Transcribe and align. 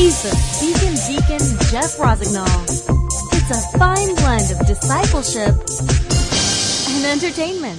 Ethan, 0.00 0.32
Deacon 0.60 0.94
Deacon 1.06 1.58
Jeff 1.70 2.00
Rossignol. 2.00 2.46
It's 2.64 3.50
a 3.50 3.78
fine 3.78 4.14
blend 4.14 4.50
of 4.50 4.66
discipleship 4.66 5.54
and 6.88 7.04
entertainment. 7.04 7.78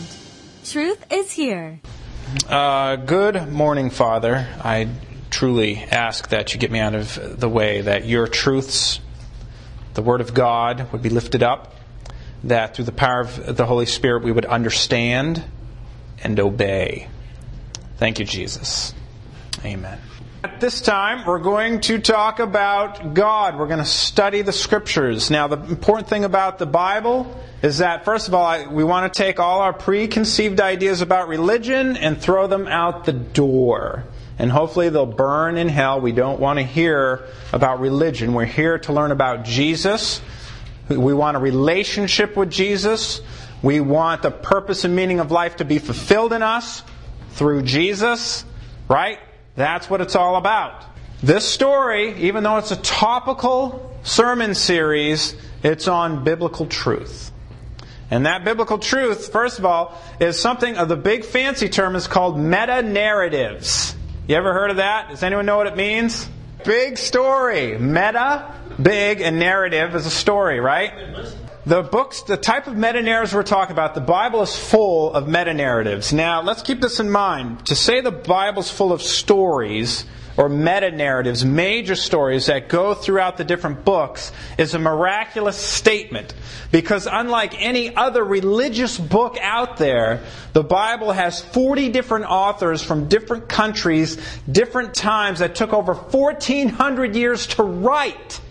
Truth 0.64 1.04
is 1.12 1.32
here. 1.32 1.80
Uh, 2.48 2.98
good 2.98 3.52
morning, 3.52 3.90
Father. 3.90 4.48
I 4.64 4.90
truly 5.32 5.78
ask 5.78 6.30
that 6.30 6.54
you 6.54 6.60
get 6.60 6.70
me 6.70 6.78
out 6.78 6.94
of 6.94 7.40
the 7.40 7.50
way, 7.50 7.82
that 7.82 8.06
your 8.06 8.28
truths, 8.28 9.00
the 9.96 10.04
Word 10.04 10.22
of 10.22 10.36
God, 10.36 10.92
would 10.92 11.02
be 11.02 11.10
lifted 11.10 11.42
up, 11.42 11.74
that 12.44 12.76
through 12.76 12.86
the 12.86 12.92
power 12.92 13.22
of 13.22 13.58
the 13.58 13.66
Holy 13.66 13.88
Spirit 13.88 14.22
we 14.22 14.32
would 14.32 14.46
understand 14.46 15.44
and 16.24 16.40
obey. 16.40 17.08
Thank 17.98 18.20
you, 18.20 18.26
Jesus. 18.26 18.94
Amen. 19.66 19.98
At 20.44 20.60
this 20.60 20.82
time, 20.82 21.24
we're 21.28 21.38
going 21.38 21.82
to 21.82 22.00
talk 22.00 22.40
about 22.40 23.14
God. 23.14 23.60
We're 23.60 23.68
going 23.68 23.78
to 23.78 23.86
study 23.86 24.42
the 24.42 24.52
Scriptures. 24.52 25.30
Now, 25.30 25.48
the 25.48 25.58
important 25.70 26.08
thing 26.08 26.26
about 26.26 26.58
the 26.58 26.66
Bible 26.66 27.40
is 27.62 27.78
that, 27.78 28.06
first 28.06 28.28
of 28.28 28.34
all, 28.34 28.44
I, 28.44 28.66
we 28.66 28.84
want 28.84 29.14
to 29.14 29.16
take 29.16 29.40
all 29.40 29.60
our 29.60 29.72
preconceived 29.72 30.60
ideas 30.60 31.02
about 31.02 31.28
religion 31.28 31.96
and 31.96 32.20
throw 32.20 32.48
them 32.48 32.68
out 32.68 33.06
the 33.06 33.14
door. 33.14 34.06
And 34.40 34.52
hopefully 34.52 34.90
they'll 34.90 35.06
burn 35.06 35.60
in 35.60 35.70
hell. 35.70 36.02
We 36.02 36.12
don't 36.12 36.40
want 36.40 36.58
to 36.58 36.66
hear 36.66 37.28
about 37.54 37.80
religion. 37.80 38.34
We're 38.34 38.46
here 38.46 38.80
to 38.80 38.94
learn 38.94 39.12
about 39.12 39.46
Jesus. 39.46 40.22
We 40.90 41.14
want 41.14 41.38
a 41.38 41.40
relationship 41.40 42.36
with 42.36 42.50
Jesus. 42.50 43.22
We 43.62 43.80
want 43.80 44.24
the 44.24 44.32
purpose 44.32 44.86
and 44.86 44.96
meaning 44.96 45.20
of 45.20 45.30
life 45.30 45.58
to 45.58 45.66
be 45.66 45.78
fulfilled 45.78 46.34
in 46.34 46.42
us 46.42 46.82
through 47.34 47.62
Jesus, 47.62 48.44
right? 48.90 49.20
That's 49.56 49.90
what 49.90 50.02
it's 50.02 50.16
all 50.16 50.36
about. 50.36 50.86
This 51.22 51.48
story, 51.48 52.16
even 52.24 52.44
though 52.44 52.58
it's 52.58 52.72
a 52.72 52.82
topical 52.82 53.96
sermon 54.04 54.56
series, 54.56 55.36
it's 55.64 55.88
on 55.88 56.24
biblical 56.24 56.66
truth. 56.66 57.32
And 58.10 58.26
that 58.26 58.44
biblical 58.44 58.78
truth, 58.78 59.32
first 59.32 59.60
of 59.60 59.66
all, 59.66 59.98
is 60.20 60.40
something 60.40 60.78
of 60.78 60.90
the 60.90 60.98
big 60.98 61.24
fancy 61.24 61.70
term 61.70 61.96
is 61.96 62.08
called 62.08 62.38
meta 62.38 62.82
narratives. 62.82 63.96
You 64.28 64.36
ever 64.36 64.54
heard 64.54 64.70
of 64.70 64.78
that? 64.78 65.10
Does 65.10 65.24
anyone 65.24 65.46
know 65.46 65.58
what 65.58 65.68
it 65.68 65.78
means? 65.78 66.28
Big 66.66 66.98
story. 66.98 67.78
Meta, 67.78 68.54
big, 68.82 69.22
and 69.22 69.40
narrative 69.40 69.96
is 69.96 70.06
a 70.06 70.12
story, 70.12 70.60
right? 70.60 70.92
The 71.72 71.84
books, 71.84 72.24
the 72.24 72.36
type 72.36 72.68
of 72.68 72.76
meta 72.76 73.02
narratives 73.02 73.34
we're 73.34 73.44
talking 73.44 73.72
about, 73.72 73.96
the 73.96 74.02
Bible 74.02 74.42
is 74.42 74.54
full 74.54 75.14
of 75.14 75.30
meta 75.30 75.54
narratives. 75.54 76.12
Now, 76.12 76.42
let's 76.42 76.64
keep 76.64 76.82
this 76.82 77.00
in 77.00 77.10
mind. 77.10 77.66
To 77.68 77.78
say 77.78 78.02
the 78.02 78.12
Bible's 78.12 78.70
full 78.70 78.92
of 78.92 79.02
stories 79.02 80.04
or 80.36 80.50
meta 80.50 80.92
narratives, 80.92 81.46
major 81.46 81.96
stories 81.96 82.48
that 82.48 82.68
go 82.68 82.94
throughout 82.94 83.38
the 83.38 83.46
different 83.46 83.86
books, 83.86 84.34
is 84.58 84.74
a 84.74 84.80
miraculous 84.80 85.56
statement. 85.56 86.34
Because 86.74 87.08
unlike 87.10 87.54
any 87.58 87.96
other 87.96 88.22
religious 88.22 88.98
book 88.98 89.38
out 89.40 89.78
there, 89.78 90.26
the 90.52 90.66
Bible 90.66 91.14
has 91.14 91.40
40 91.42 91.88
different 91.88 92.26
authors 92.26 92.84
from 92.84 93.08
different 93.08 93.48
countries, 93.48 94.18
different 94.52 94.94
times 94.94 95.40
that 95.40 95.56
took 95.56 95.72
over 95.72 95.94
1400 95.94 97.16
years 97.16 97.48
to 97.48 97.64
write. 97.64 98.42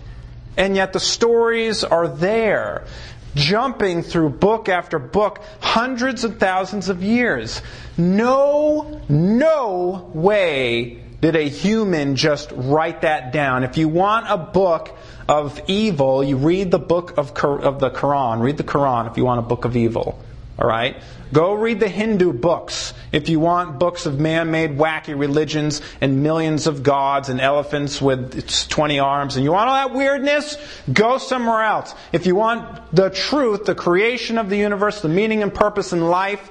And 0.57 0.77
yet 0.77 0.93
the 0.93 1.01
stories 1.01 1.85
are 1.85 2.09
there, 2.09 2.87
jumping 3.35 4.03
through 4.03 4.31
book 4.31 4.69
after 4.69 4.99
book, 4.99 5.43
hundreds 5.61 6.25
of 6.25 6.39
thousands 6.39 6.89
of 6.89 7.03
years. 7.03 7.63
No, 7.97 9.01
no 9.09 10.11
way 10.15 11.03
did 11.21 11.37
a 11.37 11.49
human 11.49 12.17
just 12.17 12.51
write 12.55 13.03
that 13.03 13.33
down. 13.33 13.63
If 13.63 13.77
you 13.77 13.89
want 13.89 14.27
a 14.29 14.39
book 14.39 14.97
of 15.29 15.61
evil, 15.69 16.25
you 16.25 16.37
read 16.37 16.71
the 16.71 16.79
book 16.79 17.19
of, 17.19 17.37
of 17.37 17.79
the 17.79 17.91
Quran. 17.91 18.41
Read 18.41 18.57
the 18.57 18.65
Quran 18.65 19.11
if 19.11 19.17
you 19.17 19.25
want 19.25 19.39
a 19.39 19.43
book 19.43 19.65
of 19.65 19.77
evil. 19.77 20.19
All 20.61 20.69
right? 20.69 21.03
Go 21.33 21.55
read 21.55 21.81
the 21.81 21.89
Hindu 21.89 22.33
books 22.33 22.93
if 23.13 23.29
you 23.29 23.41
want 23.41 23.79
books 23.79 24.07
of 24.07 24.19
man 24.19 24.51
made 24.51 24.77
wacky 24.77 25.19
religions 25.19 25.81
and 26.01 26.23
millions 26.23 26.67
of 26.67 26.83
gods 26.83 27.29
and 27.29 27.41
elephants 27.41 28.01
with 28.01 28.69
20 28.69 28.99
arms 28.99 29.37
and 29.37 29.45
you 29.45 29.53
want 29.53 29.69
all 29.69 29.89
that 29.89 29.97
weirdness, 29.97 30.57
go 30.93 31.19
somewhere 31.19 31.63
else. 31.63 31.95
If 32.13 32.27
you 32.27 32.35
want 32.35 32.95
the 32.95 33.11
truth, 33.11 33.65
the 33.65 33.75
creation 33.75 34.39
of 34.39 34.51
the 34.51 34.57
universe, 34.57 35.01
the 35.01 35.09
meaning 35.09 35.43
and 35.43 35.55
purpose 35.55 35.93
in 35.93 36.01
life, 36.03 36.51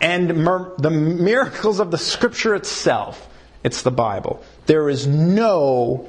and 0.00 0.44
mer- 0.44 0.72
the 0.78 0.90
miracles 0.90 1.80
of 1.80 1.90
the 1.90 1.98
scripture 1.98 2.54
itself, 2.54 3.28
it's 3.62 3.82
the 3.82 3.90
Bible. 3.90 4.42
There 4.66 4.88
is 4.88 5.06
no 5.06 6.08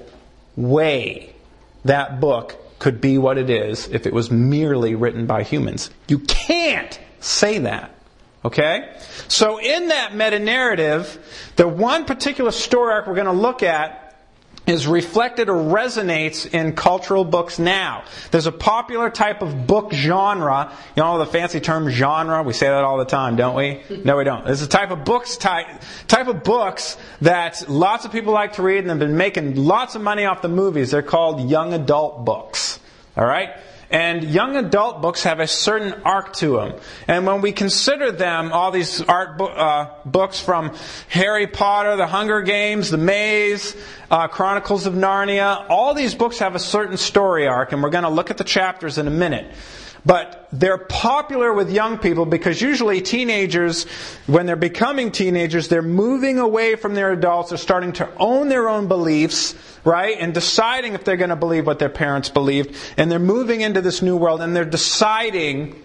way 0.55 1.35
that 1.83 2.21
book 2.21 2.55
could 2.79 3.01
be 3.01 3.17
what 3.17 3.37
it 3.37 3.49
is 3.49 3.87
if 3.89 4.05
it 4.07 4.13
was 4.13 4.31
merely 4.31 4.95
written 4.95 5.25
by 5.25 5.43
humans. 5.43 5.89
You 6.07 6.19
can't 6.19 6.99
say 7.21 7.59
that. 7.59 7.95
Okay? 8.43 8.93
So 9.27 9.59
in 9.59 9.89
that 9.89 10.15
meta 10.15 10.39
narrative, 10.39 11.51
the 11.55 11.67
one 11.67 12.05
particular 12.05 12.51
story 12.51 12.93
arc 12.93 13.07
we're 13.07 13.15
going 13.15 13.25
to 13.25 13.31
look 13.31 13.63
at 13.63 14.01
is 14.67 14.85
reflected 14.85 15.49
or 15.49 15.55
resonates 15.55 16.51
in 16.53 16.75
cultural 16.75 17.25
books 17.25 17.57
now. 17.57 18.03
There's 18.29 18.45
a 18.45 18.51
popular 18.51 19.09
type 19.09 19.41
of 19.41 19.65
book 19.65 19.91
genre. 19.91 20.71
You 20.95 21.03
know 21.03 21.17
the 21.17 21.25
fancy 21.25 21.59
term 21.59 21.89
genre? 21.89 22.43
We 22.43 22.53
say 22.53 22.67
that 22.67 22.83
all 22.83 22.97
the 22.97 23.05
time, 23.05 23.35
don't 23.35 23.55
we? 23.55 23.81
No, 24.03 24.17
we 24.17 24.23
don't. 24.23 24.45
There's 24.45 24.61
a 24.61 24.67
type 24.67 24.91
of 24.91 25.03
books 25.03 25.37
type, 25.37 25.67
type 26.07 26.27
of 26.27 26.43
books 26.43 26.97
that 27.21 27.69
lots 27.69 28.05
of 28.05 28.11
people 28.11 28.33
like 28.33 28.53
to 28.53 28.63
read 28.63 28.79
and 28.79 28.89
have 28.89 28.99
been 28.99 29.17
making 29.17 29.55
lots 29.55 29.95
of 29.95 30.01
money 30.01 30.25
off 30.25 30.41
the 30.41 30.49
movies. 30.49 30.91
They're 30.91 31.03
called 31.03 31.49
young 31.49 31.73
adult 31.73 32.25
books. 32.25 32.79
All 33.15 33.25
right? 33.25 33.51
And 33.91 34.23
young 34.23 34.55
adult 34.55 35.01
books 35.01 35.23
have 35.23 35.41
a 35.41 35.47
certain 35.47 35.93
arc 36.05 36.33
to 36.37 36.55
them. 36.55 36.79
And 37.09 37.25
when 37.25 37.41
we 37.41 37.51
consider 37.51 38.11
them, 38.11 38.53
all 38.53 38.71
these 38.71 39.01
art 39.01 39.37
bo- 39.37 39.47
uh, 39.47 39.89
books 40.05 40.39
from 40.39 40.73
Harry 41.09 41.45
Potter, 41.45 41.97
The 41.97 42.07
Hunger 42.07 42.41
Games, 42.41 42.89
The 42.89 42.97
Maze, 42.97 43.75
uh, 44.09 44.29
Chronicles 44.29 44.85
of 44.85 44.93
Narnia, 44.93 45.65
all 45.69 45.93
these 45.93 46.15
books 46.15 46.39
have 46.39 46.55
a 46.55 46.59
certain 46.59 46.95
story 46.95 47.47
arc, 47.47 47.73
and 47.73 47.83
we're 47.83 47.89
going 47.89 48.05
to 48.05 48.09
look 48.09 48.31
at 48.31 48.37
the 48.37 48.45
chapters 48.45 48.97
in 48.97 49.07
a 49.07 49.11
minute. 49.11 49.53
But 50.05 50.47
they're 50.51 50.79
popular 50.79 51.53
with 51.53 51.71
young 51.71 51.99
people 51.99 52.25
because 52.25 52.61
usually 52.61 53.01
teenagers, 53.01 53.83
when 54.25 54.47
they're 54.47 54.55
becoming 54.55 55.11
teenagers, 55.11 55.67
they're 55.67 55.81
moving 55.81 56.39
away 56.39 56.75
from 56.75 56.95
their 56.95 57.11
adults. 57.11 57.49
They're 57.49 57.57
starting 57.59 57.93
to 57.93 58.09
own 58.17 58.49
their 58.49 58.67
own 58.67 58.87
beliefs, 58.87 59.53
right? 59.85 60.17
And 60.19 60.33
deciding 60.33 60.93
if 60.93 61.03
they're 61.03 61.17
going 61.17 61.29
to 61.29 61.35
believe 61.35 61.67
what 61.67 61.77
their 61.77 61.89
parents 61.89 62.29
believed. 62.29 62.75
And 62.97 63.11
they're 63.11 63.19
moving 63.19 63.61
into 63.61 63.81
this 63.81 64.01
new 64.01 64.17
world 64.17 64.41
and 64.41 64.55
they're 64.55 64.65
deciding 64.65 65.81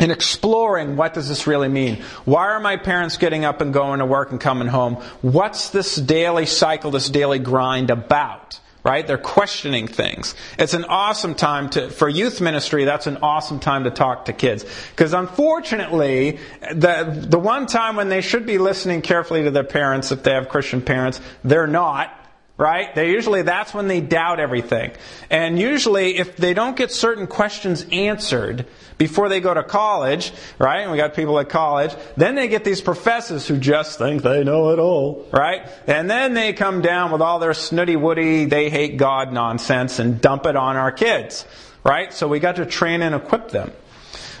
and 0.00 0.12
exploring 0.12 0.96
what 0.96 1.14
does 1.14 1.28
this 1.28 1.46
really 1.46 1.68
mean? 1.68 2.02
Why 2.24 2.48
are 2.48 2.60
my 2.60 2.76
parents 2.76 3.16
getting 3.16 3.44
up 3.44 3.60
and 3.60 3.72
going 3.72 3.98
to 3.98 4.06
work 4.06 4.30
and 4.30 4.40
coming 4.40 4.68
home? 4.68 4.94
What's 5.22 5.70
this 5.70 5.96
daily 5.96 6.46
cycle, 6.46 6.90
this 6.90 7.10
daily 7.10 7.38
grind 7.38 7.90
about? 7.90 8.60
Right? 8.88 9.06
They're 9.06 9.18
questioning 9.18 9.86
things. 9.86 10.34
It's 10.58 10.72
an 10.72 10.86
awesome 10.86 11.34
time 11.34 11.68
to, 11.70 11.90
for 11.90 12.08
youth 12.08 12.40
ministry, 12.40 12.86
that's 12.86 13.06
an 13.06 13.18
awesome 13.18 13.60
time 13.60 13.84
to 13.84 13.90
talk 13.90 14.24
to 14.24 14.32
kids. 14.32 14.64
Because 14.92 15.12
unfortunately, 15.12 16.38
the, 16.72 17.26
the 17.28 17.38
one 17.38 17.66
time 17.66 17.96
when 17.96 18.08
they 18.08 18.22
should 18.22 18.46
be 18.46 18.56
listening 18.56 19.02
carefully 19.02 19.42
to 19.42 19.50
their 19.50 19.62
parents, 19.62 20.10
if 20.10 20.22
they 20.22 20.32
have 20.32 20.48
Christian 20.48 20.80
parents, 20.80 21.20
they're 21.44 21.66
not 21.66 22.17
right? 22.58 22.92
They 22.92 23.12
usually 23.12 23.42
that's 23.42 23.72
when 23.72 23.86
they 23.86 24.00
doubt 24.00 24.40
everything. 24.40 24.90
And 25.30 25.58
usually 25.58 26.18
if 26.18 26.36
they 26.36 26.54
don't 26.54 26.76
get 26.76 26.90
certain 26.90 27.28
questions 27.28 27.86
answered 27.92 28.66
before 28.98 29.28
they 29.28 29.40
go 29.40 29.54
to 29.54 29.62
college, 29.62 30.32
right? 30.58 30.80
And 30.80 30.90
we 30.90 30.96
got 30.96 31.14
people 31.14 31.38
at 31.38 31.48
college, 31.48 31.94
then 32.16 32.34
they 32.34 32.48
get 32.48 32.64
these 32.64 32.80
professors 32.80 33.46
who 33.46 33.58
just 33.58 33.96
think 33.98 34.22
they 34.22 34.42
know 34.42 34.70
it 34.70 34.80
all, 34.80 35.28
right? 35.32 35.68
And 35.86 36.10
then 36.10 36.34
they 36.34 36.52
come 36.52 36.82
down 36.82 37.12
with 37.12 37.22
all 37.22 37.38
their 37.38 37.54
snooty 37.54 37.94
woody, 37.94 38.44
they 38.46 38.70
hate 38.70 38.96
God 38.96 39.32
nonsense 39.32 40.00
and 40.00 40.20
dump 40.20 40.44
it 40.44 40.56
on 40.56 40.74
our 40.74 40.90
kids, 40.90 41.46
right? 41.84 42.12
So 42.12 42.26
we 42.26 42.40
got 42.40 42.56
to 42.56 42.66
train 42.66 43.02
and 43.02 43.14
equip 43.14 43.50
them. 43.50 43.70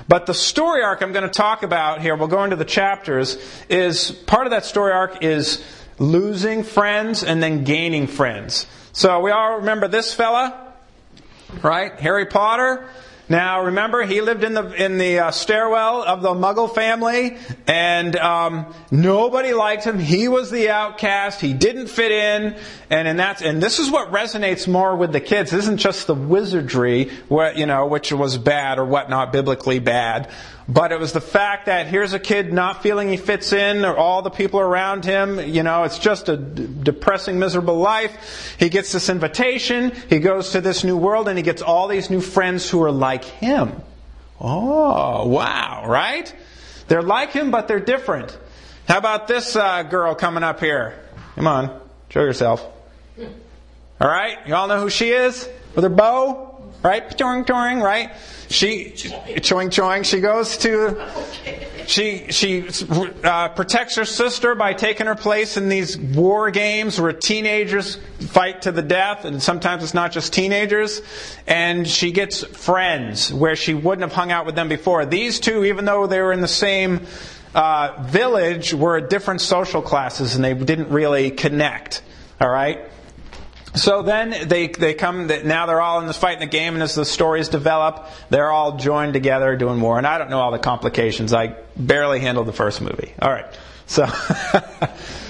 But 0.08 0.26
the 0.26 0.34
story 0.34 0.82
arc 0.82 1.02
I'm 1.02 1.12
going 1.12 1.22
to 1.22 1.30
talk 1.30 1.62
about 1.62 2.00
here, 2.00 2.16
we'll 2.16 2.28
go 2.28 2.42
into 2.42 2.56
the 2.56 2.64
chapters, 2.64 3.38
is 3.68 4.10
part 4.10 4.46
of 4.46 4.50
that 4.50 4.64
story 4.64 4.90
arc 4.90 5.22
is 5.22 5.62
losing 5.98 6.62
friends 6.62 7.22
and 7.22 7.42
then 7.42 7.64
gaining 7.64 8.06
friends. 8.06 8.66
So 8.92 9.20
we 9.20 9.30
all 9.30 9.58
remember 9.58 9.88
this 9.88 10.12
fella, 10.14 10.72
right? 11.62 11.98
Harry 12.00 12.26
Potter. 12.26 12.88
Now 13.30 13.64
remember, 13.66 14.04
he 14.04 14.22
lived 14.22 14.42
in 14.42 14.54
the 14.54 14.72
in 14.82 14.96
the 14.96 15.18
uh, 15.18 15.30
stairwell 15.32 16.02
of 16.02 16.22
the 16.22 16.30
Muggle 16.30 16.74
family, 16.74 17.36
and 17.66 18.16
um, 18.16 18.74
nobody 18.90 19.52
liked 19.52 19.84
him. 19.84 19.98
He 19.98 20.28
was 20.28 20.50
the 20.50 20.70
outcast. 20.70 21.38
He 21.38 21.52
didn't 21.52 21.88
fit 21.88 22.10
in, 22.10 22.56
and 22.88 23.06
and 23.06 23.18
that's 23.18 23.42
and 23.42 23.62
this 23.62 23.80
is 23.80 23.90
what 23.90 24.10
resonates 24.12 24.66
more 24.66 24.96
with 24.96 25.12
the 25.12 25.20
kids. 25.20 25.50
This 25.50 25.64
isn't 25.64 25.76
just 25.76 26.06
the 26.06 26.14
wizardry, 26.14 27.10
what 27.28 27.58
you 27.58 27.66
know, 27.66 27.86
which 27.86 28.10
was 28.10 28.38
bad 28.38 28.78
or 28.78 28.86
whatnot, 28.86 29.30
biblically 29.30 29.78
bad, 29.78 30.30
but 30.68 30.92
it 30.92 31.00
was 31.00 31.12
the 31.14 31.20
fact 31.20 31.66
that 31.66 31.86
here's 31.86 32.12
a 32.12 32.18
kid 32.18 32.52
not 32.52 32.82
feeling 32.82 33.08
he 33.08 33.16
fits 33.16 33.54
in, 33.54 33.86
or 33.86 33.96
all 33.96 34.20
the 34.20 34.30
people 34.30 34.60
around 34.60 35.04
him, 35.04 35.40
you 35.40 35.62
know, 35.62 35.84
it's 35.84 35.98
just 35.98 36.28
a 36.28 36.36
depressing, 36.36 37.38
miserable 37.38 37.78
life. 37.78 38.56
He 38.58 38.68
gets 38.68 38.92
this 38.92 39.08
invitation, 39.08 39.92
he 40.10 40.18
goes 40.18 40.50
to 40.50 40.60
this 40.60 40.84
new 40.84 40.96
world, 40.96 41.26
and 41.26 41.38
he 41.38 41.42
gets 41.42 41.62
all 41.62 41.88
these 41.88 42.10
new 42.10 42.20
friends 42.20 42.68
who 42.68 42.82
are 42.82 42.92
like 42.92 43.24
him. 43.24 43.80
Oh, 44.38 45.26
wow, 45.26 45.84
right? 45.86 46.32
They're 46.88 47.02
like 47.02 47.32
him, 47.32 47.50
but 47.50 47.66
they're 47.66 47.80
different. 47.80 48.36
How 48.86 48.98
about 48.98 49.26
this 49.26 49.56
uh, 49.56 49.82
girl 49.84 50.14
coming 50.14 50.42
up 50.42 50.60
here? 50.60 50.98
Come 51.34 51.46
on, 51.46 51.80
show 52.10 52.20
yourself. 52.20 52.66
All 54.00 54.08
right, 54.08 54.38
you 54.46 54.54
all 54.54 54.68
know 54.68 54.80
who 54.80 54.90
she 54.90 55.10
is 55.10 55.48
with 55.74 55.82
her 55.82 55.90
bow, 55.90 56.47
right? 56.82 57.10
Touring, 57.16 57.44
touring, 57.44 57.80
right? 57.80 58.12
She, 58.48 58.92
choing, 59.42 59.70
choing. 59.70 60.04
She 60.04 60.20
goes 60.20 60.56
to, 60.58 60.98
she 61.86 62.30
she 62.30 62.68
uh, 63.24 63.48
protects 63.50 63.96
her 63.96 64.04
sister 64.04 64.54
by 64.54 64.72
taking 64.74 65.06
her 65.06 65.14
place 65.14 65.56
in 65.56 65.68
these 65.68 65.98
war 65.98 66.50
games 66.50 67.00
where 67.00 67.12
teenagers 67.12 67.96
fight 68.20 68.62
to 68.62 68.72
the 68.72 68.82
death, 68.82 69.24
and 69.24 69.42
sometimes 69.42 69.82
it's 69.82 69.94
not 69.94 70.12
just 70.12 70.32
teenagers. 70.32 71.02
And 71.46 71.86
she 71.86 72.12
gets 72.12 72.44
friends 72.44 73.32
where 73.32 73.56
she 73.56 73.74
wouldn't 73.74 74.02
have 74.02 74.12
hung 74.12 74.32
out 74.32 74.46
with 74.46 74.54
them 74.54 74.68
before. 74.68 75.04
These 75.04 75.40
two, 75.40 75.64
even 75.64 75.84
though 75.84 76.06
they 76.06 76.20
were 76.20 76.32
in 76.32 76.40
the 76.40 76.48
same 76.48 77.06
uh, 77.54 78.02
village, 78.06 78.72
were 78.72 79.00
different 79.00 79.40
social 79.40 79.82
classes, 79.82 80.36
and 80.36 80.44
they 80.44 80.54
didn't 80.54 80.90
really 80.90 81.30
connect. 81.30 82.02
All 82.40 82.48
right. 82.48 82.80
So 83.74 84.02
then 84.02 84.48
they, 84.48 84.68
they 84.68 84.94
come, 84.94 85.26
now 85.26 85.66
they're 85.66 85.80
all 85.80 86.00
in 86.00 86.06
this 86.06 86.16
fight 86.16 86.34
in 86.34 86.40
the 86.40 86.46
game, 86.46 86.74
and 86.74 86.82
as 86.82 86.94
the 86.94 87.04
stories 87.04 87.48
develop, 87.48 88.06
they're 88.30 88.50
all 88.50 88.76
joined 88.76 89.12
together 89.12 89.56
doing 89.56 89.80
war. 89.80 89.98
And 89.98 90.06
I 90.06 90.18
don't 90.18 90.30
know 90.30 90.40
all 90.40 90.50
the 90.50 90.58
complications. 90.58 91.32
I 91.32 91.54
barely 91.76 92.20
handled 92.20 92.46
the 92.46 92.52
first 92.52 92.80
movie. 92.80 93.12
All 93.20 93.30
right. 93.30 93.46
So, 93.86 94.06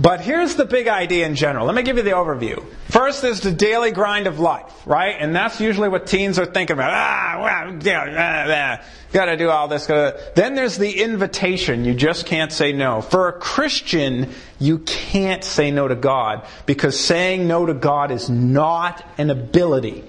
but 0.00 0.20
here's 0.20 0.54
the 0.54 0.64
big 0.64 0.86
idea 0.86 1.26
in 1.26 1.34
general. 1.34 1.66
Let 1.66 1.74
me 1.74 1.82
give 1.82 1.96
you 1.96 2.02
the 2.02 2.10
overview. 2.10 2.64
First 2.88 3.24
is 3.24 3.40
the 3.40 3.50
daily 3.50 3.90
grind 3.90 4.26
of 4.26 4.38
life, 4.38 4.72
right? 4.86 5.16
And 5.18 5.34
that's 5.34 5.60
usually 5.60 5.88
what 5.88 6.06
teens 6.06 6.38
are 6.38 6.46
thinking 6.46 6.74
about. 6.74 6.92
Ah, 6.92 7.40
well, 7.42 7.78
yeah, 7.82 8.78
ah, 8.80 8.84
gotta 9.12 9.36
do 9.36 9.50
all 9.50 9.66
this. 9.66 9.86
Gotta. 9.86 10.32
Then 10.36 10.54
there's 10.54 10.78
the 10.78 11.00
invitation. 11.00 11.84
You 11.84 11.94
just 11.94 12.26
can't 12.26 12.52
say 12.52 12.72
no. 12.72 13.00
For 13.00 13.28
a 13.28 13.32
Christian, 13.32 14.32
you 14.60 14.78
can't 14.78 15.42
say 15.42 15.72
no 15.72 15.88
to 15.88 15.96
God 15.96 16.46
because 16.64 16.98
saying 16.98 17.48
no 17.48 17.66
to 17.66 17.74
God 17.74 18.12
is 18.12 18.30
not 18.30 19.04
an 19.18 19.30
ability. 19.30 20.04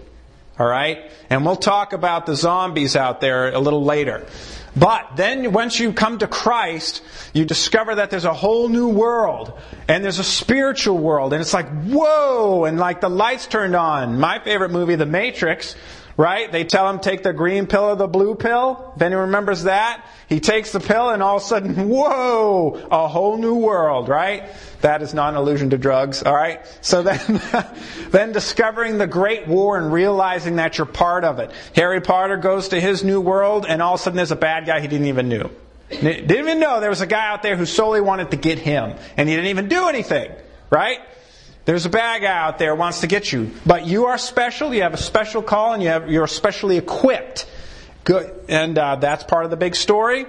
All 0.59 0.67
right? 0.67 1.09
And 1.29 1.45
we'll 1.45 1.55
talk 1.55 1.93
about 1.93 2.25
the 2.25 2.35
zombies 2.35 2.95
out 2.95 3.21
there 3.21 3.51
a 3.53 3.59
little 3.59 3.83
later. 3.83 4.27
But 4.75 5.15
then 5.15 5.51
once 5.51 5.79
you 5.79 5.93
come 5.93 6.19
to 6.19 6.27
Christ, 6.27 7.01
you 7.33 7.45
discover 7.45 7.95
that 7.95 8.09
there's 8.09 8.25
a 8.25 8.33
whole 8.33 8.69
new 8.69 8.87
world 8.87 9.59
and 9.87 10.03
there's 10.03 10.19
a 10.19 10.23
spiritual 10.23 10.97
world 10.97 11.33
and 11.33 11.41
it's 11.41 11.53
like, 11.53 11.67
whoa, 11.83 12.65
and 12.65 12.77
like 12.77 13.01
the 13.01 13.09
lights 13.09 13.47
turned 13.47 13.75
on. 13.75 14.19
My 14.19 14.39
favorite 14.39 14.71
movie, 14.71 14.95
The 14.95 15.05
Matrix, 15.05 15.75
right? 16.19 16.51
They 16.51 16.65
tell 16.65 16.89
him 16.89 16.99
take 16.99 17.23
the 17.23 17.31
green 17.31 17.65
pill 17.65 17.85
or 17.85 17.95
the 17.95 18.05
blue 18.05 18.35
pill. 18.35 18.91
If 18.93 19.01
anyone 19.01 19.27
remembers 19.27 19.63
that, 19.63 20.05
he 20.27 20.41
takes 20.41 20.73
the 20.73 20.81
pill 20.81 21.11
and 21.11 21.23
all 21.23 21.37
of 21.37 21.43
a 21.43 21.45
sudden, 21.45 21.87
whoa, 21.89 22.87
a 22.91 23.07
whole 23.07 23.37
new 23.37 23.55
world, 23.55 24.09
right? 24.09 24.49
That 24.81 25.01
is 25.01 25.13
not 25.13 25.29
an 25.29 25.35
allusion 25.37 25.69
to 25.69 25.77
drugs, 25.77 26.21
all 26.21 26.35
right? 26.35 26.59
So 26.81 27.03
then, 27.03 27.41
then 28.09 28.33
discovering 28.33 28.97
the 28.97 29.07
Great 29.07 29.47
War 29.47 29.77
and 29.77 29.93
realizing 29.93 30.57
that 30.57 30.77
you're 30.77 30.87
part 30.87 31.23
of 31.23 31.39
it. 31.39 31.53
Harry 31.73 32.01
Potter 32.01 32.35
goes 32.35 32.67
to 32.69 32.81
his 32.81 33.01
new 33.01 33.21
world 33.21 33.65
and 33.65 33.81
all 33.81 33.93
of 33.93 34.01
a 34.01 34.03
sudden 34.03 34.17
there's 34.17 34.31
a 34.31 34.35
bad 34.35 34.65
guy 34.65 34.81
he 34.81 34.89
didn't 34.89 35.07
even 35.07 35.29
know. 35.29 35.49
Didn't 35.89 36.31
even 36.31 36.59
know 36.59 36.81
there 36.81 36.89
was 36.89 36.99
a 36.99 37.07
guy 37.07 37.29
out 37.29 37.43
there 37.43 37.55
who 37.55 37.65
solely 37.65 38.01
wanted 38.01 38.31
to 38.31 38.37
get 38.37 38.59
him 38.59 38.93
and 39.15 39.29
he 39.29 39.35
didn't 39.35 39.51
even 39.51 39.69
do 39.69 39.87
anything, 39.87 40.33
right? 40.69 40.99
There's 41.69 41.85
a 41.85 41.89
bad 41.89 42.23
guy 42.23 42.35
out 42.35 42.57
there 42.57 42.73
wants 42.73 43.01
to 43.01 43.07
get 43.07 43.31
you. 43.31 43.51
But 43.63 43.85
you 43.85 44.07
are 44.07 44.17
special, 44.17 44.73
you 44.73 44.81
have 44.81 44.95
a 44.95 44.97
special 44.97 45.43
call, 45.43 45.73
and 45.73 45.83
you 45.83 45.89
have, 45.89 46.09
you're 46.09 46.25
specially 46.25 46.77
equipped. 46.77 47.47
Good. 48.03 48.33
And 48.49 48.75
uh, 48.75 48.95
that's 48.95 49.23
part 49.23 49.45
of 49.45 49.51
the 49.51 49.55
big 49.55 49.75
story. 49.75 50.25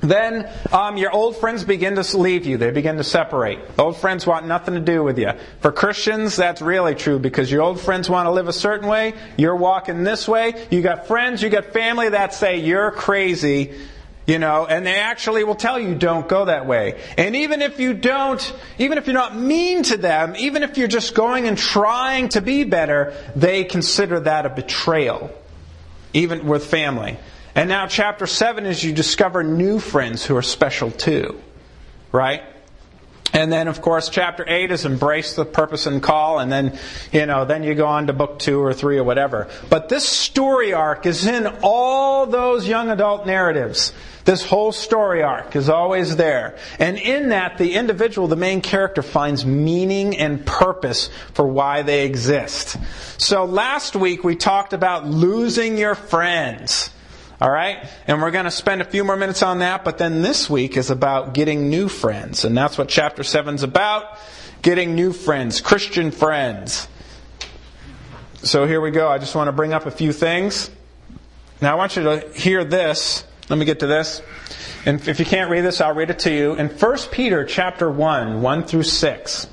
Then 0.00 0.50
um, 0.72 0.96
your 0.96 1.10
old 1.12 1.36
friends 1.36 1.62
begin 1.62 1.96
to 1.96 2.16
leave 2.16 2.46
you. 2.46 2.56
They 2.56 2.70
begin 2.70 2.96
to 2.96 3.04
separate. 3.04 3.58
Old 3.78 3.98
friends 3.98 4.26
want 4.26 4.46
nothing 4.46 4.72
to 4.72 4.80
do 4.80 5.02
with 5.02 5.18
you. 5.18 5.32
For 5.60 5.72
Christians, 5.72 6.36
that's 6.36 6.62
really 6.62 6.94
true 6.94 7.18
because 7.18 7.52
your 7.52 7.60
old 7.60 7.78
friends 7.78 8.08
want 8.08 8.24
to 8.24 8.30
live 8.30 8.48
a 8.48 8.52
certain 8.54 8.88
way. 8.88 9.12
You're 9.36 9.56
walking 9.56 10.04
this 10.04 10.26
way. 10.26 10.66
You 10.70 10.80
got 10.80 11.06
friends, 11.06 11.42
you 11.42 11.50
got 11.50 11.66
family 11.74 12.08
that 12.08 12.32
say 12.32 12.60
you're 12.60 12.92
crazy 12.92 13.74
you 14.26 14.38
know, 14.38 14.66
and 14.66 14.84
they 14.84 14.96
actually 14.96 15.44
will 15.44 15.54
tell 15.54 15.78
you 15.78 15.94
don't 15.94 16.28
go 16.28 16.46
that 16.46 16.66
way. 16.66 17.00
And 17.16 17.36
even 17.36 17.62
if 17.62 17.78
you 17.78 17.94
don't, 17.94 18.54
even 18.78 18.98
if 18.98 19.06
you're 19.06 19.14
not 19.14 19.36
mean 19.36 19.84
to 19.84 19.96
them, 19.96 20.34
even 20.36 20.62
if 20.62 20.76
you're 20.76 20.88
just 20.88 21.14
going 21.14 21.46
and 21.46 21.56
trying 21.56 22.28
to 22.30 22.40
be 22.40 22.64
better, 22.64 23.14
they 23.36 23.64
consider 23.64 24.20
that 24.20 24.44
a 24.44 24.48
betrayal, 24.48 25.30
even 26.12 26.46
with 26.46 26.66
family. 26.66 27.18
And 27.54 27.68
now, 27.68 27.86
chapter 27.86 28.26
7 28.26 28.66
is 28.66 28.84
you 28.84 28.92
discover 28.92 29.42
new 29.42 29.78
friends 29.78 30.26
who 30.26 30.36
are 30.36 30.42
special 30.42 30.90
too, 30.90 31.40
right? 32.12 32.42
And 33.32 33.52
then, 33.52 33.68
of 33.68 33.82
course, 33.82 34.08
chapter 34.08 34.44
8 34.48 34.70
is 34.70 34.84
embrace 34.84 35.34
the 35.34 35.44
purpose 35.44 35.86
and 35.86 36.02
call, 36.02 36.38
and 36.38 36.50
then, 36.50 36.78
you 37.12 37.26
know, 37.26 37.44
then 37.44 37.62
you 37.64 37.74
go 37.74 37.86
on 37.86 38.06
to 38.06 38.12
book 38.12 38.38
2 38.38 38.60
or 38.60 38.72
3 38.72 38.98
or 38.98 39.04
whatever. 39.04 39.48
But 39.68 39.88
this 39.88 40.08
story 40.08 40.72
arc 40.72 41.04
is 41.06 41.26
in 41.26 41.46
all 41.62 42.26
those 42.26 42.66
young 42.66 42.90
adult 42.90 43.26
narratives. 43.26 43.92
This 44.24 44.44
whole 44.44 44.72
story 44.72 45.22
arc 45.22 45.54
is 45.54 45.68
always 45.68 46.16
there. 46.16 46.56
And 46.80 46.98
in 46.98 47.28
that, 47.28 47.58
the 47.58 47.74
individual, 47.74 48.26
the 48.26 48.36
main 48.36 48.60
character, 48.60 49.02
finds 49.02 49.46
meaning 49.46 50.16
and 50.16 50.44
purpose 50.44 51.10
for 51.32 51.46
why 51.46 51.82
they 51.82 52.06
exist. 52.06 52.76
So 53.18 53.44
last 53.44 53.94
week 53.94 54.24
we 54.24 54.34
talked 54.34 54.72
about 54.72 55.06
losing 55.06 55.78
your 55.78 55.94
friends. 55.94 56.90
All 57.40 57.50
right? 57.50 57.86
And 58.06 58.22
we're 58.22 58.30
going 58.30 58.44
to 58.46 58.50
spend 58.50 58.80
a 58.80 58.84
few 58.84 59.04
more 59.04 59.16
minutes 59.16 59.42
on 59.42 59.58
that, 59.58 59.84
but 59.84 59.98
then 59.98 60.22
this 60.22 60.48
week 60.48 60.76
is 60.76 60.90
about 60.90 61.34
getting 61.34 61.68
new 61.68 61.88
friends. 61.88 62.44
And 62.44 62.56
that's 62.56 62.78
what 62.78 62.88
chapter 62.88 63.22
7 63.22 63.54
is 63.54 63.62
about 63.62 64.18
getting 64.62 64.94
new 64.94 65.12
friends, 65.12 65.60
Christian 65.60 66.10
friends. 66.10 66.88
So 68.42 68.66
here 68.66 68.80
we 68.80 68.90
go. 68.90 69.08
I 69.08 69.18
just 69.18 69.34
want 69.34 69.48
to 69.48 69.52
bring 69.52 69.72
up 69.72 69.86
a 69.86 69.90
few 69.90 70.12
things. 70.12 70.70
Now 71.60 71.72
I 71.72 71.74
want 71.74 71.96
you 71.96 72.02
to 72.04 72.32
hear 72.34 72.64
this 72.64 73.24
let 73.48 73.58
me 73.58 73.64
get 73.64 73.80
to 73.80 73.86
this. 73.86 74.22
And 74.84 75.06
if 75.06 75.18
you 75.18 75.24
can't 75.24 75.50
read 75.50 75.60
this, 75.60 75.80
I'll 75.80 75.94
read 75.94 76.10
it 76.10 76.20
to 76.20 76.32
you. 76.32 76.54
In 76.54 76.68
1 76.68 76.98
Peter 77.12 77.44
chapter 77.44 77.90
1, 77.90 78.42
1 78.42 78.64
through 78.64 78.82
6. 78.82 79.46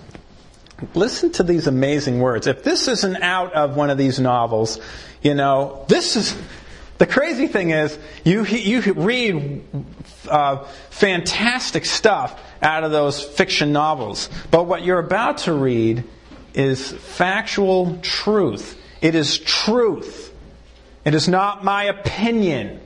Listen 0.96 1.32
to 1.34 1.44
these 1.44 1.68
amazing 1.68 2.20
words. 2.20 2.48
If 2.48 2.64
this 2.64 2.88
isn't 2.88 3.22
out 3.22 3.54
of 3.54 3.76
one 3.76 3.90
of 3.90 3.98
these 3.98 4.20
novels, 4.20 4.80
you 5.22 5.36
know, 5.36 5.86
this 5.88 6.16
is 6.16 6.36
the 6.98 7.08
crazy 7.08 7.48
thing 7.48 7.72
is 7.72 7.98
you 8.24 8.46
you 8.46 8.94
read 8.94 9.64
uh, 10.30 10.66
fantastic 10.90 11.86
stuff 11.86 12.40
out 12.62 12.84
of 12.84 12.92
those 12.92 13.24
fiction 13.24 13.72
novels, 13.74 14.30
but 14.52 14.66
what 14.66 14.84
you're 14.84 15.00
about 15.00 15.40
to 15.40 15.54
read 15.54 16.04
is 16.54 16.92
factual 16.92 17.98
truth. 18.02 18.80
It 19.02 19.16
is 19.16 19.40
truth. 19.40 20.34
It 21.04 21.14
is 21.14 21.28
not 21.28 21.64
my 21.64 21.86
opinion. 21.86 22.80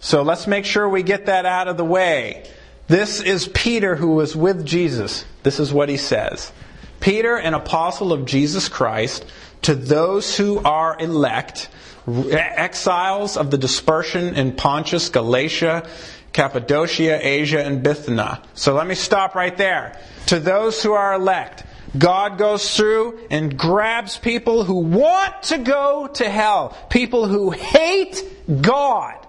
So 0.00 0.22
let's 0.22 0.48
make 0.48 0.64
sure 0.64 0.88
we 0.88 1.04
get 1.04 1.26
that 1.26 1.46
out 1.46 1.68
of 1.68 1.76
the 1.76 1.84
way. 1.84 2.44
This 2.88 3.20
is 3.20 3.46
Peter 3.48 3.94
who 3.94 4.16
was 4.16 4.34
with 4.34 4.66
Jesus. 4.66 5.24
This 5.44 5.60
is 5.60 5.72
what 5.72 5.88
he 5.88 5.96
says 5.96 6.52
Peter, 7.00 7.36
an 7.36 7.54
apostle 7.54 8.12
of 8.12 8.24
Jesus 8.24 8.68
Christ, 8.68 9.24
to 9.62 9.74
those 9.74 10.36
who 10.36 10.58
are 10.58 10.96
elect, 10.98 11.68
exiles 12.06 13.36
of 13.36 13.50
the 13.50 13.58
dispersion 13.58 14.34
in 14.34 14.52
Pontus, 14.52 15.08
Galatia, 15.08 15.88
Cappadocia, 16.32 17.18
Asia, 17.20 17.62
and 17.62 17.82
Bithynia. 17.82 18.42
So 18.54 18.74
let 18.74 18.86
me 18.86 18.94
stop 18.94 19.34
right 19.34 19.56
there. 19.56 19.98
To 20.26 20.40
those 20.40 20.82
who 20.82 20.92
are 20.92 21.14
elect, 21.14 21.64
God 21.96 22.38
goes 22.38 22.76
through 22.76 23.20
and 23.30 23.56
grabs 23.56 24.18
people 24.18 24.64
who 24.64 24.78
want 24.78 25.42
to 25.44 25.58
go 25.58 26.08
to 26.14 26.28
hell, 26.28 26.76
people 26.88 27.26
who 27.26 27.50
hate 27.50 28.22
God 28.60 29.22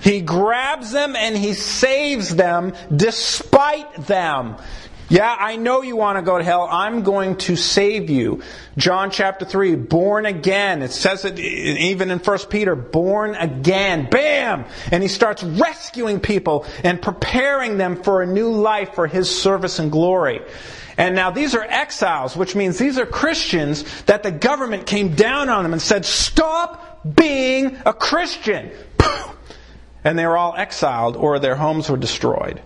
he 0.00 0.20
grabs 0.20 0.92
them 0.92 1.14
and 1.16 1.36
he 1.36 1.52
saves 1.52 2.34
them 2.34 2.74
despite 2.94 4.06
them. 4.06 4.56
Yeah, 5.10 5.36
I 5.36 5.56
know 5.56 5.82
you 5.82 5.96
want 5.96 6.18
to 6.18 6.22
go 6.22 6.38
to 6.38 6.44
hell. 6.44 6.68
I'm 6.70 7.02
going 7.02 7.36
to 7.38 7.56
save 7.56 8.08
you. 8.10 8.42
John 8.76 9.10
chapter 9.10 9.44
3, 9.44 9.74
born 9.74 10.24
again. 10.24 10.82
It 10.82 10.92
says 10.92 11.24
it 11.24 11.36
even 11.40 12.12
in 12.12 12.20
1 12.20 12.38
Peter, 12.48 12.76
born 12.76 13.34
again. 13.34 14.08
Bam! 14.08 14.66
And 14.92 15.02
he 15.02 15.08
starts 15.08 15.42
rescuing 15.42 16.20
people 16.20 16.64
and 16.84 17.02
preparing 17.02 17.76
them 17.76 18.04
for 18.04 18.22
a 18.22 18.26
new 18.26 18.52
life 18.52 18.94
for 18.94 19.08
his 19.08 19.28
service 19.28 19.80
and 19.80 19.90
glory. 19.90 20.42
And 20.96 21.16
now 21.16 21.32
these 21.32 21.56
are 21.56 21.64
exiles, 21.64 22.36
which 22.36 22.54
means 22.54 22.78
these 22.78 22.96
are 22.96 23.06
Christians 23.06 24.02
that 24.02 24.22
the 24.22 24.30
government 24.30 24.86
came 24.86 25.16
down 25.16 25.48
on 25.48 25.64
them 25.64 25.72
and 25.72 25.82
said, 25.82 26.04
stop 26.04 27.00
being 27.16 27.76
a 27.84 27.92
Christian. 27.92 28.70
and 30.04 30.16
they 30.16 30.26
were 30.26 30.36
all 30.36 30.54
exiled 30.56 31.16
or 31.16 31.40
their 31.40 31.56
homes 31.56 31.90
were 31.90 31.96
destroyed. 31.96 32.62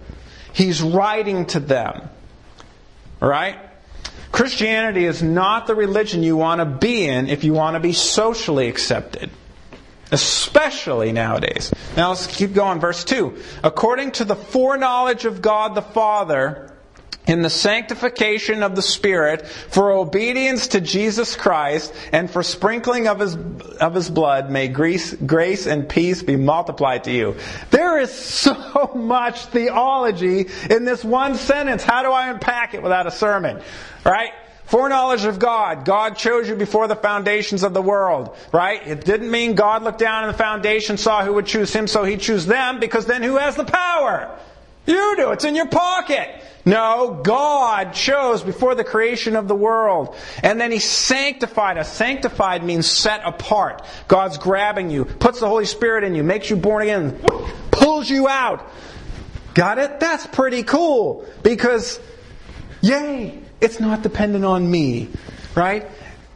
He's 0.52 0.82
writing 0.82 1.46
to 1.46 1.60
them. 1.60 2.10
Right? 3.24 3.58
Christianity 4.32 5.04
is 5.06 5.22
not 5.22 5.66
the 5.66 5.74
religion 5.74 6.22
you 6.22 6.36
want 6.36 6.58
to 6.60 6.64
be 6.64 7.06
in 7.06 7.28
if 7.28 7.44
you 7.44 7.52
want 7.52 7.74
to 7.74 7.80
be 7.80 7.92
socially 7.92 8.68
accepted. 8.68 9.30
Especially 10.12 11.12
nowadays. 11.12 11.72
Now 11.96 12.10
let's 12.10 12.26
keep 12.26 12.52
going. 12.52 12.80
Verse 12.80 13.04
2. 13.04 13.36
According 13.62 14.12
to 14.12 14.24
the 14.24 14.36
foreknowledge 14.36 15.24
of 15.24 15.40
God 15.40 15.74
the 15.74 15.82
Father, 15.82 16.73
in 17.26 17.42
the 17.42 17.50
sanctification 17.50 18.62
of 18.62 18.76
the 18.76 18.82
Spirit, 18.82 19.46
for 19.46 19.92
obedience 19.92 20.68
to 20.68 20.80
Jesus 20.80 21.36
Christ, 21.36 21.92
and 22.12 22.30
for 22.30 22.42
sprinkling 22.42 23.08
of 23.08 23.20
His, 23.20 23.34
of 23.80 23.94
His 23.94 24.10
blood, 24.10 24.50
may 24.50 24.68
grace, 24.68 25.14
grace 25.14 25.66
and 25.66 25.88
peace 25.88 26.22
be 26.22 26.36
multiplied 26.36 27.04
to 27.04 27.12
you. 27.12 27.36
There 27.70 27.98
is 27.98 28.12
so 28.12 28.92
much 28.94 29.46
theology 29.46 30.48
in 30.68 30.84
this 30.84 31.04
one 31.04 31.36
sentence. 31.36 31.82
How 31.82 32.02
do 32.02 32.10
I 32.10 32.28
unpack 32.28 32.74
it 32.74 32.82
without 32.82 33.06
a 33.06 33.10
sermon? 33.10 33.62
Right? 34.04 34.32
Foreknowledge 34.66 35.24
of 35.24 35.38
God. 35.38 35.84
God 35.84 36.16
chose 36.16 36.48
you 36.48 36.56
before 36.56 36.88
the 36.88 36.96
foundations 36.96 37.62
of 37.62 37.74
the 37.74 37.82
world, 37.82 38.36
right? 38.50 38.86
It 38.86 39.04
didn't 39.04 39.30
mean 39.30 39.54
God 39.54 39.82
looked 39.82 39.98
down 39.98 40.24
in 40.24 40.32
the 40.32 40.36
foundation, 40.36 40.96
saw 40.96 41.24
who 41.24 41.34
would 41.34 41.46
choose 41.46 41.72
him, 41.72 41.86
so 41.86 42.04
he'd 42.04 42.20
choose 42.20 42.46
them, 42.46 42.80
because 42.80 43.06
then 43.06 43.22
who 43.22 43.36
has 43.36 43.56
the 43.56 43.64
power? 43.64 44.38
You 44.86 45.16
do. 45.16 45.30
It's 45.32 45.44
in 45.44 45.54
your 45.54 45.68
pocket. 45.68 46.42
No, 46.66 47.20
God 47.22 47.92
chose 47.92 48.42
before 48.42 48.74
the 48.74 48.84
creation 48.84 49.36
of 49.36 49.48
the 49.48 49.54
world. 49.54 50.16
And 50.42 50.58
then 50.58 50.72
He 50.72 50.78
sanctified 50.78 51.76
us. 51.76 51.92
Sanctified 51.92 52.64
means 52.64 52.90
set 52.90 53.20
apart. 53.24 53.84
God's 54.08 54.38
grabbing 54.38 54.90
you, 54.90 55.04
puts 55.04 55.40
the 55.40 55.48
Holy 55.48 55.66
Spirit 55.66 56.04
in 56.04 56.14
you, 56.14 56.22
makes 56.22 56.48
you 56.48 56.56
born 56.56 56.82
again, 56.82 57.18
pulls 57.70 58.08
you 58.08 58.28
out. 58.28 58.66
Got 59.52 59.78
it? 59.78 60.00
That's 60.00 60.26
pretty 60.26 60.62
cool. 60.62 61.26
Because, 61.42 62.00
yay, 62.80 63.38
it's 63.60 63.78
not 63.78 64.02
dependent 64.02 64.44
on 64.44 64.68
me. 64.68 65.10
Right? 65.54 65.86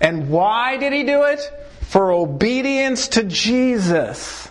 And 0.00 0.28
why 0.28 0.76
did 0.76 0.92
He 0.92 1.04
do 1.04 1.24
it? 1.24 1.40
For 1.80 2.12
obedience 2.12 3.08
to 3.08 3.24
Jesus. 3.24 4.50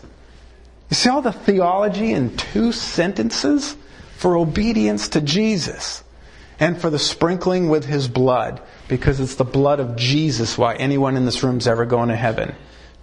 You 0.89 0.96
see 0.96 1.10
all 1.10 1.22
the 1.22 1.31
theology 1.31 2.12
in 2.13 2.36
two 2.36 2.72
sentences? 2.72 3.75
For 4.17 4.36
obedience 4.36 5.09
to 5.09 5.21
Jesus 5.21 6.03
and 6.59 6.79
for 6.81 6.89
the 6.89 7.00
sprinkling 7.00 7.69
with 7.69 7.86
his 7.86 8.07
blood, 8.07 8.59
because 8.88 9.19
it's 9.19 9.36
the 9.36 9.43
blood 9.43 9.79
of 9.79 9.95
Jesus 9.95 10.57
why 10.57 10.75
anyone 10.75 11.15
in 11.15 11.25
this 11.25 11.43
room 11.43 11.59
is 11.59 11.67
ever 11.67 11.86
going 11.86 12.09
to 12.09 12.15
heaven. 12.15 12.55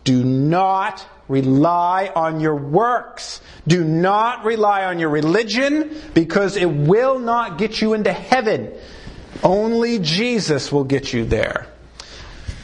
Do 0.02 0.24
not 0.24 1.06
rely 1.28 2.10
on 2.14 2.40
your 2.40 2.56
works. 2.56 3.40
Do 3.66 3.84
not 3.84 4.44
rely 4.44 4.84
on 4.84 4.98
your 4.98 5.08
religion 5.08 5.96
because 6.14 6.56
it 6.56 6.66
will 6.66 7.20
not 7.20 7.58
get 7.58 7.80
you 7.80 7.94
into 7.94 8.12
heaven. 8.12 8.72
Only 9.42 10.00
Jesus 10.00 10.72
will 10.72 10.84
get 10.84 11.12
you 11.12 11.24
there. 11.24 11.68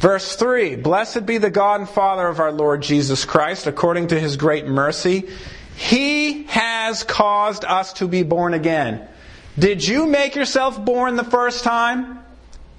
Verse 0.01 0.35
3 0.35 0.77
Blessed 0.77 1.25
be 1.25 1.39
the 1.39 1.51
God 1.51 1.81
and 1.83 1.89
Father 1.89 2.27
of 2.27 2.41
our 2.41 2.53
Lord 2.53 2.83
Jesus 2.83 3.25
Christ, 3.25 3.69
according 3.69 4.09
to 4.09 4.19
his 4.19 4.37
great 4.37 4.67
mercy. 4.67 5.29
He 5.81 6.43
has 6.45 7.05
caused 7.05 7.65
us 7.65 7.95
to 7.95 8.07
be 8.07 8.23
born 8.23 8.53
again. 8.53 9.09
Did 9.59 9.87
you 9.87 10.07
make 10.07 10.37
yourself 10.37 10.85
born 10.85 11.17
the 11.17 11.25
first 11.25 11.65
time? 11.65 12.19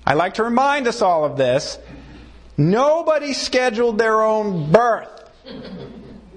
I 0.05 0.13
like 0.13 0.35
to 0.35 0.43
remind 0.43 0.85
us 0.85 1.01
all 1.01 1.25
of 1.25 1.35
this. 1.35 1.79
Nobody 2.57 3.33
scheduled 3.33 3.97
their 3.97 4.21
own 4.21 4.71
birth. 4.71 5.09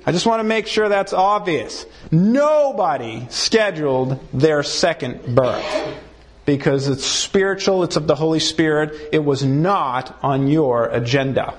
I 0.06 0.12
just 0.12 0.24
want 0.24 0.40
to 0.40 0.44
make 0.44 0.66
sure 0.66 0.88
that's 0.88 1.12
obvious. 1.12 1.84
Nobody 2.10 3.26
scheduled 3.28 4.18
their 4.32 4.62
second 4.62 5.34
birth. 5.34 5.98
Because 6.46 6.88
it's 6.88 7.04
spiritual, 7.04 7.84
it's 7.84 7.96
of 7.96 8.06
the 8.06 8.14
Holy 8.14 8.40
Spirit. 8.40 9.10
It 9.12 9.22
was 9.22 9.44
not 9.44 10.18
on 10.22 10.48
your 10.48 10.86
agenda. 10.86 11.54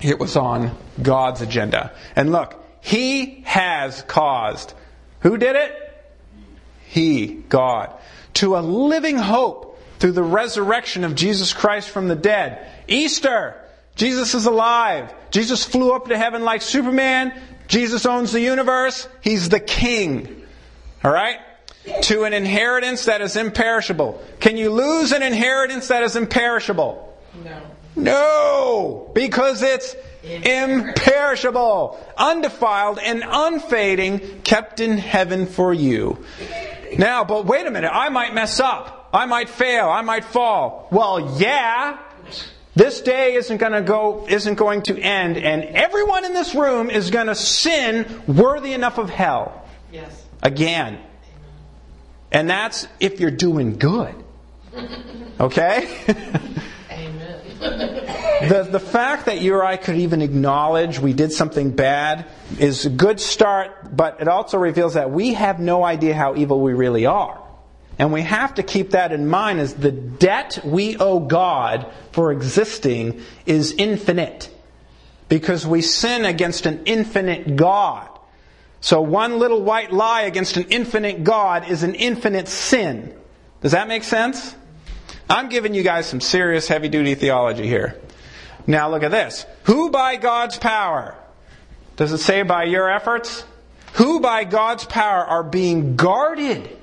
It 0.00 0.18
was 0.18 0.36
on 0.36 0.76
God's 1.00 1.40
agenda. 1.40 1.92
And 2.16 2.32
look, 2.32 2.59
he 2.80 3.42
has 3.44 4.02
caused. 4.02 4.74
Who 5.20 5.36
did 5.36 5.56
it? 5.56 5.76
He, 6.86 7.26
God. 7.48 7.92
To 8.34 8.56
a 8.56 8.60
living 8.60 9.16
hope 9.16 9.78
through 9.98 10.12
the 10.12 10.22
resurrection 10.22 11.04
of 11.04 11.14
Jesus 11.14 11.52
Christ 11.52 11.90
from 11.90 12.08
the 12.08 12.16
dead. 12.16 12.66
Easter. 12.88 13.54
Jesus 13.96 14.34
is 14.34 14.46
alive. 14.46 15.12
Jesus 15.30 15.64
flew 15.64 15.92
up 15.92 16.08
to 16.08 16.16
heaven 16.16 16.42
like 16.42 16.62
Superman. 16.62 17.38
Jesus 17.68 18.06
owns 18.06 18.32
the 18.32 18.40
universe. 18.40 19.06
He's 19.20 19.48
the 19.48 19.60
king. 19.60 20.42
Alright? 21.04 21.38
To 22.02 22.24
an 22.24 22.32
inheritance 22.32 23.04
that 23.04 23.20
is 23.20 23.36
imperishable. 23.36 24.22
Can 24.40 24.56
you 24.56 24.70
lose 24.70 25.12
an 25.12 25.22
inheritance 25.22 25.88
that 25.88 26.02
is 26.02 26.16
imperishable? 26.16 27.18
No. 27.44 27.62
No! 27.96 29.10
Because 29.14 29.62
it's 29.62 29.94
imperishable, 30.22 31.98
undefiled, 32.16 32.98
and 32.98 33.22
unfading, 33.26 34.42
kept 34.42 34.80
in 34.80 34.98
heaven 34.98 35.46
for 35.46 35.72
you. 35.72 36.24
Now, 36.98 37.24
but 37.24 37.46
wait 37.46 37.66
a 37.66 37.70
minute, 37.70 37.90
I 37.92 38.08
might 38.08 38.34
mess 38.34 38.60
up. 38.60 39.08
I 39.12 39.26
might 39.26 39.48
fail. 39.48 39.88
I 39.88 40.02
might 40.02 40.24
fall. 40.24 40.88
Well, 40.90 41.38
yeah. 41.38 41.98
This 42.76 43.00
day 43.00 43.34
isn't 43.34 43.56
going 43.56 43.72
to 43.72 43.82
go, 43.82 44.26
isn't 44.28 44.54
going 44.54 44.82
to 44.82 44.98
end, 44.98 45.36
and 45.36 45.64
everyone 45.64 46.24
in 46.24 46.32
this 46.32 46.54
room 46.54 46.88
is 46.88 47.10
going 47.10 47.26
to 47.26 47.34
sin 47.34 48.22
worthy 48.28 48.72
enough 48.72 48.98
of 48.98 49.10
hell. 49.10 49.68
Yes. 49.92 50.24
Again. 50.42 51.00
And 52.30 52.48
that's 52.48 52.86
if 53.00 53.18
you're 53.18 53.30
doing 53.30 53.78
good. 53.78 54.14
Okay? 55.40 55.88
the, 58.48 58.68
the 58.70 58.80
fact 58.80 59.26
that 59.26 59.40
you 59.40 59.54
or 59.54 59.64
I 59.64 59.76
could 59.76 59.96
even 59.96 60.22
acknowledge 60.22 60.98
we 60.98 61.12
did 61.12 61.32
something 61.32 61.70
bad 61.70 62.26
is 62.58 62.86
a 62.86 62.90
good 62.90 63.20
start, 63.20 63.96
but 63.96 64.20
it 64.20 64.28
also 64.28 64.58
reveals 64.58 64.94
that 64.94 65.10
we 65.10 65.34
have 65.34 65.60
no 65.60 65.84
idea 65.84 66.14
how 66.14 66.36
evil 66.36 66.60
we 66.60 66.72
really 66.72 67.06
are. 67.06 67.40
And 67.98 68.12
we 68.12 68.22
have 68.22 68.54
to 68.54 68.62
keep 68.62 68.90
that 68.90 69.12
in 69.12 69.28
mind 69.28 69.60
as 69.60 69.74
the 69.74 69.92
debt 69.92 70.60
we 70.64 70.96
owe 70.96 71.20
God 71.20 71.86
for 72.12 72.32
existing 72.32 73.20
is 73.44 73.72
infinite. 73.72 74.54
Because 75.28 75.66
we 75.66 75.82
sin 75.82 76.24
against 76.24 76.66
an 76.66 76.82
infinite 76.86 77.56
God. 77.56 78.08
So 78.80 79.02
one 79.02 79.38
little 79.38 79.62
white 79.62 79.92
lie 79.92 80.22
against 80.22 80.56
an 80.56 80.64
infinite 80.70 81.24
God 81.24 81.68
is 81.68 81.82
an 81.82 81.94
infinite 81.94 82.48
sin. 82.48 83.14
Does 83.60 83.72
that 83.72 83.86
make 83.86 84.04
sense? 84.04 84.56
I'm 85.28 85.48
giving 85.48 85.74
you 85.74 85.82
guys 85.82 86.06
some 86.06 86.20
serious 86.20 86.66
heavy 86.66 86.88
duty 86.88 87.14
theology 87.14 87.66
here. 87.66 88.00
Now 88.66 88.90
look 88.90 89.02
at 89.02 89.10
this. 89.10 89.46
Who 89.64 89.90
by 89.90 90.16
God's 90.16 90.58
power? 90.58 91.16
Does 91.96 92.12
it 92.12 92.18
say 92.18 92.42
by 92.42 92.64
your 92.64 92.90
efforts? 92.90 93.44
Who 93.94 94.20
by 94.20 94.44
God's 94.44 94.84
power 94.84 95.24
are 95.24 95.42
being 95.42 95.96
guarded 95.96 96.76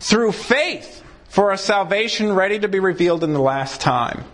through 0.00 0.32
faith 0.32 1.02
for 1.28 1.52
a 1.52 1.58
salvation 1.58 2.32
ready 2.32 2.58
to 2.58 2.68
be 2.68 2.78
revealed 2.78 3.24
in 3.24 3.32
the 3.32 3.40
last 3.40 3.80
time? 3.80 4.24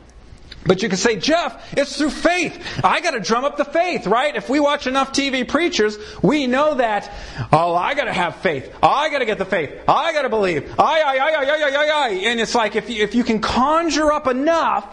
But 0.68 0.82
you 0.82 0.90
can 0.90 0.98
say, 0.98 1.16
Jeff, 1.16 1.72
it's 1.76 1.96
through 1.96 2.10
faith. 2.10 2.62
I 2.84 3.00
got 3.00 3.12
to 3.12 3.20
drum 3.20 3.44
up 3.44 3.56
the 3.56 3.64
faith, 3.64 4.06
right? 4.06 4.36
If 4.36 4.50
we 4.50 4.60
watch 4.60 4.86
enough 4.86 5.12
TV 5.12 5.48
preachers, 5.48 5.96
we 6.22 6.46
know 6.46 6.74
that, 6.74 7.10
oh, 7.50 7.74
I 7.74 7.94
got 7.94 8.04
to 8.04 8.12
have 8.12 8.36
faith. 8.36 8.70
I 8.82 9.08
got 9.08 9.20
to 9.20 9.24
get 9.24 9.38
the 9.38 9.46
faith. 9.46 9.72
I 9.88 10.12
got 10.12 10.22
to 10.22 10.28
believe. 10.28 10.78
I, 10.78 11.00
I, 11.00 11.16
I, 11.16 11.30
I, 11.30 11.44
I, 11.44 11.70
I, 11.70 11.88
I. 11.88 12.08
And 12.26 12.38
it's 12.38 12.54
like 12.54 12.76
if 12.76 12.90
you, 12.90 13.02
if 13.02 13.14
you 13.14 13.24
can 13.24 13.40
conjure 13.40 14.12
up 14.12 14.26
enough 14.26 14.86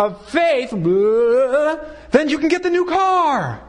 of 0.00 0.28
faith, 0.28 0.70
then 0.70 2.28
you 2.28 2.38
can 2.38 2.48
get 2.48 2.62
the 2.62 2.70
new 2.70 2.86
car. 2.86 3.60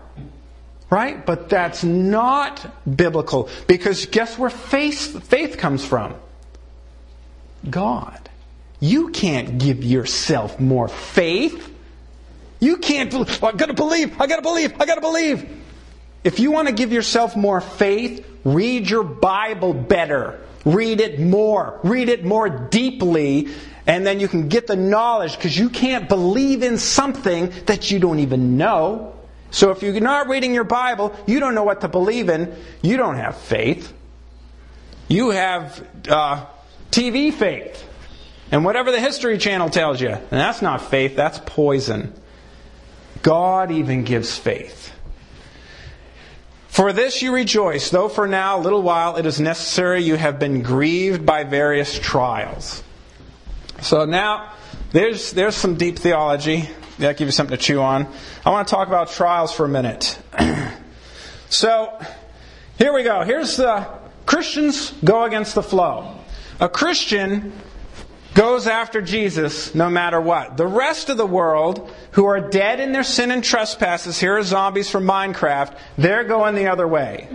Right? 0.89 1.25
But 1.25 1.49
that's 1.49 1.83
not 1.83 2.65
biblical. 2.95 3.49
Because 3.67 4.05
guess 4.05 4.37
where 4.37 4.49
faith, 4.49 5.23
faith 5.27 5.57
comes 5.57 5.85
from? 5.85 6.15
God. 7.69 8.29
You 8.79 9.09
can't 9.09 9.57
give 9.57 9.83
yourself 9.83 10.59
more 10.59 10.87
faith. 10.87 11.69
You 12.59 12.77
can't, 12.77 13.13
oh, 13.13 13.25
I 13.43 13.51
gotta 13.51 13.73
believe, 13.73 14.19
I 14.19 14.27
gotta 14.27 14.41
believe, 14.41 14.79
I 14.79 14.85
gotta 14.85 15.01
believe. 15.01 15.49
If 16.23 16.39
you 16.39 16.51
want 16.51 16.67
to 16.67 16.73
give 16.73 16.91
yourself 16.91 17.35
more 17.35 17.61
faith, 17.61 18.25
read 18.43 18.89
your 18.89 19.03
Bible 19.03 19.73
better. 19.73 20.39
Read 20.65 21.01
it 21.01 21.19
more. 21.19 21.79
Read 21.83 22.09
it 22.09 22.23
more 22.23 22.49
deeply 22.49 23.49
and 23.87 24.05
then 24.05 24.19
you 24.19 24.27
can 24.27 24.47
get 24.47 24.67
the 24.67 24.75
knowledge 24.75 25.35
because 25.35 25.57
you 25.57 25.69
can't 25.69 26.07
believe 26.07 26.63
in 26.63 26.77
something 26.77 27.51
that 27.65 27.91
you 27.91 27.99
don't 27.99 28.19
even 28.19 28.57
know. 28.57 29.15
So 29.49 29.71
if 29.71 29.81
you're 29.83 29.99
not 29.99 30.27
reading 30.27 30.53
your 30.53 30.63
Bible, 30.63 31.15
you 31.27 31.39
don't 31.39 31.55
know 31.55 31.63
what 31.63 31.81
to 31.81 31.87
believe 31.87 32.29
in, 32.29 32.55
you 32.81 32.97
don't 32.97 33.17
have 33.17 33.37
faith. 33.37 33.93
You 35.07 35.31
have 35.31 35.85
uh, 36.07 36.45
TV 36.91 37.33
faith. 37.33 37.87
And 38.51 38.63
whatever 38.63 38.91
the 38.91 38.99
History 38.99 39.37
Channel 39.37 39.69
tells 39.69 39.99
you. 39.99 40.09
And 40.09 40.29
that's 40.29 40.61
not 40.61 40.89
faith, 40.89 41.15
that's 41.15 41.39
poison. 41.45 42.13
God 43.23 43.71
even 43.71 44.03
gives 44.03 44.37
faith. 44.37 44.93
For 46.67 46.93
this 46.93 47.21
you 47.21 47.33
rejoice, 47.33 47.89
though 47.89 48.07
for 48.07 48.27
now, 48.27 48.57
a 48.57 48.61
little 48.61 48.81
while, 48.81 49.17
it 49.17 49.25
is 49.25 49.41
necessary 49.41 50.03
you 50.03 50.15
have 50.15 50.39
been 50.39 50.61
grieved 50.61 51.25
by 51.25 51.43
various 51.43 51.99
trials. 51.99 52.81
So 53.81 54.05
now, 54.05 54.53
there's, 54.91 55.31
there's 55.31 55.55
some 55.55 55.75
deep 55.75 55.97
theology. 55.97 56.69
That 56.99 57.17
give 57.17 57.27
you 57.27 57.31
something 57.31 57.57
to 57.57 57.63
chew 57.63 57.81
on. 57.81 58.07
I 58.45 58.51
want 58.51 58.67
to 58.67 58.71
talk 58.71 58.87
about 58.87 59.09
trials 59.09 59.51
for 59.51 59.65
a 59.65 59.69
minute. 59.69 60.21
so, 61.49 61.99
here 62.77 62.93
we 62.93 63.01
go. 63.01 63.23
Here's 63.23 63.57
the 63.57 63.87
Christians 64.27 64.91
go 65.03 65.23
against 65.23 65.55
the 65.55 65.63
flow. 65.63 66.15
A 66.59 66.69
Christian 66.69 67.53
goes 68.35 68.67
after 68.67 69.01
Jesus 69.01 69.73
no 69.73 69.89
matter 69.89 70.21
what. 70.21 70.57
The 70.57 70.67
rest 70.67 71.09
of 71.09 71.17
the 71.17 71.25
world, 71.25 71.91
who 72.11 72.25
are 72.25 72.39
dead 72.39 72.79
in 72.79 72.91
their 72.91 73.03
sin 73.03 73.31
and 73.31 73.43
trespasses, 73.43 74.19
here 74.19 74.37
are 74.37 74.43
zombies 74.43 74.91
from 74.91 75.05
Minecraft, 75.05 75.75
they're 75.97 76.23
going 76.23 76.53
the 76.53 76.67
other 76.67 76.87
way. 76.87 77.27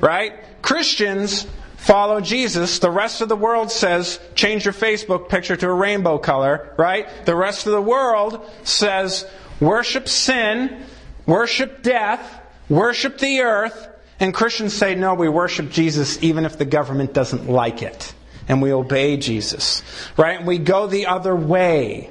Right? 0.00 0.34
Christians 0.60 1.46
follow 1.78 2.20
Jesus. 2.20 2.80
The 2.80 2.90
rest 2.90 3.22
of 3.22 3.28
the 3.28 3.36
world 3.36 3.70
says, 3.70 4.20
change 4.34 4.66
your 4.66 4.74
Facebook 4.74 5.30
picture 5.30 5.56
to 5.56 5.68
a 5.68 5.72
rainbow 5.72 6.18
color, 6.18 6.74
right? 6.76 7.08
The 7.24 7.34
rest 7.34 7.66
of 7.66 7.72
the 7.72 7.80
world 7.80 8.44
says, 8.64 9.24
worship 9.58 10.08
sin, 10.08 10.84
worship 11.24 11.82
death, 11.82 12.42
worship 12.68 13.18
the 13.18 13.40
earth. 13.40 13.88
And 14.20 14.34
Christians 14.34 14.74
say, 14.74 14.96
no, 14.96 15.14
we 15.14 15.28
worship 15.28 15.70
Jesus 15.70 16.22
even 16.22 16.44
if 16.44 16.58
the 16.58 16.64
government 16.64 17.14
doesn't 17.14 17.48
like 17.48 17.82
it 17.82 18.12
and 18.48 18.60
we 18.60 18.72
obey 18.72 19.16
Jesus, 19.16 19.82
right? 20.16 20.38
And 20.38 20.46
we 20.46 20.58
go 20.58 20.88
the 20.88 21.06
other 21.06 21.34
way. 21.34 22.10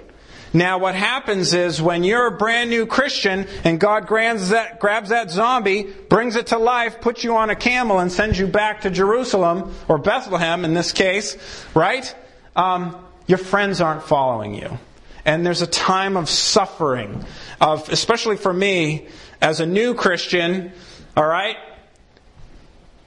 Now, 0.53 0.77
what 0.77 0.95
happens 0.95 1.53
is 1.53 1.81
when 1.81 2.03
you're 2.03 2.27
a 2.27 2.37
brand 2.37 2.69
new 2.69 2.85
Christian 2.85 3.47
and 3.63 3.79
God 3.79 4.07
grabs 4.07 4.49
that, 4.49 4.79
grabs 4.79 5.09
that 5.09 5.29
zombie, 5.29 5.83
brings 5.83 6.35
it 6.35 6.47
to 6.47 6.57
life, 6.57 7.01
puts 7.01 7.23
you 7.23 7.35
on 7.35 7.49
a 7.49 7.55
camel, 7.55 7.99
and 7.99 8.11
sends 8.11 8.39
you 8.39 8.47
back 8.47 8.81
to 8.81 8.89
Jerusalem, 8.89 9.73
or 9.87 9.97
Bethlehem 9.97 10.65
in 10.65 10.73
this 10.73 10.93
case, 10.93 11.37
right? 11.73 12.13
Um, 12.55 12.95
your 13.27 13.37
friends 13.37 13.81
aren't 13.81 14.03
following 14.03 14.55
you. 14.55 14.79
And 15.25 15.45
there's 15.45 15.61
a 15.61 15.67
time 15.67 16.15
of 16.15 16.29
suffering, 16.29 17.25
of, 17.59 17.89
especially 17.89 18.37
for 18.37 18.53
me, 18.53 19.07
as 19.41 19.59
a 19.59 19.65
new 19.65 19.93
Christian, 19.93 20.71
all 21.15 21.27
right? 21.27 21.57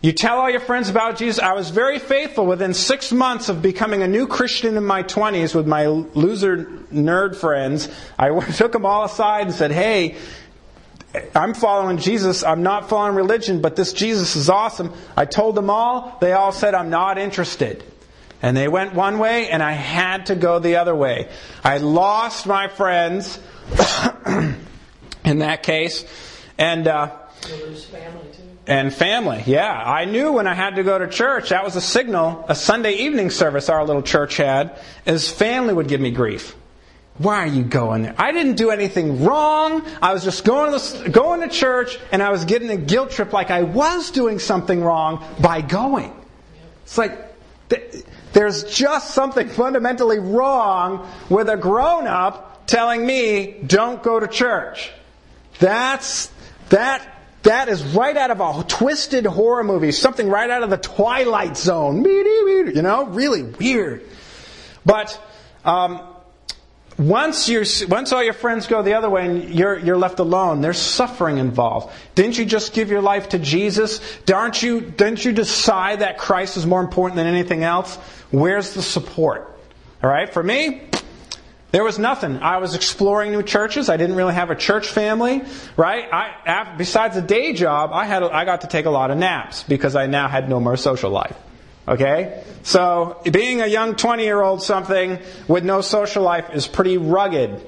You 0.02 0.12
tell 0.12 0.38
all 0.38 0.48
your 0.48 0.60
friends 0.60 0.88
about 0.88 1.18
Jesus. 1.18 1.42
I 1.42 1.52
was 1.52 1.68
very 1.68 1.98
faithful 1.98 2.46
within 2.46 2.72
six 2.72 3.12
months 3.12 3.50
of 3.50 3.60
becoming 3.60 4.02
a 4.02 4.08
new 4.08 4.26
Christian 4.26 4.78
in 4.78 4.84
my 4.84 5.02
20s 5.02 5.54
with 5.54 5.66
my 5.66 5.86
loser 5.86 6.64
nerd 6.90 7.36
friends. 7.36 7.86
I 8.18 8.28
took 8.52 8.72
them 8.72 8.86
all 8.86 9.04
aside 9.04 9.42
and 9.42 9.54
said, 9.54 9.72
hey, 9.72 10.16
I'm 11.34 11.52
following 11.52 11.98
Jesus. 11.98 12.42
I'm 12.42 12.62
not 12.62 12.88
following 12.88 13.14
religion, 13.14 13.60
but 13.60 13.76
this 13.76 13.92
Jesus 13.92 14.36
is 14.36 14.48
awesome. 14.48 14.94
I 15.18 15.26
told 15.26 15.54
them 15.54 15.68
all. 15.68 16.16
They 16.20 16.32
all 16.32 16.52
said, 16.52 16.74
I'm 16.74 16.88
not 16.88 17.18
interested. 17.18 17.84
And 18.40 18.56
they 18.56 18.68
went 18.68 18.94
one 18.94 19.18
way, 19.18 19.50
and 19.50 19.62
I 19.62 19.72
had 19.72 20.26
to 20.26 20.34
go 20.34 20.60
the 20.60 20.76
other 20.76 20.94
way. 20.94 21.28
I 21.62 21.76
lost 21.76 22.46
my 22.46 22.68
friends 22.68 23.38
in 25.26 25.40
that 25.40 25.62
case. 25.62 26.06
And, 26.56 26.88
uh, 26.88 27.16
lose 27.50 27.84
family 27.84 28.30
and 28.70 28.94
family. 28.94 29.42
Yeah, 29.46 29.68
I 29.68 30.04
knew 30.04 30.32
when 30.32 30.46
I 30.46 30.54
had 30.54 30.76
to 30.76 30.84
go 30.84 30.96
to 30.96 31.08
church, 31.08 31.48
that 31.48 31.64
was 31.64 31.74
a 31.74 31.80
signal, 31.80 32.44
a 32.48 32.54
Sunday 32.54 32.92
evening 32.92 33.30
service 33.30 33.68
our 33.68 33.84
little 33.84 34.00
church 34.00 34.36
had, 34.36 34.78
is 35.04 35.28
family 35.28 35.74
would 35.74 35.88
give 35.88 36.00
me 36.00 36.12
grief. 36.12 36.54
Why 37.18 37.38
are 37.38 37.48
you 37.48 37.64
going 37.64 38.04
there? 38.04 38.14
I 38.16 38.30
didn't 38.30 38.54
do 38.54 38.70
anything 38.70 39.24
wrong. 39.24 39.84
I 40.00 40.14
was 40.14 40.22
just 40.22 40.44
going 40.44 40.78
to, 40.78 41.08
going 41.10 41.40
to 41.40 41.48
church 41.48 41.98
and 42.12 42.22
I 42.22 42.30
was 42.30 42.44
getting 42.44 42.70
a 42.70 42.76
guilt 42.76 43.10
trip 43.10 43.32
like 43.32 43.50
I 43.50 43.62
was 43.62 44.12
doing 44.12 44.38
something 44.38 44.80
wrong 44.80 45.26
by 45.40 45.62
going. 45.62 46.14
It's 46.84 46.96
like, 46.96 47.18
there's 48.32 48.62
just 48.62 49.10
something 49.10 49.48
fundamentally 49.48 50.20
wrong 50.20 51.10
with 51.28 51.48
a 51.48 51.56
grown 51.56 52.06
up 52.06 52.68
telling 52.68 53.04
me, 53.04 53.56
don't 53.66 54.00
go 54.00 54.20
to 54.20 54.28
church. 54.28 54.92
That's, 55.58 56.30
that 56.68 57.09
that 57.42 57.68
is 57.68 57.82
right 57.82 58.16
out 58.16 58.30
of 58.30 58.40
a 58.40 58.64
twisted 58.64 59.24
horror 59.24 59.64
movie, 59.64 59.92
something 59.92 60.28
right 60.28 60.50
out 60.50 60.62
of 60.62 60.70
the 60.70 60.76
Twilight 60.76 61.56
Zone. 61.56 62.04
You 62.04 62.82
know, 62.82 63.06
really 63.06 63.42
weird. 63.42 64.04
But 64.84 65.18
um, 65.64 66.02
once 66.98 67.48
you 67.48 67.64
once 67.88 68.12
all 68.12 68.22
your 68.22 68.34
friends 68.34 68.66
go 68.66 68.82
the 68.82 68.94
other 68.94 69.08
way 69.08 69.24
and 69.24 69.54
you're 69.54 69.78
you're 69.78 69.96
left 69.96 70.18
alone, 70.18 70.60
there's 70.60 70.78
suffering 70.78 71.38
involved. 71.38 71.94
Didn't 72.14 72.36
you 72.36 72.44
just 72.44 72.74
give 72.74 72.90
your 72.90 73.00
life 73.00 73.30
to 73.30 73.38
Jesus? 73.38 74.00
Aren't 74.32 74.62
you? 74.62 74.82
Didn't 74.82 75.24
you 75.24 75.32
decide 75.32 76.00
that 76.00 76.18
Christ 76.18 76.58
is 76.58 76.66
more 76.66 76.80
important 76.80 77.16
than 77.16 77.26
anything 77.26 77.64
else? 77.64 77.96
Where's 78.30 78.74
the 78.74 78.82
support? 78.82 79.46
All 80.02 80.10
right, 80.10 80.32
for 80.32 80.42
me, 80.42 80.82
there 81.72 81.84
was 81.84 81.98
nothing. 81.98 82.38
I 82.38 82.58
was 82.58 82.74
exploring 82.74 83.32
new 83.32 83.42
churches. 83.42 83.88
I 83.88 83.96
didn't 83.96 84.16
really 84.16 84.34
have 84.34 84.50
a 84.50 84.56
church 84.56 84.88
family, 84.88 85.42
right? 85.76 86.08
I, 86.12 86.74
besides 86.76 87.16
a 87.16 87.22
day 87.22 87.52
job, 87.52 87.90
I 87.92 88.06
had 88.06 88.22
I 88.22 88.44
got 88.44 88.62
to 88.62 88.66
take 88.66 88.86
a 88.86 88.90
lot 88.90 89.10
of 89.10 89.18
naps 89.18 89.62
because 89.62 89.94
I 89.94 90.06
now 90.06 90.28
had 90.28 90.48
no 90.48 90.60
more 90.60 90.76
social 90.76 91.10
life. 91.10 91.36
Okay, 91.88 92.44
so 92.62 93.20
being 93.30 93.62
a 93.62 93.66
young 93.66 93.96
twenty-year-old 93.96 94.62
something 94.62 95.18
with 95.48 95.64
no 95.64 95.80
social 95.80 96.22
life 96.22 96.50
is 96.52 96.66
pretty 96.66 96.98
rugged. 96.98 97.66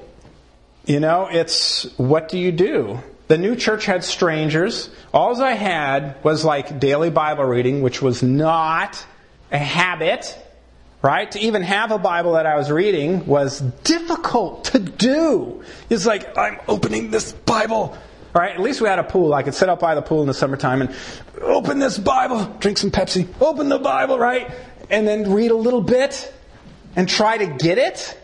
You 0.85 0.99
know, 0.99 1.27
it's 1.31 1.83
what 1.97 2.29
do 2.29 2.37
you 2.37 2.51
do? 2.51 2.99
The 3.29 3.37
new 3.37 3.55
church 3.55 3.85
had 3.85 4.03
strangers. 4.03 4.89
All 5.13 5.41
I 5.41 5.53
had 5.53 6.21
was 6.23 6.43
like 6.43 6.79
daily 6.79 7.09
Bible 7.09 7.45
reading, 7.45 7.81
which 7.81 8.01
was 8.01 8.21
not 8.21 9.03
a 9.51 9.57
habit 9.57 10.37
right? 11.03 11.29
To 11.31 11.39
even 11.39 11.61
have 11.61 11.91
a 11.91 11.99
Bible 11.99 12.31
that 12.33 12.47
I 12.47 12.55
was 12.55 12.71
reading 12.71 13.27
was 13.27 13.59
difficult 13.83 14.65
to 14.65 14.79
do. 14.79 15.61
It's 15.89 16.05
like, 16.05 16.35
I'm 16.37 16.59
opening 16.67 17.11
this 17.11 17.33
Bible. 17.33 17.95
All 18.33 18.41
right, 18.41 18.55
at 18.55 18.61
least 18.61 18.81
we 18.81 18.87
had 18.87 18.97
a 18.97 19.03
pool. 19.03 19.33
I 19.33 19.43
could 19.43 19.53
sit 19.53 19.69
out 19.69 19.79
by 19.79 19.93
the 19.93 20.01
pool 20.01 20.21
in 20.21 20.27
the 20.27 20.33
summertime 20.33 20.81
and 20.81 20.95
open 21.41 21.77
this 21.77 21.99
Bible, 21.99 22.45
drink 22.59 22.79
some 22.79 22.89
Pepsi, 22.89 23.27
open 23.41 23.69
the 23.69 23.77
Bible, 23.77 24.17
right? 24.17 24.49
And 24.89 25.07
then 25.07 25.31
read 25.31 25.51
a 25.51 25.55
little 25.55 25.81
bit 25.81 26.33
and 26.95 27.07
try 27.07 27.37
to 27.37 27.45
get 27.45 27.77
it. 27.77 28.17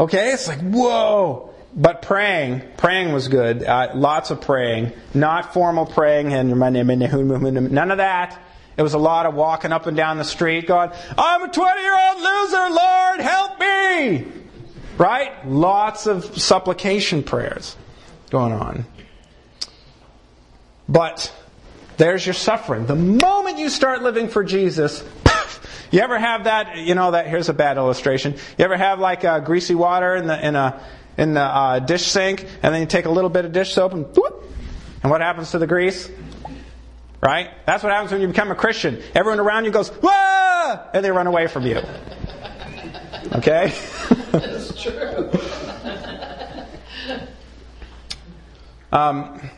Okay, 0.00 0.32
it's 0.32 0.48
like, 0.48 0.60
whoa. 0.60 1.54
But 1.74 2.00
praying, 2.00 2.62
praying 2.78 3.12
was 3.12 3.28
good. 3.28 3.62
Uh, 3.62 3.90
lots 3.94 4.30
of 4.30 4.40
praying. 4.40 4.92
Not 5.12 5.52
formal 5.52 5.84
praying, 5.84 6.32
and 6.32 6.58
none 6.58 7.90
of 7.90 7.98
that. 7.98 8.42
It 8.76 8.82
was 8.82 8.94
a 8.94 8.98
lot 8.98 9.26
of 9.26 9.34
walking 9.34 9.72
up 9.72 9.86
and 9.86 9.96
down 9.96 10.18
the 10.18 10.24
street 10.24 10.66
going, 10.66 10.90
I'm 11.16 11.42
a 11.42 11.48
20 11.48 11.80
year 11.80 11.96
old 11.96 12.18
loser, 12.18 12.70
Lord, 12.70 13.20
help 13.20 13.60
me! 13.60 14.26
Right? 14.98 15.48
Lots 15.48 16.06
of 16.06 16.38
supplication 16.38 17.22
prayers 17.22 17.76
going 18.30 18.52
on. 18.52 18.84
But 20.88 21.32
there's 21.96 22.24
your 22.24 22.34
suffering. 22.34 22.86
The 22.86 22.94
moment 22.94 23.58
you 23.58 23.70
start 23.70 24.02
living 24.02 24.28
for 24.28 24.44
Jesus, 24.44 25.02
you 25.90 26.00
ever 26.00 26.18
have 26.18 26.44
that, 26.44 26.76
you 26.76 26.94
know, 26.94 27.12
that, 27.12 27.26
here's 27.26 27.48
a 27.48 27.54
bad 27.54 27.78
illustration. 27.78 28.34
You 28.58 28.64
ever 28.64 28.76
have 28.76 29.00
like 29.00 29.24
uh, 29.24 29.40
greasy 29.40 29.74
water 29.74 30.14
in 30.16 30.26
the, 30.26 30.46
in 30.46 30.54
a, 30.54 30.80
in 31.16 31.34
the 31.34 31.40
uh, 31.40 31.78
dish 31.78 32.06
sink, 32.06 32.46
and 32.62 32.74
then 32.74 32.82
you 32.82 32.86
take 32.86 33.06
a 33.06 33.10
little 33.10 33.30
bit 33.30 33.46
of 33.46 33.52
dish 33.52 33.72
soap 33.72 33.94
and 33.94 34.04
whoop, 34.14 34.44
and 35.02 35.10
what 35.10 35.22
happens 35.22 35.52
to 35.52 35.58
the 35.58 35.66
grease? 35.66 36.10
Right? 37.20 37.50
That's 37.66 37.82
what 37.82 37.92
happens 37.92 38.12
when 38.12 38.20
you 38.20 38.28
become 38.28 38.50
a 38.50 38.54
Christian. 38.54 39.02
Everyone 39.14 39.40
around 39.40 39.64
you 39.64 39.70
goes, 39.70 39.88
Whoa! 39.88 40.80
And 40.92 41.04
they 41.04 41.10
run 41.10 41.26
away 41.26 41.46
from 41.46 41.66
you. 41.66 41.80
Okay? 43.32 43.72
That's 44.32 44.82
true. 44.82 45.30
um, 48.92 49.50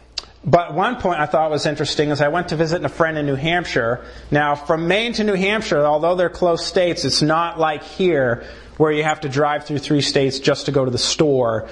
but 0.44 0.72
one 0.72 0.96
point 0.96 1.20
I 1.20 1.26
thought 1.26 1.50
was 1.50 1.66
interesting 1.66 2.10
is 2.10 2.20
I 2.20 2.28
went 2.28 2.48
to 2.48 2.56
visit 2.56 2.84
a 2.84 2.88
friend 2.88 3.18
in 3.18 3.26
New 3.26 3.34
Hampshire. 3.34 4.04
Now, 4.30 4.54
from 4.54 4.88
Maine 4.88 5.12
to 5.14 5.24
New 5.24 5.34
Hampshire, 5.34 5.84
although 5.84 6.14
they're 6.14 6.30
close 6.30 6.64
states, 6.64 7.04
it's 7.04 7.22
not 7.22 7.58
like 7.58 7.82
here 7.82 8.44
where 8.76 8.92
you 8.92 9.02
have 9.02 9.22
to 9.22 9.28
drive 9.28 9.64
through 9.64 9.78
three 9.78 10.00
states 10.00 10.38
just 10.38 10.66
to 10.66 10.72
go 10.72 10.84
to 10.84 10.90
the 10.90 10.98
store 10.98 11.68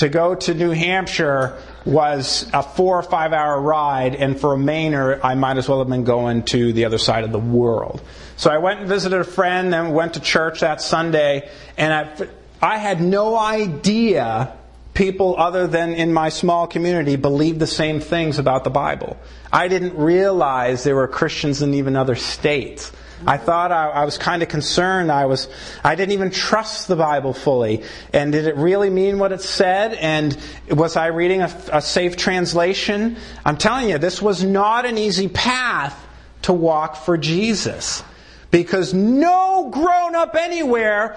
to 0.00 0.08
go 0.08 0.34
to 0.34 0.54
New 0.54 0.70
Hampshire 0.70 1.58
was 1.84 2.48
a 2.52 2.62
four 2.62 2.98
or 2.98 3.02
five 3.02 3.32
hour 3.32 3.60
ride, 3.60 4.14
and 4.14 4.38
for 4.38 4.54
a 4.54 4.56
Mainer, 4.56 5.20
I 5.22 5.34
might 5.34 5.56
as 5.56 5.68
well 5.68 5.78
have 5.78 5.88
been 5.88 6.04
going 6.04 6.44
to 6.44 6.72
the 6.72 6.84
other 6.84 6.98
side 6.98 7.24
of 7.24 7.32
the 7.32 7.38
world. 7.38 8.02
So 8.36 8.50
I 8.50 8.58
went 8.58 8.80
and 8.80 8.88
visited 8.88 9.20
a 9.20 9.24
friend, 9.24 9.72
then 9.72 9.92
went 9.92 10.14
to 10.14 10.20
church 10.20 10.60
that 10.60 10.80
Sunday, 10.80 11.48
and 11.76 11.92
I, 11.92 12.28
I 12.60 12.78
had 12.78 13.00
no 13.00 13.38
idea 13.38 14.56
people 14.94 15.36
other 15.38 15.66
than 15.66 15.94
in 15.94 16.12
my 16.12 16.28
small 16.28 16.66
community 16.66 17.16
believed 17.16 17.58
the 17.58 17.66
same 17.66 18.00
things 18.00 18.38
about 18.38 18.64
the 18.64 18.70
Bible. 18.70 19.16
I 19.52 19.68
didn't 19.68 19.96
realize 19.96 20.84
there 20.84 20.96
were 20.96 21.08
Christians 21.08 21.62
in 21.62 21.74
even 21.74 21.96
other 21.96 22.16
states. 22.16 22.92
I 23.26 23.36
thought 23.36 23.72
I, 23.72 23.88
I 23.88 24.04
was 24.04 24.18
kind 24.18 24.42
of 24.42 24.48
concerned. 24.48 25.12
I 25.12 25.26
was, 25.26 25.48
I 25.84 25.94
didn't 25.94 26.12
even 26.12 26.30
trust 26.30 26.88
the 26.88 26.96
Bible 26.96 27.32
fully. 27.32 27.84
And 28.12 28.32
did 28.32 28.46
it 28.46 28.56
really 28.56 28.90
mean 28.90 29.18
what 29.18 29.32
it 29.32 29.42
said? 29.42 29.94
And 29.94 30.36
was 30.70 30.96
I 30.96 31.06
reading 31.08 31.42
a, 31.42 31.54
a 31.72 31.82
safe 31.82 32.16
translation? 32.16 33.16
I'm 33.44 33.56
telling 33.56 33.90
you, 33.90 33.98
this 33.98 34.22
was 34.22 34.42
not 34.42 34.86
an 34.86 34.98
easy 34.98 35.28
path 35.28 35.98
to 36.42 36.52
walk 36.52 36.96
for 36.96 37.18
Jesus. 37.18 38.02
Because 38.50 38.94
no 38.94 39.70
grown 39.70 40.14
up 40.14 40.34
anywhere 40.34 41.16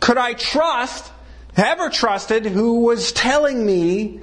could 0.00 0.18
I 0.18 0.34
trust, 0.34 1.10
ever 1.56 1.90
trusted, 1.90 2.46
who 2.46 2.80
was 2.80 3.12
telling 3.12 3.64
me 3.64 4.20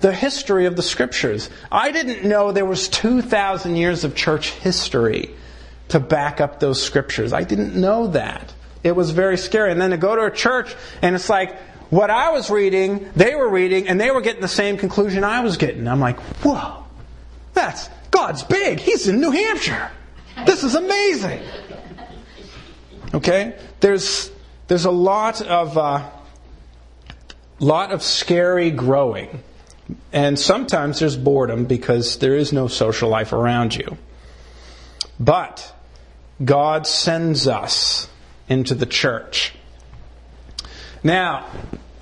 the 0.00 0.12
history 0.12 0.66
of 0.66 0.76
the 0.76 0.82
scriptures. 0.82 1.48
I 1.72 1.92
didn't 1.92 2.28
know 2.28 2.52
there 2.52 2.66
was 2.66 2.88
2,000 2.88 3.76
years 3.76 4.04
of 4.04 4.14
church 4.14 4.50
history 4.50 5.34
to 5.88 6.00
back 6.00 6.40
up 6.40 6.60
those 6.60 6.82
scriptures. 6.82 7.32
I 7.32 7.44
didn't 7.44 7.74
know 7.74 8.08
that. 8.08 8.52
It 8.82 8.94
was 8.94 9.10
very 9.10 9.38
scary. 9.38 9.72
And 9.72 9.80
then 9.80 9.90
to 9.90 9.96
go 9.96 10.14
to 10.16 10.24
a 10.24 10.30
church 10.30 10.74
and 11.02 11.14
it's 11.14 11.28
like, 11.28 11.56
what 11.90 12.10
I 12.10 12.32
was 12.32 12.50
reading, 12.50 13.08
they 13.14 13.34
were 13.34 13.48
reading, 13.48 13.86
and 13.88 14.00
they 14.00 14.10
were 14.10 14.20
getting 14.20 14.40
the 14.40 14.48
same 14.48 14.76
conclusion 14.76 15.22
I 15.22 15.40
was 15.40 15.56
getting. 15.56 15.86
I'm 15.86 16.00
like, 16.00 16.18
whoa, 16.42 16.84
that's, 17.52 17.88
God's 18.10 18.42
big. 18.42 18.80
He's 18.80 19.06
in 19.06 19.20
New 19.20 19.30
Hampshire. 19.30 19.90
This 20.46 20.64
is 20.64 20.74
amazing. 20.74 21.40
Okay? 23.12 23.56
There's, 23.80 24.30
there's 24.66 24.86
a 24.86 24.90
lot 24.90 25.40
of, 25.42 25.78
uh, 25.78 26.10
lot 27.60 27.92
of 27.92 28.02
scary 28.02 28.70
growing. 28.70 29.42
And 30.12 30.38
sometimes 30.38 30.98
there's 30.98 31.16
boredom 31.16 31.66
because 31.66 32.18
there 32.18 32.34
is 32.34 32.52
no 32.52 32.66
social 32.66 33.08
life 33.08 33.32
around 33.32 33.76
you. 33.76 33.98
But 35.20 35.73
God 36.42 36.86
sends 36.86 37.46
us 37.46 38.08
into 38.48 38.74
the 38.74 38.86
church. 38.86 39.54
Now, 41.02 41.46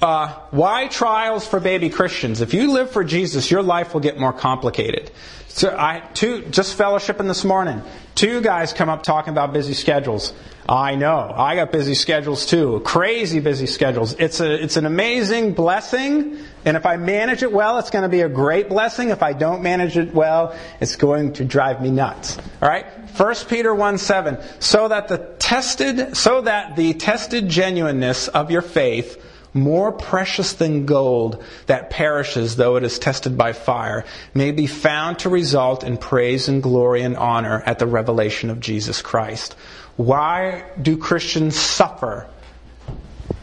uh, 0.03 0.35
why 0.51 0.89
trials 0.89 1.47
for 1.47 1.61
baby 1.61 1.89
Christians? 1.89 2.41
If 2.41 2.53
you 2.55 2.73
live 2.73 2.91
for 2.91 3.05
Jesus, 3.05 3.51
your 3.51 3.63
life 3.63 3.95
will 3.95 4.01
get 4.01 4.19
more 4.19 4.33
complicated. 4.33 5.13
So 5.47 5.75
I 5.79 6.01
two 6.15 6.43
just 6.47 6.77
fellowshipping 6.77 7.29
this 7.29 7.45
morning. 7.45 7.83
Two 8.17 8.41
guys 8.41 8.73
come 8.73 8.89
up 8.89 9.05
talking 9.05 9.33
about 9.33 9.53
busy 9.53 9.75
schedules. 9.75 10.33
I 10.69 10.97
know. 10.97 11.33
I 11.37 11.55
got 11.55 11.71
busy 11.71 11.95
schedules 11.95 12.47
too. 12.47 12.81
Crazy 12.85 13.39
busy 13.39 13.67
schedules. 13.67 14.15
It's 14.19 14.41
a 14.41 14.61
it's 14.61 14.77
an 14.77 14.87
amazing 14.87 15.53
blessing, 15.53 16.39
and 16.65 16.77
if 16.77 16.85
I 16.85 16.97
manage 16.97 17.45
it 17.45 17.53
well, 17.53 17.79
it's 17.79 17.91
going 17.91 18.03
to 18.03 18.09
be 18.09 18.23
a 18.23 18.29
great 18.29 18.69
blessing. 18.69 19.11
If 19.11 19.23
I 19.23 19.35
don't 19.35 19.63
manage 19.63 19.97
it 19.97 20.13
well, 20.13 20.57
it's 20.81 20.97
going 20.97 21.35
to 21.35 21.45
drive 21.45 21.81
me 21.81 21.91
nuts. 21.91 22.39
All 22.61 22.69
right? 22.69 22.87
1 23.17 23.35
Peter 23.49 23.73
1 23.73 23.99
7. 23.99 24.39
So 24.59 24.89
that 24.89 25.07
the 25.07 25.19
tested 25.39 26.17
so 26.17 26.41
that 26.41 26.75
the 26.75 26.95
tested 26.95 27.49
genuineness 27.49 28.27
of 28.27 28.51
your 28.51 28.63
faith 28.63 29.23
more 29.55 29.93
precious 29.93 30.55
than 30.55 30.87
gold 30.87 31.43
that 31.67 31.91
perishes 31.91 32.57
though 32.57 32.77
it 32.77 32.85
is 32.85 32.99
tested 32.99 33.37
by 33.37 33.53
fire, 33.53 34.05
may 34.35 34.53
be 34.53 34.67
found 34.67 35.19
to 35.21 35.29
result 35.29 35.85
in 35.85 35.97
praise 35.97 36.49
and 36.49 36.63
glory 36.63 37.03
and 37.03 37.17
honor 37.17 37.63
at 37.67 37.79
the 37.79 37.87
revelation 37.87 38.51
of 38.51 38.61
Jesus 38.61 39.03
Christ. 39.03 39.55
Why 39.97 40.65
do 40.81 40.97
Christians 40.97 41.57
suffer? 41.57 42.27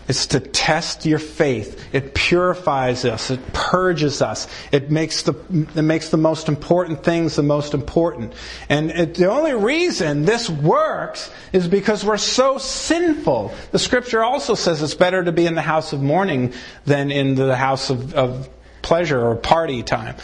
It's 0.09 0.25
to 0.27 0.39
test 0.39 1.05
your 1.05 1.19
faith. 1.19 1.93
It 1.93 2.15
purifies 2.15 3.05
us. 3.05 3.29
It 3.29 3.53
purges 3.53 4.23
us. 4.23 4.47
It 4.71 4.89
makes 4.89 5.21
the, 5.21 5.35
it 5.75 5.83
makes 5.83 6.09
the 6.09 6.17
most 6.17 6.47
important 6.47 7.03
things 7.03 7.35
the 7.35 7.43
most 7.43 7.75
important. 7.75 8.33
And 8.69 8.89
it, 8.89 9.13
the 9.13 9.29
only 9.29 9.53
reason 9.53 10.25
this 10.25 10.49
works 10.49 11.31
is 11.53 11.67
because 11.67 12.03
we're 12.03 12.17
so 12.17 12.57
sinful. 12.57 13.53
The 13.69 13.77
scripture 13.77 14.23
also 14.23 14.55
says 14.55 14.81
it's 14.81 14.95
better 14.95 15.23
to 15.23 15.31
be 15.31 15.45
in 15.45 15.53
the 15.53 15.61
house 15.61 15.93
of 15.93 16.01
mourning 16.01 16.53
than 16.85 17.11
in 17.11 17.35
the 17.35 17.55
house 17.55 17.91
of, 17.91 18.15
of 18.15 18.49
pleasure 18.81 19.23
or 19.23 19.35
party 19.35 19.83
time. 19.83 20.15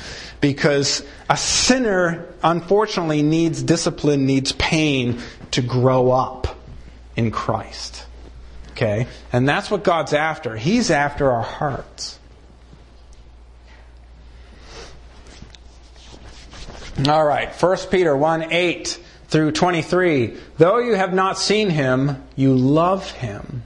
Because 0.42 1.06
a 1.30 1.38
sinner, 1.38 2.26
unfortunately, 2.42 3.22
needs 3.22 3.62
discipline, 3.62 4.26
needs 4.26 4.52
pain 4.54 5.22
to 5.52 5.62
grow 5.62 6.10
up 6.10 6.58
in 7.16 7.30
Christ. 7.30 8.05
Okay? 8.76 9.08
And 9.32 9.48
that's 9.48 9.72
what 9.72 9.86
God's 9.86 10.12
after. 10.12 10.58
He's 10.58 10.92
after 10.92 11.32
our 11.32 11.42
hearts. 11.42 12.20
All 17.08 17.26
right, 17.26 17.54
1 17.54 17.78
Peter 17.90 18.16
1 18.16 18.52
8 18.52 19.00
through 19.28 19.52
23. 19.52 20.38
Though 20.58 20.80
you 20.80 20.96
have 20.96 21.14
not 21.14 21.38
seen 21.38 21.70
him, 21.70 22.24
you 22.36 22.56
love 22.56 23.10
him. 23.12 23.64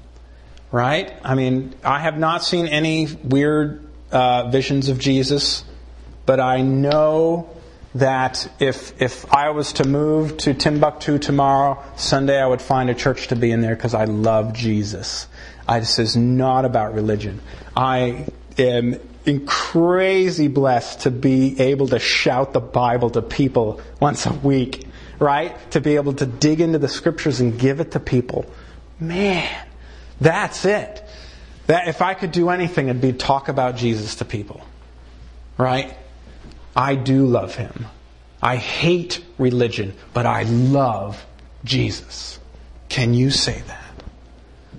Right? 0.72 1.12
I 1.24 1.34
mean, 1.34 1.74
I 1.84 2.00
have 2.00 2.20
not 2.20 2.44
seen 2.44 2.68
any 2.68 3.08
weird 3.24 3.84
uh, 4.12 4.50
visions 4.50 4.90
of 4.90 5.00
Jesus, 5.00 5.64
but 6.28 6.40
I 6.40 6.62
know 6.62 7.50
that 7.96 8.48
if 8.60 9.02
if 9.02 9.32
I 9.34 9.50
was 9.50 9.74
to 9.74 9.88
move 9.88 10.38
to 10.38 10.54
Timbuktu 10.54 11.18
tomorrow, 11.18 11.84
Sunday 11.96 12.40
I 12.40 12.46
would 12.46 12.62
find 12.62 12.90
a 12.90 12.96
church 12.96 13.28
to 13.30 13.36
be 13.36 13.52
in 13.52 13.62
there 13.62 13.76
because 13.76 13.94
I 13.94 14.06
love 14.06 14.54
Jesus. 14.54 15.28
I, 15.68 15.80
this 15.80 16.00
is 16.00 16.16
not 16.16 16.66
about 16.66 16.94
religion. 16.94 17.42
I 17.76 18.28
am 18.58 19.00
crazy 19.46 20.48
blessed 20.48 21.02
to 21.02 21.12
be 21.12 21.60
able 21.60 21.88
to 21.90 22.00
shout 22.00 22.54
the 22.54 22.60
Bible 22.60 23.10
to 23.12 23.22
people 23.22 23.82
once 24.00 24.26
a 24.26 24.34
week, 24.34 24.88
right? 25.20 25.56
To 25.72 25.82
be 25.82 25.96
able 25.96 26.14
to 26.14 26.26
dig 26.26 26.62
into 26.62 26.80
the 26.80 26.88
scriptures 26.88 27.40
and 27.40 27.60
give 27.60 27.80
it 27.80 27.92
to 27.92 28.00
people. 28.00 28.46
Man, 29.00 29.68
that's 30.20 30.66
it. 30.66 31.08
That 31.68 31.88
if 31.88 32.02
I 32.02 32.16
could 32.16 32.32
do 32.32 32.50
anything, 32.50 32.88
it'd 32.88 33.02
be 33.02 33.14
talk 33.14 33.48
about 33.48 33.76
Jesus 33.76 34.16
to 34.16 34.26
people, 34.26 34.62
right? 35.58 35.96
I 36.80 36.96
do 36.96 37.26
love 37.26 37.56
him. 37.56 37.88
I 38.42 38.56
hate 38.56 39.22
religion, 39.38 39.96
but 40.14 40.26
I 40.26 40.44
love 40.44 41.26
Jesus. 41.66 42.40
Can 42.88 43.14
you 43.14 43.32
say 43.32 43.62
that? 43.68 44.04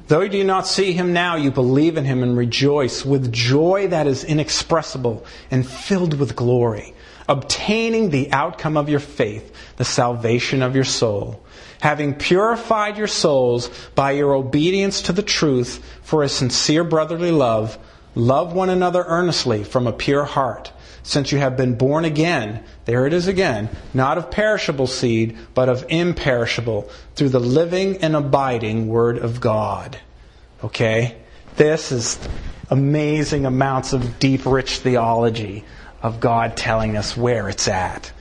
Though 0.08 0.22
you 0.22 0.30
do 0.30 0.42
not 0.42 0.66
see 0.66 0.94
him 0.94 1.12
now, 1.12 1.36
you 1.36 1.50
believe 1.50 1.98
in 1.98 2.06
him 2.06 2.22
and 2.22 2.38
rejoice 2.38 3.04
with 3.04 3.30
joy 3.30 3.88
that 3.88 4.06
is 4.06 4.24
inexpressible 4.24 5.26
and 5.50 5.68
filled 5.68 6.14
with 6.14 6.34
glory, 6.34 6.94
obtaining 7.28 8.08
the 8.08 8.32
outcome 8.32 8.78
of 8.78 8.88
your 8.88 8.98
faith, 8.98 9.54
the 9.76 9.84
salvation 9.84 10.62
of 10.62 10.74
your 10.74 10.84
soul. 10.84 11.44
Having 11.82 12.14
purified 12.14 12.96
your 12.96 13.08
souls 13.08 13.68
by 13.94 14.12
your 14.12 14.32
obedience 14.32 15.02
to 15.02 15.12
the 15.12 15.22
truth 15.22 15.84
for 16.00 16.22
a 16.22 16.30
sincere 16.30 16.82
brotherly 16.82 17.30
love, 17.30 17.76
love 18.14 18.54
one 18.54 18.70
another 18.70 19.04
earnestly 19.06 19.64
from 19.64 19.86
a 19.86 19.92
pure 19.92 20.24
heart 20.24 20.72
since 21.02 21.32
you 21.32 21.38
have 21.38 21.56
been 21.56 21.74
born 21.74 22.04
again, 22.04 22.62
there 22.84 23.06
it 23.06 23.12
is 23.12 23.26
again, 23.26 23.68
not 23.94 24.18
of 24.18 24.30
perishable 24.30 24.86
seed, 24.86 25.36
but 25.54 25.68
of 25.68 25.84
imperishable, 25.88 26.88
through 27.14 27.30
the 27.30 27.40
living 27.40 27.98
and 27.98 28.14
abiding 28.14 28.88
Word 28.88 29.18
of 29.18 29.40
God. 29.40 29.98
Okay? 30.62 31.16
This 31.56 31.92
is 31.92 32.18
amazing 32.70 33.46
amounts 33.46 33.92
of 33.92 34.18
deep, 34.18 34.46
rich 34.46 34.78
theology 34.78 35.64
of 36.02 36.20
God 36.20 36.56
telling 36.56 36.96
us 36.96 37.16
where 37.16 37.48
it's 37.48 37.68
at. 37.68 38.12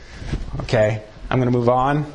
Okay? 0.62 1.04
I'm 1.30 1.40
going 1.40 1.52
to 1.52 1.58
move 1.58 1.70
on 1.70 2.12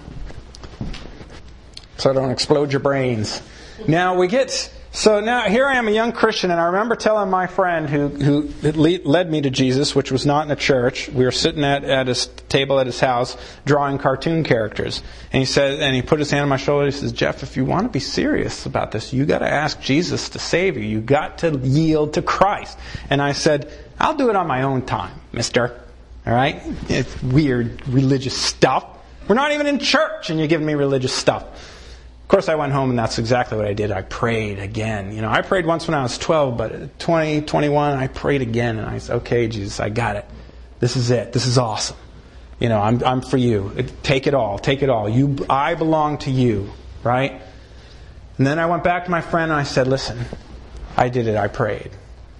so 1.96 2.10
I 2.10 2.12
don't 2.12 2.30
explode 2.30 2.72
your 2.72 2.80
brains. 2.80 3.40
Now 3.86 4.16
we 4.16 4.26
get 4.28 4.72
so 4.94 5.18
now 5.18 5.42
here 5.42 5.66
I 5.66 5.74
am, 5.74 5.88
a 5.88 5.90
young 5.90 6.12
Christian, 6.12 6.52
and 6.52 6.60
I 6.60 6.66
remember 6.66 6.94
telling 6.94 7.28
my 7.28 7.48
friend 7.48 7.90
who 7.90 8.08
who 8.08 8.48
led 8.70 9.28
me 9.28 9.42
to 9.42 9.50
Jesus, 9.50 9.92
which 9.92 10.12
was 10.12 10.24
not 10.24 10.46
in 10.46 10.52
a 10.52 10.56
church. 10.56 11.08
We 11.08 11.24
were 11.24 11.32
sitting 11.32 11.64
at 11.64 11.82
at 11.82 12.06
his 12.06 12.28
table 12.48 12.78
at 12.78 12.86
his 12.86 13.00
house 13.00 13.36
drawing 13.66 13.98
cartoon 13.98 14.44
characters, 14.44 15.02
and 15.32 15.40
he 15.40 15.46
said, 15.46 15.80
and 15.80 15.96
he 15.96 16.00
put 16.00 16.20
his 16.20 16.30
hand 16.30 16.44
on 16.44 16.48
my 16.48 16.58
shoulder. 16.58 16.86
He 16.86 16.92
says, 16.92 17.10
"Jeff, 17.10 17.42
if 17.42 17.56
you 17.56 17.64
want 17.64 17.86
to 17.86 17.90
be 17.90 17.98
serious 17.98 18.66
about 18.66 18.92
this, 18.92 19.12
you 19.12 19.26
got 19.26 19.40
to 19.40 19.52
ask 19.52 19.80
Jesus 19.80 20.28
to 20.30 20.38
save 20.38 20.76
you. 20.76 20.84
You 20.84 21.00
got 21.00 21.38
to 21.38 21.58
yield 21.58 22.14
to 22.14 22.22
Christ." 22.22 22.78
And 23.10 23.20
I 23.20 23.32
said, 23.32 23.70
"I'll 23.98 24.14
do 24.14 24.30
it 24.30 24.36
on 24.36 24.46
my 24.46 24.62
own 24.62 24.82
time, 24.82 25.20
Mister." 25.32 25.80
All 26.24 26.32
right, 26.32 26.62
it's 26.88 27.20
weird 27.20 27.86
religious 27.88 28.40
stuff. 28.40 28.86
We're 29.26 29.34
not 29.34 29.52
even 29.52 29.66
in 29.66 29.80
church, 29.80 30.30
and 30.30 30.38
you're 30.38 30.48
giving 30.48 30.66
me 30.66 30.74
religious 30.74 31.12
stuff. 31.12 31.44
Of 32.24 32.28
course, 32.28 32.48
I 32.48 32.54
went 32.54 32.72
home 32.72 32.88
and 32.88 32.98
that's 32.98 33.18
exactly 33.18 33.58
what 33.58 33.66
I 33.66 33.74
did. 33.74 33.92
I 33.92 34.00
prayed 34.00 34.58
again. 34.58 35.12
You 35.12 35.20
know, 35.20 35.28
I 35.28 35.42
prayed 35.42 35.66
once 35.66 35.86
when 35.86 35.94
I 35.94 36.02
was 36.02 36.16
12, 36.16 36.56
but 36.56 36.72
at 36.72 36.98
20, 36.98 37.42
21, 37.42 37.98
I 37.98 38.06
prayed 38.06 38.40
again 38.40 38.78
and 38.78 38.88
I 38.88 38.96
said, 38.96 39.16
okay, 39.16 39.46
Jesus, 39.46 39.78
I 39.78 39.90
got 39.90 40.16
it. 40.16 40.24
This 40.80 40.96
is 40.96 41.10
it. 41.10 41.34
This 41.34 41.46
is 41.46 41.58
awesome. 41.58 41.98
You 42.58 42.70
know, 42.70 42.80
I'm, 42.80 43.04
I'm 43.04 43.20
for 43.20 43.36
you. 43.36 43.74
Take 44.02 44.26
it 44.26 44.32
all. 44.32 44.58
Take 44.58 44.82
it 44.82 44.88
all. 44.88 45.06
You, 45.06 45.36
I 45.50 45.74
belong 45.74 46.16
to 46.18 46.30
you, 46.30 46.72
right? 47.02 47.42
And 48.38 48.46
then 48.46 48.58
I 48.58 48.66
went 48.66 48.84
back 48.84 49.04
to 49.04 49.10
my 49.10 49.20
friend 49.20 49.52
and 49.52 49.60
I 49.60 49.64
said, 49.64 49.86
listen, 49.86 50.18
I 50.96 51.10
did 51.10 51.28
it. 51.28 51.36
I 51.36 51.48
prayed. 51.48 51.90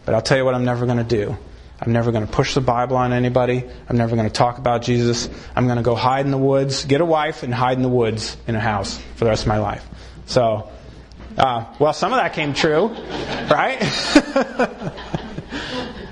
But 0.07 0.14
I'll 0.14 0.23
tell 0.23 0.38
you 0.38 0.47
what 0.47 0.55
I'm 0.55 0.64
never 0.64 0.87
going 0.87 0.99
to 0.99 1.05
do. 1.05 1.37
I'm 1.81 1.93
never 1.93 2.13
going 2.13 2.27
to 2.27 2.33
push 2.33 2.55
the 2.55 2.61
Bible 2.61 2.97
on 2.97 3.13
anybody. 3.13 3.65
I'm 3.89 3.97
never 3.97 4.15
going 4.15 4.29
to 4.29 4.33
talk 4.33 4.59
about 4.59 4.83
Jesus. 4.83 5.29
I'm 5.57 5.67
going 5.67 5.77
to 5.77 5.83
go 5.83 5.95
hide 5.95 6.25
in 6.25 6.31
the 6.31 6.39
woods, 6.39 6.85
get 6.85 7.01
a 7.01 7.05
wife, 7.05 7.43
and 7.43 7.53
hide 7.53 7.77
in 7.77 7.83
the 7.83 7.89
woods 7.89 8.37
in 8.47 8.55
a 8.55 8.61
house 8.61 8.99
for 9.17 9.25
the 9.25 9.31
rest 9.31 9.43
of 9.43 9.49
my 9.49 9.59
life. 9.59 9.85
So, 10.27 10.71
uh, 11.37 11.65
well, 11.79 11.93
some 11.93 12.13
of 12.13 12.19
that 12.19 12.33
came 12.33 12.55
true, 12.55 12.89
right? 13.51 13.83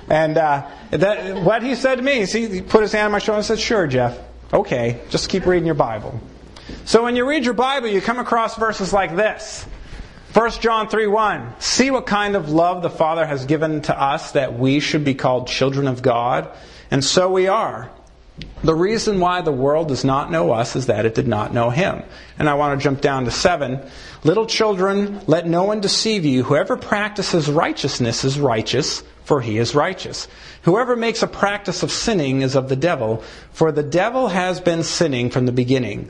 and 0.09 0.37
uh, 0.37 0.69
that, 0.91 1.41
what 1.41 1.63
he 1.63 1.75
said 1.75 1.95
to 1.95 2.01
me 2.01 2.19
is 2.19 2.33
he 2.33 2.61
put 2.61 2.81
his 2.81 2.91
hand 2.91 3.05
on 3.05 3.11
my 3.11 3.19
shoulder 3.19 3.37
and 3.37 3.45
said, 3.45 3.59
Sure, 3.59 3.87
Jeff. 3.87 4.19
Okay, 4.51 5.01
just 5.09 5.29
keep 5.29 5.45
reading 5.45 5.65
your 5.65 5.75
Bible. 5.75 6.19
So 6.85 7.03
when 7.03 7.15
you 7.15 7.27
read 7.27 7.45
your 7.45 7.53
Bible, 7.53 7.87
you 7.87 8.01
come 8.01 8.19
across 8.19 8.57
verses 8.57 8.93
like 8.93 9.15
this. 9.15 9.65
1 10.33 10.51
John 10.61 10.87
3 10.87 11.05
1. 11.05 11.53
See 11.59 11.91
what 11.91 12.07
kind 12.07 12.35
of 12.35 12.49
love 12.49 12.81
the 12.81 12.89
Father 12.89 13.23
has 13.23 13.45
given 13.45 13.83
to 13.83 14.01
us 14.01 14.31
that 14.31 14.57
we 14.57 14.79
should 14.79 15.03
be 15.03 15.13
called 15.13 15.47
children 15.47 15.87
of 15.87 16.01
God. 16.01 16.49
And 16.89 17.03
so 17.03 17.31
we 17.31 17.47
are. 17.47 17.91
The 18.63 18.73
reason 18.73 19.19
why 19.19 19.41
the 19.41 19.51
world 19.51 19.89
does 19.89 20.03
not 20.03 20.31
know 20.31 20.51
us 20.51 20.75
is 20.75 20.87
that 20.87 21.05
it 21.05 21.13
did 21.13 21.27
not 21.27 21.53
know 21.53 21.69
him. 21.69 22.01
And 22.39 22.49
I 22.49 22.55
want 22.55 22.79
to 22.79 22.83
jump 22.83 22.99
down 22.99 23.25
to 23.25 23.31
7. 23.31 23.79
Little 24.23 24.47
children, 24.47 25.21
let 25.27 25.45
no 25.45 25.65
one 25.65 25.81
deceive 25.81 26.25
you. 26.25 26.41
Whoever 26.41 26.77
practices 26.77 27.47
righteousness 27.47 28.23
is 28.23 28.39
righteous, 28.39 29.03
for 29.25 29.39
he 29.39 29.59
is 29.59 29.75
righteous. 29.75 30.27
Whoever 30.63 30.95
makes 30.95 31.21
a 31.21 31.27
practice 31.27 31.83
of 31.83 31.91
sinning 31.91 32.41
is 32.41 32.55
of 32.55 32.69
the 32.69 32.75
devil, 32.75 33.23
for 33.51 33.71
the 33.71 33.83
devil 33.83 34.29
has 34.29 34.59
been 34.59 34.81
sinning 34.81 35.29
from 35.29 35.45
the 35.45 35.51
beginning. 35.51 36.09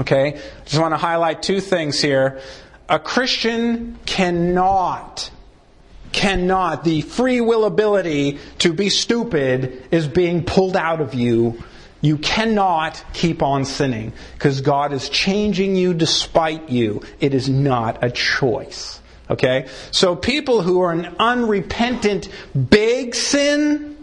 Okay? 0.00 0.40
Just 0.64 0.80
want 0.80 0.92
to 0.92 0.98
highlight 0.98 1.42
two 1.42 1.60
things 1.60 2.00
here. 2.00 2.40
A 2.88 2.98
Christian 2.98 3.98
cannot, 4.04 5.30
cannot, 6.12 6.84
the 6.84 7.00
free 7.02 7.40
will 7.40 7.64
ability 7.64 8.38
to 8.58 8.72
be 8.72 8.90
stupid 8.90 9.86
is 9.90 10.08
being 10.08 10.44
pulled 10.44 10.76
out 10.76 11.00
of 11.00 11.14
you. 11.14 11.62
You 12.00 12.18
cannot 12.18 13.02
keep 13.12 13.42
on 13.42 13.64
sinning 13.64 14.12
because 14.34 14.60
God 14.60 14.92
is 14.92 15.08
changing 15.08 15.76
you 15.76 15.94
despite 15.94 16.68
you. 16.68 17.02
It 17.20 17.32
is 17.32 17.48
not 17.48 18.02
a 18.02 18.10
choice. 18.10 19.00
Okay? 19.30 19.68
So 19.92 20.16
people 20.16 20.62
who 20.62 20.80
are 20.82 20.92
an 20.92 21.14
unrepentant 21.18 22.28
big 22.68 23.14
sin, 23.14 23.96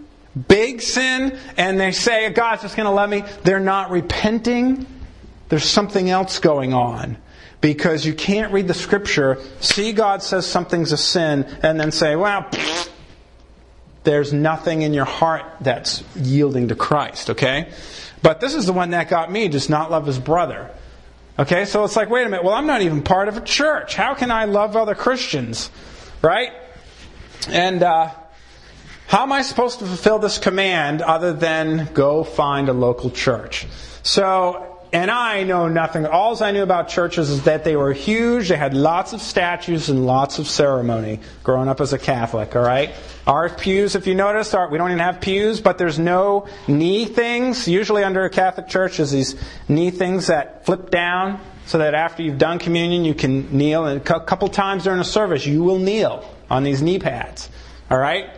big 0.48 0.82
sin, 0.82 1.38
and 1.58 1.80
they 1.80 1.92
say, 1.92 2.30
God's 2.30 2.62
just 2.62 2.78
going 2.78 2.86
to 2.86 2.92
let 2.92 3.10
me, 3.10 3.24
they're 3.44 3.60
not 3.60 3.92
repenting 3.92 4.88
there's 5.50 5.66
something 5.66 6.10
else 6.10 6.40
going 6.40 6.74
on. 6.74 7.18
Because 7.62 8.06
you 8.06 8.14
can't 8.14 8.54
read 8.54 8.70
the 8.70 8.74
scripture, 8.74 9.38
see 9.60 9.92
God 9.92 10.24
says 10.24 10.48
something's 10.48 10.94
a 10.94 10.98
sin, 10.98 11.44
and 11.62 11.78
then 11.78 11.92
say, 11.92 12.16
well, 12.16 12.50
there's 14.06 14.32
nothing 14.32 14.82
in 14.82 14.94
your 14.94 15.06
heart 15.06 15.44
that's 15.60 16.02
yielding 16.16 16.70
to 16.70 16.76
Christ, 16.76 17.32
okay? 17.32 17.70
But 18.22 18.40
this 18.40 18.56
is 18.56 18.66
the 18.66 18.72
one 18.72 18.92
that 18.92 19.10
got 19.10 19.30
me, 19.30 19.50
does 19.50 19.70
not 19.70 19.92
love 19.92 20.06
his 20.06 20.20
brother. 20.20 20.72
Okay, 21.38 21.66
so 21.66 21.84
it's 21.84 21.98
like, 21.98 22.10
wait 22.10 22.26
a 22.26 22.30
minute, 22.30 22.46
well, 22.46 22.54
I'm 22.54 22.68
not 22.68 22.82
even 22.82 23.02
part 23.02 23.28
of 23.28 23.36
a 23.36 23.42
church. 23.42 23.96
How 23.96 24.14
can 24.14 24.32
I 24.32 24.46
love 24.46 24.78
other 24.78 24.96
Christians? 24.96 25.70
Right? 26.22 26.52
And, 27.50 27.84
uh, 27.84 28.12
how 29.08 29.24
am 29.24 29.32
I 29.32 29.42
supposed 29.42 29.80
to 29.80 29.86
fulfill 29.86 30.20
this 30.20 30.38
command 30.38 31.02
other 31.02 31.34
than 31.34 31.90
go 31.94 32.24
find 32.24 32.70
a 32.70 32.74
local 32.74 33.10
church? 33.10 33.66
So, 34.04 34.69
and 34.92 35.12
I 35.12 35.44
know 35.44 35.68
nothing. 35.68 36.06
All 36.06 36.42
I 36.44 36.52
knew 36.52 36.64
about 36.64 36.90
churches 36.90 37.30
is 37.30 37.44
that 37.44 37.64
they 37.64 37.76
were 37.76 37.94
huge. 37.94 38.50
They 38.50 38.58
had 38.58 38.74
lots 38.74 39.14
of 39.14 39.22
statues 39.22 39.90
and 39.90 40.08
lots 40.08 40.40
of 40.40 40.48
ceremony. 40.48 41.20
Growing 41.44 41.68
up 41.68 41.80
as 41.80 41.94
a 41.94 42.00
Catholic, 42.00 42.56
all 42.56 42.64
right. 42.64 42.94
Our 43.28 43.50
pews, 43.50 43.96
if 43.96 44.08
you 44.08 44.16
notice, 44.16 44.54
are, 44.56 44.68
we 44.70 44.80
don't 44.80 44.90
even 44.90 45.00
have 45.00 45.22
pews, 45.22 45.62
but 45.62 45.78
there's 45.78 46.00
no 46.00 46.48
knee 46.68 47.06
things. 47.06 47.68
Usually 47.68 48.04
under 48.04 48.24
a 48.26 48.30
Catholic 48.32 48.68
church, 48.68 49.00
is 49.00 49.12
these 49.12 49.36
knee 49.68 49.92
things 49.92 50.28
that 50.28 50.66
flip 50.66 50.90
down 50.90 51.40
so 51.68 51.78
that 51.78 51.94
after 51.94 52.24
you've 52.24 52.40
done 52.40 52.58
communion, 52.58 53.06
you 53.06 53.14
can 53.14 53.56
kneel. 53.56 53.86
And 53.86 54.02
a 54.02 54.20
couple 54.20 54.48
times 54.48 54.86
during 54.86 55.00
a 55.00 55.04
service, 55.04 55.46
you 55.46 55.64
will 55.64 55.78
kneel 55.78 56.28
on 56.50 56.64
these 56.64 56.82
knee 56.82 56.98
pads. 56.98 57.48
All 57.92 58.00
right. 58.00 58.32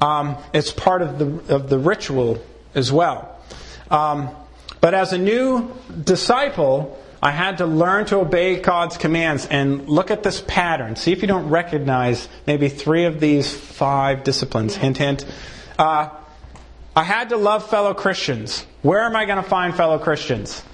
Um, 0.00 0.36
it's 0.52 0.72
part 0.72 1.00
of 1.00 1.18
the 1.20 1.54
of 1.54 1.68
the 1.68 1.78
ritual 1.78 2.42
as 2.74 2.90
well. 2.90 3.40
Um, 3.88 4.34
but 4.82 4.94
as 4.94 5.12
a 5.12 5.18
new 5.18 5.70
disciple, 6.02 6.98
I 7.22 7.30
had 7.30 7.58
to 7.58 7.66
learn 7.66 8.06
to 8.06 8.16
obey 8.16 8.56
God's 8.56 8.96
commands 8.96 9.46
and 9.46 9.88
look 9.88 10.10
at 10.10 10.24
this 10.24 10.42
pattern. 10.44 10.96
See 10.96 11.12
if 11.12 11.22
you 11.22 11.28
don't 11.28 11.48
recognize 11.50 12.28
maybe 12.48 12.68
three 12.68 13.04
of 13.04 13.20
these 13.20 13.56
five 13.56 14.24
disciplines. 14.24 14.74
Hint, 14.74 14.98
hint. 14.98 15.24
Uh, 15.78 16.08
I 16.96 17.04
had 17.04 17.28
to 17.28 17.36
love 17.36 17.70
fellow 17.70 17.94
Christians. 17.94 18.66
Where 18.82 19.02
am 19.02 19.14
I 19.14 19.24
going 19.24 19.40
to 19.40 19.48
find 19.48 19.72
fellow 19.72 20.00
Christians? 20.00 20.64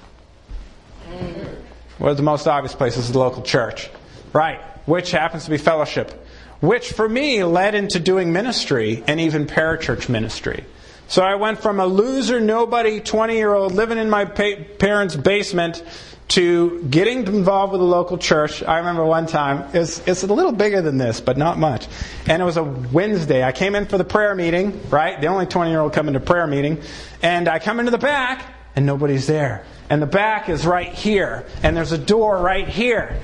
Well, 1.98 2.14
the 2.14 2.22
most 2.22 2.46
obvious 2.46 2.74
place 2.74 2.96
is 2.96 3.12
the 3.12 3.18
local 3.18 3.42
church. 3.42 3.90
Right. 4.32 4.62
Which 4.86 5.10
happens 5.10 5.44
to 5.44 5.50
be 5.50 5.58
fellowship. 5.58 6.26
Which 6.60 6.92
for 6.92 7.06
me 7.06 7.44
led 7.44 7.74
into 7.74 8.00
doing 8.00 8.32
ministry 8.32 9.04
and 9.06 9.20
even 9.20 9.46
parachurch 9.46 10.08
ministry. 10.08 10.64
So 11.08 11.22
I 11.22 11.36
went 11.36 11.60
from 11.60 11.80
a 11.80 11.86
loser, 11.86 12.38
nobody, 12.38 13.00
20 13.00 13.34
year 13.34 13.52
old 13.52 13.72
living 13.72 13.96
in 13.96 14.10
my 14.10 14.26
pa- 14.26 14.62
parents' 14.78 15.16
basement 15.16 15.82
to 16.28 16.82
getting 16.84 17.26
involved 17.26 17.72
with 17.72 17.80
a 17.80 17.84
local 17.84 18.18
church. 18.18 18.62
I 18.62 18.78
remember 18.78 19.06
one 19.06 19.26
time, 19.26 19.70
it's, 19.72 20.06
it's 20.06 20.22
a 20.22 20.26
little 20.26 20.52
bigger 20.52 20.82
than 20.82 20.98
this, 20.98 21.22
but 21.22 21.38
not 21.38 21.58
much. 21.58 21.88
And 22.26 22.42
it 22.42 22.44
was 22.44 22.58
a 22.58 22.62
Wednesday. 22.62 23.42
I 23.42 23.52
came 23.52 23.74
in 23.74 23.86
for 23.86 23.96
the 23.96 24.04
prayer 24.04 24.34
meeting, 24.34 24.78
right? 24.90 25.18
The 25.18 25.28
only 25.28 25.46
20 25.46 25.70
year 25.70 25.80
old 25.80 25.94
coming 25.94 26.12
to 26.12 26.20
prayer 26.20 26.46
meeting. 26.46 26.82
And 27.22 27.48
I 27.48 27.58
come 27.58 27.80
into 27.80 27.90
the 27.90 27.96
back, 27.96 28.44
and 28.76 28.84
nobody's 28.84 29.26
there. 29.26 29.64
And 29.88 30.02
the 30.02 30.06
back 30.06 30.50
is 30.50 30.66
right 30.66 30.92
here. 30.92 31.46
And 31.62 31.74
there's 31.74 31.92
a 31.92 31.98
door 31.98 32.38
right 32.38 32.68
here. 32.68 33.18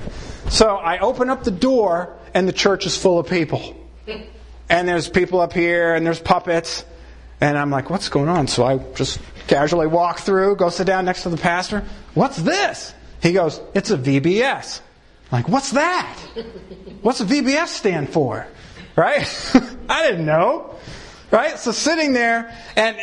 So 0.49 0.75
I 0.75 0.97
open 0.97 1.29
up 1.29 1.43
the 1.43 1.51
door, 1.51 2.17
and 2.33 2.47
the 2.47 2.53
church 2.53 2.87
is 2.87 2.97
full 2.97 3.19
of 3.19 3.27
people. 3.27 3.75
And 4.69 4.87
there's 4.87 5.07
people 5.07 5.39
up 5.39 5.53
here, 5.53 5.93
and 5.93 6.03
there's 6.03 6.19
puppets. 6.19 6.83
And 7.45 7.59
I'm 7.59 7.69
like, 7.69 7.91
what's 7.91 8.09
going 8.09 8.27
on? 8.27 8.47
So 8.47 8.65
I 8.65 8.79
just 8.95 9.19
casually 9.45 9.85
walk 9.85 10.17
through, 10.17 10.55
go 10.55 10.69
sit 10.69 10.87
down 10.87 11.05
next 11.05 11.21
to 11.23 11.29
the 11.29 11.37
pastor. 11.37 11.83
What's 12.15 12.37
this? 12.37 12.91
He 13.21 13.33
goes, 13.33 13.61
it's 13.75 13.91
a 13.91 13.97
VBS. 13.99 14.81
I'm 15.31 15.43
like, 15.43 15.47
what's 15.47 15.69
that? 15.73 16.17
What's 17.03 17.21
a 17.21 17.25
VBS 17.25 17.67
stand 17.67 18.09
for? 18.09 18.47
Right? 18.95 19.27
I 19.89 20.09
didn't 20.09 20.25
know. 20.25 20.75
Right? 21.29 21.59
So 21.59 21.71
sitting 21.71 22.13
there 22.13 22.57
and 22.75 22.97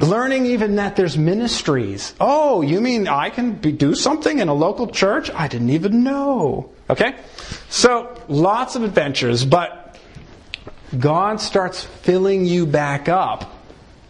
learning 0.00 0.46
even 0.46 0.74
that 0.76 0.96
there's 0.96 1.16
ministries. 1.16 2.12
Oh, 2.18 2.62
you 2.62 2.80
mean 2.80 3.06
I 3.06 3.30
can 3.30 3.52
be, 3.52 3.70
do 3.70 3.94
something 3.94 4.40
in 4.40 4.48
a 4.48 4.54
local 4.54 4.88
church? 4.88 5.30
I 5.30 5.46
didn't 5.46 5.70
even 5.70 6.02
know. 6.02 6.72
Okay? 6.90 7.14
So 7.68 8.20
lots 8.26 8.74
of 8.74 8.82
adventures, 8.82 9.44
but 9.44 9.96
God 10.98 11.40
starts 11.40 11.84
filling 11.84 12.46
you 12.46 12.66
back 12.66 13.08
up 13.08 13.52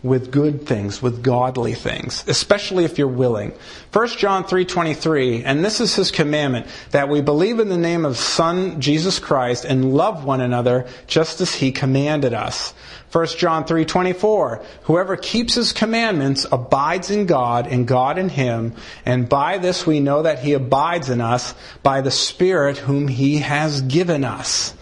with 0.07 0.31
good 0.31 0.67
things, 0.67 1.03
with 1.03 1.23
godly 1.23 1.75
things, 1.75 2.25
especially 2.27 2.85
if 2.85 2.99
you're 2.99 3.09
willing. 3.09 3.53
1 3.93 4.19
John 4.19 4.45
3:23, 4.45 5.43
and 5.45 5.65
this 5.65 5.81
is 5.81 5.95
his 5.95 6.11
commandment 6.11 6.67
that 6.91 7.09
we 7.09 7.21
believe 7.21 7.61
in 7.61 7.69
the 7.69 7.77
name 7.77 8.05
of 8.05 8.17
Son 8.17 8.81
Jesus 8.81 9.19
Christ 9.19 9.65
and 9.65 9.95
love 9.95 10.25
one 10.25 10.41
another 10.41 10.87
just 11.07 11.41
as 11.41 11.55
he 11.55 11.73
commanded 11.73 12.35
us. 12.35 12.73
1 13.13 13.39
John 13.39 13.65
3:24 13.65 14.63
Whoever 14.83 15.17
keeps 15.17 15.55
his 15.55 15.73
commandments 15.73 16.47
abides 16.51 17.11
in 17.11 17.27
God 17.27 17.67
and 17.67 17.87
God 17.87 18.19
in 18.19 18.29
him 18.29 18.75
and 19.05 19.29
by 19.29 19.59
this 19.59 19.87
we 19.87 20.01
know 20.01 20.23
that 20.23 20.41
he 20.41 20.53
abides 20.53 21.09
in 21.09 21.21
us 21.21 21.55
by 21.83 22.01
the 22.01 22.11
spirit 22.11 22.79
whom 22.79 23.09
he 23.09 23.39
has 23.39 23.81
given 23.83 24.25
us. 24.25 24.75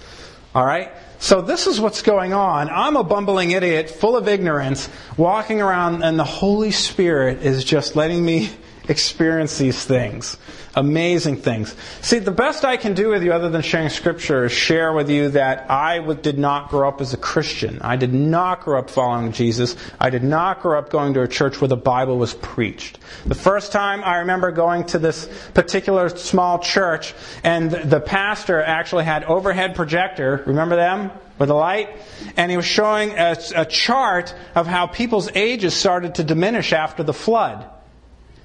All 0.54 0.64
right? 0.64 0.90
So 1.24 1.40
this 1.40 1.66
is 1.66 1.80
what's 1.80 2.02
going 2.02 2.34
on. 2.34 2.68
I'm 2.68 2.96
a 2.96 3.02
bumbling 3.02 3.52
idiot, 3.52 3.88
full 3.88 4.14
of 4.14 4.28
ignorance, 4.28 4.90
walking 5.16 5.62
around, 5.62 6.02
and 6.02 6.18
the 6.18 6.24
Holy 6.24 6.70
Spirit 6.70 7.40
is 7.40 7.64
just 7.64 7.96
letting 7.96 8.22
me 8.22 8.50
experience 8.90 9.56
these 9.56 9.82
things. 9.82 10.37
Amazing 10.76 11.37
things. 11.37 11.74
See, 12.00 12.18
the 12.18 12.32
best 12.32 12.64
I 12.64 12.76
can 12.76 12.94
do 12.94 13.10
with 13.10 13.22
you, 13.22 13.32
other 13.32 13.48
than 13.48 13.62
sharing 13.62 13.90
scripture, 13.90 14.46
is 14.46 14.52
share 14.52 14.92
with 14.92 15.08
you 15.08 15.28
that 15.30 15.70
I 15.70 16.00
did 16.14 16.37
not 16.37 16.68
grow 16.68 16.88
up 16.88 17.00
as 17.00 17.14
a 17.14 17.16
Christian. 17.16 17.80
I 17.80 17.94
did 17.94 18.12
not 18.12 18.62
grow 18.62 18.80
up 18.80 18.90
following 18.90 19.30
Jesus. 19.30 19.76
I 20.00 20.10
did 20.10 20.24
not 20.24 20.62
grow 20.62 20.76
up 20.76 20.90
going 20.90 21.14
to 21.14 21.22
a 21.22 21.28
church 21.28 21.60
where 21.60 21.68
the 21.68 21.76
Bible 21.76 22.18
was 22.18 22.34
preached. 22.34 22.98
The 23.24 23.37
first 23.37 23.70
time 23.70 24.02
I 24.02 24.18
remember 24.18 24.50
going 24.50 24.84
to 24.87 24.98
this 24.98 25.28
particular 25.54 26.08
small 26.08 26.58
church, 26.58 27.14
and 27.44 27.70
the 27.70 28.00
pastor 28.00 28.60
actually 28.60 29.04
had 29.04 29.22
overhead 29.24 29.76
projector. 29.76 30.42
Remember 30.46 30.74
them? 30.74 31.12
with 31.37 31.50
a 31.50 31.54
light, 31.54 31.90
and 32.37 32.48
he 32.48 32.56
was 32.56 32.64
showing 32.64 33.10
a, 33.18 33.37
a, 33.56 33.64
chart 33.64 34.32
of 34.54 34.68
how 34.68 34.87
people's 34.87 35.28
ages 35.34 35.74
started 35.74 36.14
to 36.14 36.22
diminish 36.22 36.72
after 36.72 37.02
the 37.02 37.12
flood. 37.12 37.68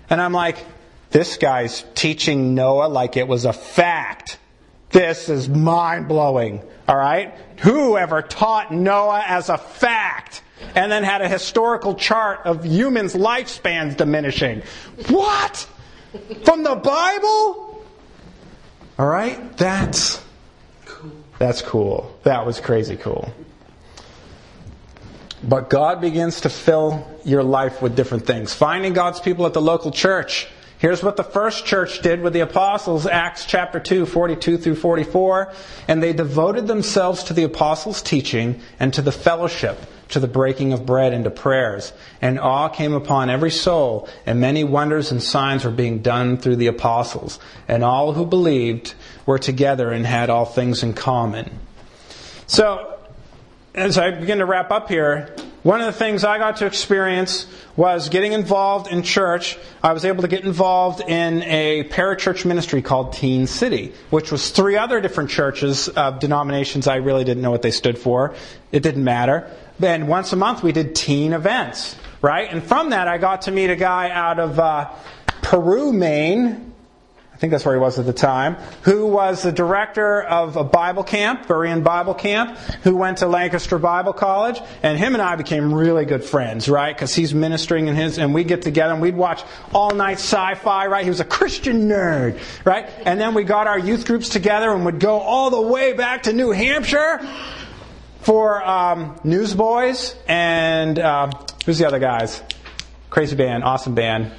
And 0.09 0.19
I'm 0.19 0.33
like, 0.33 0.57
this 1.11 1.37
guy's 1.37 1.83
teaching 1.95 2.55
Noah 2.55 2.87
like 2.87 3.17
it 3.17 3.27
was 3.27 3.45
a 3.45 3.53
fact. 3.53 4.37
This 4.91 5.29
is 5.29 5.49
mind 5.49 6.07
blowing. 6.07 6.61
All 6.87 6.97
right? 6.97 7.33
Whoever 7.59 8.21
taught 8.21 8.73
Noah 8.73 9.23
as 9.25 9.49
a 9.49 9.57
fact 9.57 10.41
and 10.75 10.91
then 10.91 11.03
had 11.03 11.21
a 11.21 11.27
historical 11.27 11.95
chart 11.95 12.41
of 12.45 12.65
humans' 12.65 13.13
lifespans 13.13 13.97
diminishing? 13.97 14.61
What? 15.07 15.67
From 16.43 16.63
the 16.63 16.75
Bible? 16.75 17.85
All 18.97 19.07
right? 19.07 19.55
That's 19.57 20.21
cool. 20.85 21.11
That's 21.37 21.61
cool. 21.61 22.19
That 22.23 22.45
was 22.45 22.59
crazy 22.59 22.97
cool. 22.97 23.31
But 25.41 25.69
God 25.69 26.01
begins 26.01 26.41
to 26.41 26.49
fill 26.49 27.07
your 27.23 27.43
life 27.43 27.81
with 27.81 27.95
different 27.95 28.25
things. 28.25 28.53
Finding 28.53 28.93
God's 28.93 29.19
people 29.19 29.45
at 29.45 29.53
the 29.53 29.61
local 29.61 29.91
church 29.91 30.47
Here's 30.79 31.03
what 31.03 31.17
the 31.17 31.25
first 31.25 31.65
church 31.65 32.01
did 32.01 32.21
with 32.21 32.31
the 32.31 32.39
apostles, 32.39 33.05
Acts 33.05 33.45
chapter 33.45 33.81
2, 33.81 34.05
42 34.05 34.57
through 34.57 34.75
44. 34.75 35.51
And 35.89 36.01
they 36.01 36.13
devoted 36.13 36.67
themselves 36.67 37.25
to 37.25 37.33
the 37.33 37.43
apostles' 37.43 38.01
teaching 38.01 38.61
and 38.79 38.93
to 38.93 39.01
the 39.01 39.11
fellowship, 39.11 39.77
to 40.07 40.21
the 40.21 40.27
breaking 40.27 40.71
of 40.71 40.85
bread 40.85 41.13
and 41.13 41.25
to 41.25 41.31
prayers. 41.31 41.91
And 42.21 42.39
awe 42.39 42.69
came 42.69 42.93
upon 42.93 43.29
every 43.29 43.51
soul, 43.51 44.07
and 44.25 44.39
many 44.39 44.63
wonders 44.63 45.11
and 45.11 45.21
signs 45.21 45.65
were 45.65 45.71
being 45.71 46.01
done 46.01 46.37
through 46.37 46.55
the 46.55 46.67
apostles. 46.67 47.39
And 47.67 47.83
all 47.83 48.13
who 48.13 48.25
believed 48.25 48.93
were 49.25 49.37
together 49.37 49.91
and 49.91 50.05
had 50.05 50.29
all 50.29 50.45
things 50.45 50.81
in 50.81 50.93
common. 50.93 51.59
So, 52.47 52.97
as 53.75 53.97
I 53.97 54.11
begin 54.11 54.37
to 54.37 54.45
wrap 54.45 54.71
up 54.71 54.87
here, 54.87 55.35
one 55.63 55.81
of 55.81 55.87
the 55.87 55.93
things 55.93 56.23
I 56.23 56.37
got 56.37 56.57
to 56.57 56.65
experience 56.65 57.45
was 57.75 58.09
getting 58.09 58.31
involved 58.31 58.91
in 58.91 59.03
church. 59.03 59.57
I 59.83 59.91
was 59.91 60.05
able 60.05 60.21
to 60.21 60.29
get 60.29 60.45
involved 60.45 61.01
in 61.01 61.43
a 61.43 61.83
parachurch 61.85 62.45
ministry 62.45 62.81
called 62.81 63.13
Teen 63.13 63.45
City, 63.45 63.93
which 64.09 64.31
was 64.31 64.51
three 64.51 64.77
other 64.77 65.01
different 65.01 65.29
churches 65.29 65.89
of 65.89 66.19
denominations. 66.19 66.87
I 66.87 66.95
really 66.97 67.25
didn't 67.25 67.43
know 67.43 67.51
what 67.51 67.61
they 67.61 67.71
stood 67.71 67.97
for. 67.97 68.35
It 68.71 68.83
didn't 68.83 69.03
matter. 69.03 69.51
And 69.81 70.07
once 70.07 70.31
a 70.33 70.35
month 70.37 70.63
we 70.63 70.71
did 70.71 70.95
teen 70.95 71.33
events, 71.33 71.95
right? 72.21 72.51
And 72.51 72.63
from 72.63 72.91
that 72.91 73.07
I 73.07 73.17
got 73.17 73.43
to 73.43 73.51
meet 73.51 73.69
a 73.69 73.75
guy 73.75 74.09
out 74.09 74.39
of 74.39 74.59
uh, 74.59 74.89
Peru, 75.41 75.91
Maine, 75.91 76.68
think 77.39 77.51
that's 77.51 77.63
where 77.63 77.73
he 77.73 77.79
was 77.79 77.97
at 77.97 78.05
the 78.05 78.11
time, 78.11 78.55
who 78.81 79.05
was 79.05 79.43
the 79.43 79.51
director 79.53 80.21
of 80.21 80.57
a 80.57 80.63
Bible 80.65 81.05
camp, 81.05 81.45
Berean 81.45 81.85
Bible 81.85 82.13
camp, 82.13 82.57
who 82.83 82.97
went 82.97 83.19
to 83.19 83.27
Lancaster 83.27 83.79
Bible 83.79 84.11
College, 84.11 84.59
and 84.83 84.97
him 84.97 85.13
and 85.13 85.21
I 85.21 85.37
became 85.37 85.73
really 85.73 86.03
good 86.03 86.21
friends, 86.21 86.67
right? 86.67 86.93
Because 86.93 87.15
he's 87.15 87.33
ministering 87.33 87.87
in 87.87 87.95
his, 87.95 88.17
and 88.17 88.33
we'd 88.33 88.49
get 88.49 88.61
together 88.61 88.91
and 88.91 89.01
we'd 89.01 89.15
watch 89.15 89.41
all 89.73 89.91
night 89.91 90.17
sci-fi, 90.17 90.87
right? 90.87 91.05
He 91.05 91.09
was 91.09 91.21
a 91.21 91.25
Christian 91.25 91.87
nerd, 91.87 92.37
right? 92.65 92.89
And 93.05 93.21
then 93.21 93.33
we 93.33 93.45
got 93.45 93.67
our 93.67 93.79
youth 93.79 94.05
groups 94.05 94.27
together 94.27 94.71
and 94.71 94.83
would 94.83 94.99
go 94.99 95.19
all 95.19 95.49
the 95.49 95.61
way 95.61 95.93
back 95.93 96.23
to 96.23 96.33
New 96.33 96.51
Hampshire 96.51 97.25
for 98.19 98.61
um, 98.67 99.17
Newsboys 99.23 100.13
and 100.27 100.99
uh, 100.99 101.31
who's 101.65 101.77
the 101.77 101.87
other 101.87 101.99
guys? 101.99 102.43
Crazy 103.09 103.37
band, 103.37 103.63
awesome 103.63 103.95
band. 103.95 104.29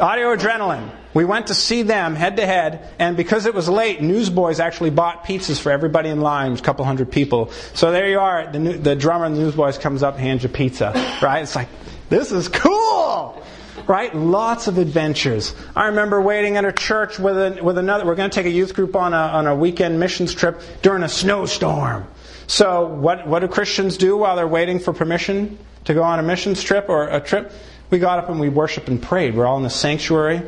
Audio 0.00 0.34
Adrenaline. 0.34 0.99
We 1.12 1.24
went 1.24 1.48
to 1.48 1.54
see 1.54 1.82
them 1.82 2.14
head 2.14 2.36
to 2.36 2.46
head, 2.46 2.88
and 2.98 3.16
because 3.16 3.46
it 3.46 3.54
was 3.54 3.68
late, 3.68 4.00
Newsboys 4.00 4.60
actually 4.60 4.90
bought 4.90 5.24
pizzas 5.24 5.60
for 5.60 5.72
everybody 5.72 6.08
in 6.08 6.20
line, 6.20 6.52
a 6.52 6.58
couple 6.58 6.84
hundred 6.84 7.10
people. 7.10 7.50
So 7.74 7.90
there 7.90 8.08
you 8.08 8.20
are. 8.20 8.50
The, 8.50 8.58
new, 8.60 8.78
the 8.78 8.94
drummer 8.94 9.24
of 9.24 9.34
the 9.34 9.40
Newsboys 9.40 9.76
comes 9.76 10.04
up, 10.04 10.16
hands 10.16 10.44
you 10.44 10.48
pizza. 10.48 10.92
Right? 11.20 11.42
It's 11.42 11.56
like, 11.56 11.68
this 12.10 12.30
is 12.30 12.48
cool! 12.48 13.42
Right? 13.88 14.14
Lots 14.14 14.68
of 14.68 14.78
adventures. 14.78 15.54
I 15.74 15.86
remember 15.86 16.20
waiting 16.20 16.56
at 16.56 16.64
a 16.64 16.72
church 16.72 17.18
with, 17.18 17.36
a, 17.36 17.62
with 17.62 17.76
another. 17.76 18.06
We're 18.06 18.14
going 18.14 18.30
to 18.30 18.34
take 18.34 18.46
a 18.46 18.50
youth 18.50 18.74
group 18.74 18.94
on 18.94 19.12
a, 19.12 19.16
on 19.16 19.48
a 19.48 19.56
weekend 19.56 19.98
missions 19.98 20.32
trip 20.32 20.60
during 20.82 21.02
a 21.02 21.08
snowstorm. 21.08 22.06
So, 22.46 22.86
what, 22.86 23.26
what 23.26 23.40
do 23.40 23.48
Christians 23.48 23.96
do 23.96 24.16
while 24.16 24.36
they're 24.36 24.46
waiting 24.46 24.78
for 24.78 24.92
permission 24.92 25.58
to 25.84 25.94
go 25.94 26.02
on 26.02 26.20
a 26.20 26.22
missions 26.22 26.62
trip 26.62 26.88
or 26.88 27.08
a 27.08 27.20
trip? 27.20 27.52
We 27.90 27.98
got 27.98 28.20
up 28.20 28.28
and 28.28 28.38
we 28.38 28.48
worshiped 28.48 28.88
and 28.88 29.02
prayed. 29.02 29.34
We're 29.34 29.46
all 29.46 29.56
in 29.56 29.64
the 29.64 29.70
sanctuary 29.70 30.42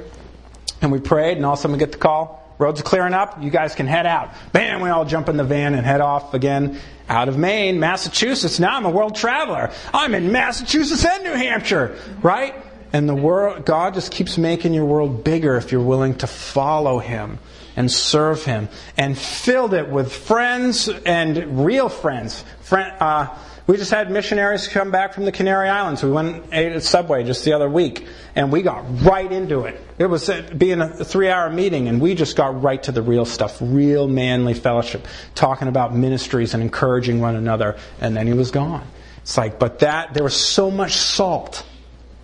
and 0.80 0.90
we 0.90 1.00
prayed, 1.00 1.36
and 1.36 1.46
all 1.46 1.54
of 1.54 1.58
a 1.58 1.62
sudden 1.62 1.72
we 1.72 1.78
get 1.78 1.92
the 1.92 1.98
call. 1.98 2.42
Roads 2.58 2.80
are 2.80 2.84
clearing 2.84 3.14
up. 3.14 3.42
You 3.42 3.50
guys 3.50 3.74
can 3.74 3.86
head 3.86 4.06
out. 4.06 4.30
Bam! 4.52 4.80
We 4.80 4.90
all 4.90 5.04
jump 5.04 5.28
in 5.28 5.36
the 5.36 5.44
van 5.44 5.74
and 5.74 5.84
head 5.84 6.00
off 6.00 6.34
again 6.34 6.78
out 7.08 7.28
of 7.28 7.36
Maine, 7.36 7.80
Massachusetts. 7.80 8.60
Now 8.60 8.76
I'm 8.76 8.84
a 8.84 8.90
world 8.90 9.16
traveler. 9.16 9.72
I'm 9.92 10.14
in 10.14 10.32
Massachusetts 10.32 11.04
and 11.04 11.24
New 11.24 11.32
Hampshire, 11.32 11.96
right? 12.22 12.54
And 12.92 13.08
the 13.08 13.14
world, 13.14 13.64
God 13.64 13.94
just 13.94 14.12
keeps 14.12 14.38
making 14.38 14.74
your 14.74 14.84
world 14.84 15.24
bigger 15.24 15.56
if 15.56 15.72
you're 15.72 15.82
willing 15.82 16.16
to 16.18 16.26
follow 16.26 16.98
Him 16.98 17.38
and 17.74 17.90
serve 17.90 18.44
Him 18.44 18.68
and 18.96 19.18
filled 19.18 19.74
it 19.74 19.88
with 19.88 20.12
friends 20.12 20.88
and 20.88 21.64
real 21.64 21.88
friends. 21.88 22.44
Friend, 22.60 22.92
uh, 23.00 23.34
we 23.66 23.76
just 23.76 23.90
had 23.90 24.10
missionaries 24.10 24.66
come 24.66 24.90
back 24.90 25.14
from 25.14 25.24
the 25.24 25.32
Canary 25.32 25.68
Islands. 25.68 26.02
We 26.02 26.10
went 26.10 26.34
and 26.34 26.52
ate 26.52 26.72
at 26.72 26.82
Subway 26.82 27.22
just 27.22 27.44
the 27.44 27.52
other 27.52 27.68
week, 27.68 28.06
and 28.34 28.50
we 28.50 28.62
got 28.62 28.84
right 29.02 29.30
into 29.30 29.64
it. 29.64 29.80
It 29.98 30.06
was 30.06 30.28
uh, 30.28 30.50
being 30.56 30.80
a 30.80 31.04
three 31.04 31.28
hour 31.28 31.48
meeting, 31.48 31.86
and 31.86 32.00
we 32.00 32.14
just 32.14 32.36
got 32.36 32.60
right 32.60 32.82
to 32.82 32.92
the 32.92 33.02
real 33.02 33.24
stuff, 33.24 33.58
real 33.60 34.08
manly 34.08 34.54
fellowship, 34.54 35.06
talking 35.34 35.68
about 35.68 35.94
ministries 35.94 36.54
and 36.54 36.62
encouraging 36.62 37.20
one 37.20 37.36
another, 37.36 37.76
and 38.00 38.16
then 38.16 38.26
he 38.26 38.32
was 38.32 38.50
gone. 38.50 38.86
It's 39.18 39.36
like, 39.36 39.60
but 39.60 39.78
that, 39.78 40.14
there 40.14 40.24
was 40.24 40.34
so 40.34 40.70
much 40.70 40.94
salt 40.94 41.64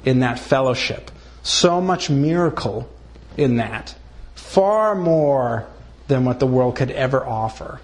in 0.04 0.20
that 0.20 0.40
fellowship, 0.40 1.10
so 1.44 1.80
much 1.80 2.10
miracle 2.10 2.88
in 3.36 3.58
that, 3.58 3.94
far 4.34 4.96
more 4.96 5.68
than 6.08 6.24
what 6.24 6.40
the 6.40 6.46
world 6.46 6.74
could 6.74 6.90
ever 6.90 7.24
offer. 7.24 7.80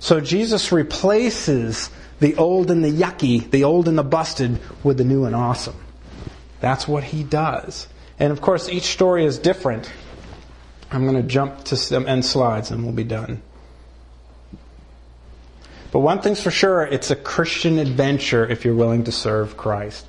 So 0.00 0.20
Jesus 0.20 0.72
replaces 0.72 1.90
the 2.20 2.36
old 2.36 2.70
and 2.70 2.84
the 2.84 2.90
yucky, 2.90 3.50
the 3.50 3.64
old 3.64 3.88
and 3.88 3.98
the 3.98 4.02
busted, 4.02 4.58
with 4.82 4.98
the 4.98 5.04
new 5.04 5.24
and 5.24 5.34
awesome. 5.34 5.76
That's 6.60 6.88
what 6.88 7.04
he 7.04 7.22
does. 7.22 7.86
And 8.18 8.32
of 8.32 8.40
course, 8.40 8.68
each 8.68 8.84
story 8.84 9.24
is 9.24 9.38
different. 9.38 9.90
I'm 10.90 11.06
going 11.06 11.20
to 11.20 11.28
jump 11.28 11.64
to 11.64 11.76
some 11.76 12.06
end 12.06 12.24
slides 12.24 12.70
and 12.70 12.84
we'll 12.84 12.94
be 12.94 13.04
done. 13.04 13.42
But 15.92 16.00
one 16.00 16.20
thing's 16.20 16.42
for 16.42 16.50
sure 16.50 16.82
it's 16.82 17.10
a 17.10 17.16
Christian 17.16 17.78
adventure 17.78 18.46
if 18.46 18.64
you're 18.64 18.74
willing 18.74 19.04
to 19.04 19.12
serve 19.12 19.56
Christ. 19.56 20.06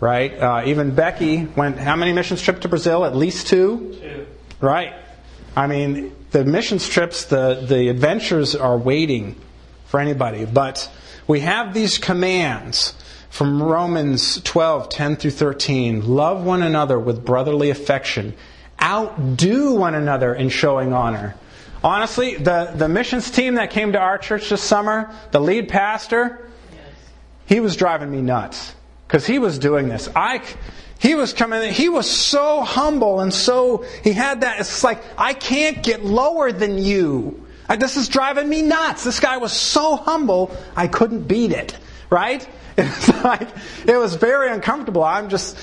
Right? 0.00 0.36
Uh, 0.38 0.62
even 0.66 0.94
Becky 0.94 1.44
went, 1.44 1.78
how 1.78 1.96
many 1.96 2.12
missions 2.12 2.42
trips 2.42 2.60
to 2.60 2.68
Brazil? 2.68 3.04
At 3.04 3.16
least 3.16 3.46
two? 3.46 3.96
Two. 4.00 4.26
Right. 4.60 4.92
I 5.56 5.66
mean, 5.66 6.14
the 6.32 6.44
missions 6.44 6.88
trips, 6.88 7.26
the, 7.26 7.64
the 7.66 7.88
adventures 7.88 8.56
are 8.56 8.76
waiting 8.76 9.36
for 9.86 10.00
anybody. 10.00 10.44
But 10.44 10.90
we 11.26 11.40
have 11.40 11.74
these 11.74 11.98
commands 11.98 12.94
from 13.30 13.62
Romans 13.62 14.40
12, 14.42 14.88
10 14.88 15.16
through 15.16 15.30
13. 15.32 16.06
Love 16.06 16.44
one 16.44 16.62
another 16.62 16.98
with 16.98 17.24
brotherly 17.24 17.70
affection. 17.70 18.34
Outdo 18.80 19.74
one 19.74 19.94
another 19.94 20.34
in 20.34 20.50
showing 20.50 20.92
honor. 20.92 21.34
Honestly, 21.82 22.36
the, 22.36 22.72
the 22.74 22.88
missions 22.88 23.30
team 23.30 23.56
that 23.56 23.70
came 23.70 23.92
to 23.92 23.98
our 23.98 24.18
church 24.18 24.48
this 24.48 24.62
summer, 24.62 25.14
the 25.32 25.40
lead 25.40 25.68
pastor, 25.68 26.48
he 27.46 27.60
was 27.60 27.76
driving 27.76 28.10
me 28.10 28.22
nuts 28.22 28.74
because 29.06 29.26
he 29.26 29.38
was 29.38 29.58
doing 29.58 29.88
this. 29.88 30.08
I, 30.14 30.42
he 30.98 31.14
was 31.14 31.32
coming, 31.32 31.72
he 31.72 31.88
was 31.88 32.10
so 32.10 32.62
humble 32.62 33.20
and 33.20 33.34
so, 33.34 33.84
he 34.02 34.12
had 34.12 34.40
that, 34.40 34.60
it's 34.60 34.82
like, 34.82 35.02
I 35.18 35.34
can't 35.34 35.82
get 35.82 36.04
lower 36.04 36.52
than 36.52 36.78
you. 36.78 37.43
This 37.68 37.96
is 37.96 38.08
driving 38.08 38.48
me 38.48 38.62
nuts. 38.62 39.04
This 39.04 39.20
guy 39.20 39.38
was 39.38 39.52
so 39.52 39.96
humble, 39.96 40.56
I 40.76 40.88
couldn't 40.88 41.22
beat 41.28 41.52
it. 41.52 41.76
Right? 42.10 42.46
It's 42.76 43.22
like, 43.22 43.48
it 43.86 43.96
was 43.96 44.16
very 44.16 44.50
uncomfortable. 44.50 45.04
I'm 45.04 45.28
just, 45.28 45.56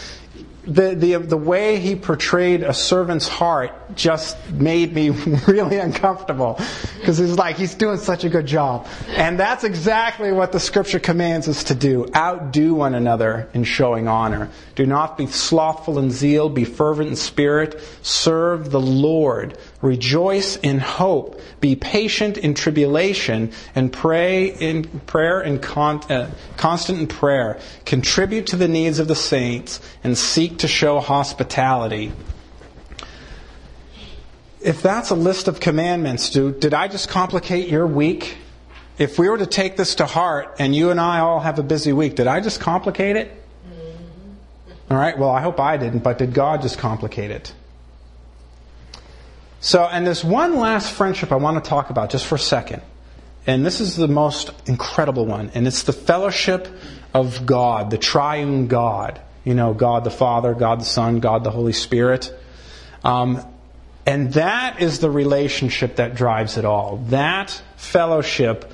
the, 0.66 0.94
the, 0.94 1.18
the 1.18 1.38
way 1.38 1.80
he 1.80 1.96
portrayed 1.96 2.62
a 2.62 2.74
servant's 2.74 3.28
heart 3.28 3.74
just 3.96 4.38
made 4.52 4.94
me 4.94 5.10
really 5.48 5.78
uncomfortable 5.78 6.60
because 7.00 7.18
he's 7.18 7.36
like 7.36 7.56
he's 7.56 7.74
doing 7.74 7.98
such 7.98 8.24
a 8.24 8.30
good 8.30 8.46
job 8.46 8.88
and 9.10 9.40
that's 9.40 9.64
exactly 9.64 10.32
what 10.32 10.52
the 10.52 10.60
scripture 10.60 11.00
commands 11.00 11.48
us 11.48 11.64
to 11.66 11.76
do 11.76 12.06
outdo 12.16 12.76
one 12.76 12.94
another 12.94 13.50
in 13.56 13.64
showing 13.64 14.08
honor 14.08 14.50
do 14.76 14.86
not 14.86 15.18
be 15.18 15.26
slothful 15.26 15.98
in 15.98 16.12
zeal 16.12 16.48
be 16.48 16.64
fervent 16.64 17.10
in 17.10 17.16
spirit 17.16 17.82
serve 18.04 18.70
the 18.70 18.80
lord 18.80 19.58
rejoice 19.82 20.56
in 20.58 20.80
hope 20.80 21.40
be 21.60 21.76
patient 21.76 22.38
in 22.38 22.54
tribulation 22.54 23.52
and 23.76 23.92
pray 23.92 24.46
in 24.46 24.84
prayer 25.02 25.40
and 25.42 25.62
con, 25.62 26.00
uh, 26.12 26.30
constant 26.58 27.00
in 27.00 27.08
prayer 27.08 27.60
contribute 27.86 28.48
to 28.48 28.56
the 28.56 28.68
needs 28.68 29.00
of 29.00 29.08
the 29.08 29.16
saints 29.16 29.80
and 30.04 30.18
seek 30.18 30.58
to 30.60 30.68
show 30.68 31.00
hospitality 31.00 32.12
if 34.62 34.82
that's 34.82 35.10
a 35.10 35.16
list 35.16 35.48
of 35.48 35.60
commandments, 35.60 36.30
dude, 36.30 36.60
did 36.60 36.74
I 36.74 36.88
just 36.88 37.10
complicate 37.10 37.68
your 37.68 37.88
week? 37.88 38.38
If 38.98 39.18
we 39.18 39.28
were 39.28 39.38
to 39.38 39.48
take 39.48 39.78
this 39.78 39.96
to 39.96 40.06
heart 40.06 40.56
and 40.60 40.76
you 40.76 40.92
and 40.92 41.00
I 41.00 41.20
all 41.20 41.40
have 41.40 41.58
a 41.58 41.64
busy 41.64 41.94
week, 41.94 42.16
did 42.16 42.28
I 42.28 42.40
just 42.40 42.60
complicate 42.60 43.16
it? 43.16 43.32
All 44.90 44.98
right, 44.98 45.18
well, 45.18 45.30
I 45.30 45.42
hope 45.42 45.60
I 45.60 45.78
didn't, 45.78 46.00
but 46.04 46.18
did 46.18 46.34
God 46.34 46.62
just 46.62 46.78
complicate 46.78 47.32
it? 47.32 47.54
So, 49.62 49.86
and 49.86 50.06
there's 50.06 50.24
one 50.24 50.58
last 50.58 50.92
friendship 50.92 51.32
I 51.32 51.36
want 51.36 51.64
to 51.64 51.70
talk 51.70 51.92
about 51.92 52.10
just 52.10 52.26
for 52.26 52.36
a 52.36 52.40
second. 52.40 52.82
And 53.46 53.66
this 53.66 53.80
is 53.80 53.96
the 53.96 54.08
most 54.08 54.52
incredible 54.66 55.26
one. 55.26 55.52
And 55.54 55.68
it's 55.68 55.84
the 55.84 55.94
fellowship 55.94 56.68
of 57.14 57.46
God, 57.46 57.92
the 57.92 57.98
triune 57.98 58.68
God. 58.68 59.22
You 59.44 59.54
know, 59.54 59.74
God 59.74 60.04
the 60.04 60.12
Father, 60.12 60.54
God 60.54 60.82
the 60.82 60.86
Son, 60.86 61.20
God 61.20 61.44
the 61.44 61.52
Holy 61.52 61.74
Spirit. 61.74 62.34
Um, 63.04 63.44
and 64.06 64.34
that 64.34 64.82
is 64.82 65.00
the 65.00 65.10
relationship 65.10 65.98
that 65.98 66.16
drives 66.16 66.58
it 66.58 66.66
all. 66.66 66.98
That 67.10 67.62
fellowship 67.76 68.72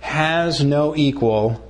has 0.00 0.62
no 0.62 0.96
equal. 0.96 1.67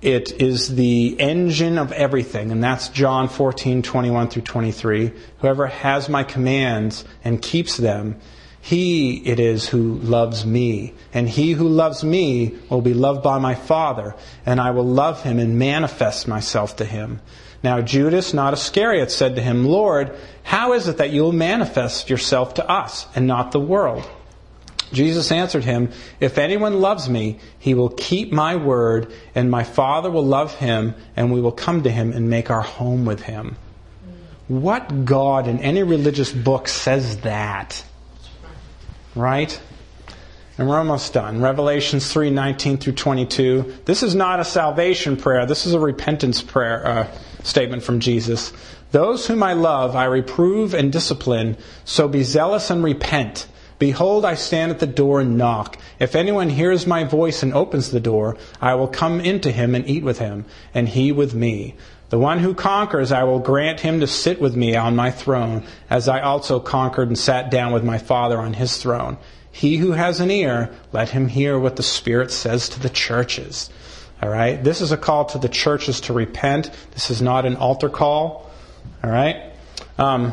It 0.00 0.40
is 0.40 0.76
the 0.76 1.16
engine 1.18 1.76
of 1.76 1.90
everything, 1.90 2.52
and 2.52 2.62
that's 2.62 2.88
John 2.88 3.28
14, 3.28 3.82
21 3.82 4.28
through 4.28 4.42
23. 4.42 5.12
Whoever 5.40 5.66
has 5.66 6.08
my 6.08 6.22
commands 6.22 7.04
and 7.24 7.42
keeps 7.42 7.76
them, 7.76 8.16
he 8.60 9.16
it 9.26 9.40
is 9.40 9.68
who 9.68 9.94
loves 9.94 10.46
me. 10.46 10.94
And 11.12 11.28
he 11.28 11.52
who 11.52 11.68
loves 11.68 12.04
me 12.04 12.54
will 12.70 12.80
be 12.80 12.94
loved 12.94 13.24
by 13.24 13.38
my 13.38 13.56
Father, 13.56 14.14
and 14.46 14.60
I 14.60 14.70
will 14.70 14.86
love 14.86 15.24
him 15.24 15.40
and 15.40 15.58
manifest 15.58 16.28
myself 16.28 16.76
to 16.76 16.84
him. 16.84 17.20
Now 17.64 17.80
Judas, 17.80 18.32
not 18.32 18.52
Iscariot, 18.52 19.10
said 19.10 19.34
to 19.34 19.42
him, 19.42 19.64
Lord, 19.64 20.14
how 20.44 20.74
is 20.74 20.86
it 20.86 20.98
that 20.98 21.10
you 21.10 21.22
will 21.22 21.32
manifest 21.32 22.08
yourself 22.08 22.54
to 22.54 22.70
us 22.70 23.06
and 23.16 23.26
not 23.26 23.50
the 23.50 23.58
world? 23.58 24.08
Jesus 24.92 25.30
answered 25.30 25.64
him, 25.64 25.90
If 26.20 26.38
anyone 26.38 26.80
loves 26.80 27.08
me, 27.08 27.38
he 27.58 27.74
will 27.74 27.90
keep 27.90 28.32
my 28.32 28.56
word, 28.56 29.12
and 29.34 29.50
my 29.50 29.64
Father 29.64 30.10
will 30.10 30.24
love 30.24 30.54
him, 30.54 30.94
and 31.16 31.32
we 31.32 31.40
will 31.40 31.52
come 31.52 31.82
to 31.82 31.90
him 31.90 32.12
and 32.12 32.30
make 32.30 32.50
our 32.50 32.62
home 32.62 33.04
with 33.04 33.22
him. 33.22 33.56
What 34.48 35.04
God 35.04 35.46
in 35.46 35.58
any 35.60 35.82
religious 35.82 36.32
book 36.32 36.68
says 36.68 37.18
that? 37.18 37.84
Right? 39.14 39.60
And 40.56 40.68
we're 40.68 40.78
almost 40.78 41.12
done. 41.12 41.42
Revelations 41.42 42.10
3 42.10 42.30
19 42.30 42.78
through 42.78 42.94
22. 42.94 43.80
This 43.84 44.02
is 44.02 44.14
not 44.14 44.40
a 44.40 44.44
salvation 44.44 45.16
prayer, 45.16 45.44
this 45.44 45.66
is 45.66 45.74
a 45.74 45.80
repentance 45.80 46.42
prayer 46.42 46.86
uh, 46.86 47.10
statement 47.42 47.82
from 47.82 48.00
Jesus. 48.00 48.52
Those 48.90 49.26
whom 49.26 49.42
I 49.42 49.52
love, 49.52 49.94
I 49.94 50.06
reprove 50.06 50.72
and 50.72 50.90
discipline, 50.90 51.58
so 51.84 52.08
be 52.08 52.22
zealous 52.22 52.70
and 52.70 52.82
repent. 52.82 53.46
Behold, 53.78 54.24
I 54.24 54.34
stand 54.34 54.72
at 54.72 54.80
the 54.80 54.86
door 54.86 55.20
and 55.20 55.38
knock. 55.38 55.78
If 56.00 56.16
anyone 56.16 56.48
hears 56.48 56.86
my 56.86 57.04
voice 57.04 57.42
and 57.42 57.54
opens 57.54 57.90
the 57.90 58.00
door, 58.00 58.36
I 58.60 58.74
will 58.74 58.88
come 58.88 59.20
into 59.20 59.52
him 59.52 59.74
and 59.74 59.88
eat 59.88 60.02
with 60.02 60.18
him, 60.18 60.46
and 60.74 60.88
he 60.88 61.12
with 61.12 61.34
me. 61.34 61.76
The 62.10 62.18
one 62.18 62.38
who 62.38 62.54
conquers, 62.54 63.12
I 63.12 63.24
will 63.24 63.38
grant 63.38 63.80
him 63.80 64.00
to 64.00 64.06
sit 64.06 64.40
with 64.40 64.56
me 64.56 64.74
on 64.74 64.96
my 64.96 65.10
throne, 65.10 65.64
as 65.90 66.08
I 66.08 66.20
also 66.20 66.58
conquered 66.58 67.08
and 67.08 67.18
sat 67.18 67.50
down 67.50 67.72
with 67.72 67.84
my 67.84 67.98
Father 67.98 68.38
on 68.38 68.54
his 68.54 68.78
throne. 68.78 69.18
He 69.52 69.76
who 69.76 69.92
has 69.92 70.20
an 70.20 70.30
ear, 70.30 70.70
let 70.92 71.10
him 71.10 71.28
hear 71.28 71.58
what 71.58 71.76
the 71.76 71.82
Spirit 71.82 72.30
says 72.30 72.68
to 72.70 72.80
the 72.80 72.88
churches. 72.88 73.70
All 74.22 74.28
right? 74.28 74.62
This 74.62 74.80
is 74.80 74.90
a 74.90 74.96
call 74.96 75.26
to 75.26 75.38
the 75.38 75.48
churches 75.48 76.00
to 76.02 76.12
repent. 76.12 76.70
This 76.92 77.10
is 77.10 77.22
not 77.22 77.44
an 77.44 77.56
altar 77.56 77.88
call. 77.88 78.50
All 79.04 79.10
right? 79.10 79.52
Um, 79.98 80.32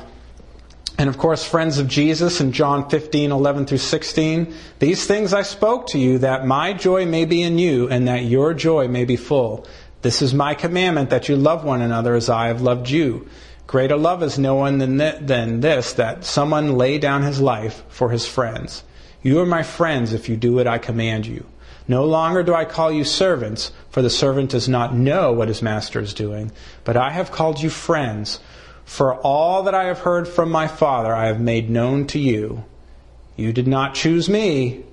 and 0.97 1.09
of 1.09 1.17
course, 1.17 1.43
friends 1.43 1.77
of 1.77 1.87
Jesus 1.87 2.39
in 2.39 2.53
John 2.53 2.89
15, 2.89 3.31
11 3.31 3.65
through 3.65 3.79
16. 3.79 4.53
These 4.79 5.05
things 5.05 5.33
I 5.33 5.41
spoke 5.41 5.87
to 5.87 5.99
you 5.99 6.19
that 6.19 6.45
my 6.45 6.71
joy 6.71 7.05
may 7.05 7.25
be 7.25 7.41
in 7.41 7.57
you 7.57 7.89
and 7.89 8.07
that 8.07 8.23
your 8.23 8.53
joy 8.53 8.87
may 8.87 9.03
be 9.03 9.17
full. 9.17 9.67
This 10.03 10.21
is 10.21 10.33
my 10.33 10.53
commandment 10.53 11.09
that 11.09 11.27
you 11.27 11.35
love 11.35 11.65
one 11.65 11.81
another 11.81 12.15
as 12.15 12.29
I 12.29 12.47
have 12.47 12.61
loved 12.61 12.89
you. 12.89 13.27
Greater 13.67 13.97
love 13.97 14.21
is 14.23 14.37
no 14.37 14.55
one 14.55 14.77
than, 14.77 14.97
than 14.97 15.59
this, 15.59 15.93
that 15.93 16.23
someone 16.23 16.77
lay 16.77 16.99
down 16.99 17.23
his 17.23 17.41
life 17.41 17.83
for 17.89 18.11
his 18.11 18.25
friends. 18.25 18.83
You 19.23 19.39
are 19.39 19.45
my 19.45 19.63
friends 19.63 20.13
if 20.13 20.29
you 20.29 20.37
do 20.37 20.53
what 20.53 20.67
I 20.67 20.77
command 20.77 21.25
you. 21.25 21.45
No 21.87 22.05
longer 22.05 22.43
do 22.43 22.53
I 22.53 22.65
call 22.65 22.91
you 22.91 23.03
servants, 23.03 23.71
for 23.89 24.01
the 24.01 24.09
servant 24.09 24.51
does 24.51 24.69
not 24.69 24.95
know 24.95 25.33
what 25.33 25.47
his 25.47 25.61
master 25.61 25.99
is 25.99 26.13
doing, 26.13 26.51
but 26.83 26.95
I 26.95 27.09
have 27.09 27.31
called 27.31 27.61
you 27.61 27.69
friends. 27.69 28.39
For 28.85 29.15
all 29.15 29.63
that 29.63 29.73
I 29.73 29.85
have 29.85 29.99
heard 29.99 30.27
from 30.27 30.49
my 30.51 30.67
Father 30.67 31.13
I 31.13 31.25
have 31.25 31.41
made 31.41 31.69
known 31.69 32.07
to 32.07 32.19
you. 32.19 32.63
You 33.35 33.51
did 33.51 33.67
not 33.67 33.95
choose 33.95 34.29
me, 34.29 34.85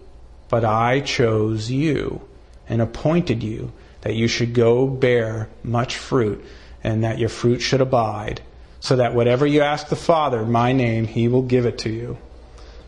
but 0.48 0.64
I 0.64 1.00
chose 1.00 1.70
you 1.70 2.22
and 2.68 2.82
appointed 2.82 3.42
you 3.42 3.72
that 4.00 4.14
you 4.14 4.26
should 4.28 4.54
go 4.54 4.86
bear 4.86 5.48
much 5.62 5.96
fruit 5.96 6.44
and 6.82 7.04
that 7.04 7.18
your 7.18 7.28
fruit 7.28 7.60
should 7.60 7.80
abide, 7.80 8.40
so 8.80 8.96
that 8.96 9.14
whatever 9.14 9.46
you 9.46 9.60
ask 9.60 9.88
the 9.88 9.94
Father 9.94 10.40
in 10.42 10.50
my 10.50 10.72
name, 10.72 11.06
he 11.06 11.28
will 11.28 11.42
give 11.42 11.64
it 11.64 11.78
to 11.78 11.90
you. 11.90 12.18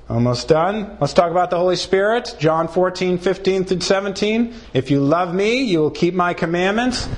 Almost 0.08 0.48
done. 0.48 0.98
Let's 1.00 1.14
talk 1.14 1.30
about 1.30 1.50
the 1.50 1.56
Holy 1.56 1.76
Spirit. 1.76 2.36
John 2.38 2.68
14, 2.68 3.18
15 3.18 3.64
through 3.64 3.80
17. 3.80 4.52
If 4.74 4.90
you 4.90 5.00
love 5.00 5.32
me, 5.32 5.62
you 5.62 5.78
will 5.78 5.90
keep 5.90 6.12
my 6.12 6.34
commandments. 6.34 7.08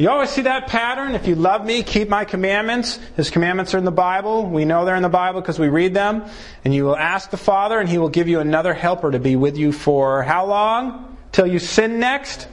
You 0.00 0.08
always 0.08 0.30
see 0.30 0.40
that 0.42 0.68
pattern. 0.68 1.14
If 1.14 1.26
you 1.26 1.34
love 1.34 1.62
me, 1.62 1.82
keep 1.82 2.08
my 2.08 2.24
commandments. 2.24 2.98
His 3.16 3.28
commandments 3.28 3.74
are 3.74 3.78
in 3.78 3.84
the 3.84 3.90
Bible. 3.90 4.46
We 4.46 4.64
know 4.64 4.86
they're 4.86 4.96
in 4.96 5.02
the 5.02 5.10
Bible 5.10 5.42
because 5.42 5.58
we 5.58 5.68
read 5.68 5.92
them. 5.92 6.24
And 6.64 6.74
you 6.74 6.86
will 6.86 6.96
ask 6.96 7.28
the 7.28 7.36
Father, 7.36 7.78
and 7.78 7.86
He 7.86 7.98
will 7.98 8.08
give 8.08 8.26
you 8.26 8.40
another 8.40 8.72
helper 8.72 9.10
to 9.10 9.18
be 9.18 9.36
with 9.36 9.58
you 9.58 9.72
for 9.72 10.22
how 10.22 10.46
long? 10.46 11.18
Till 11.32 11.46
you 11.46 11.58
sin 11.58 12.00
next? 12.00 12.48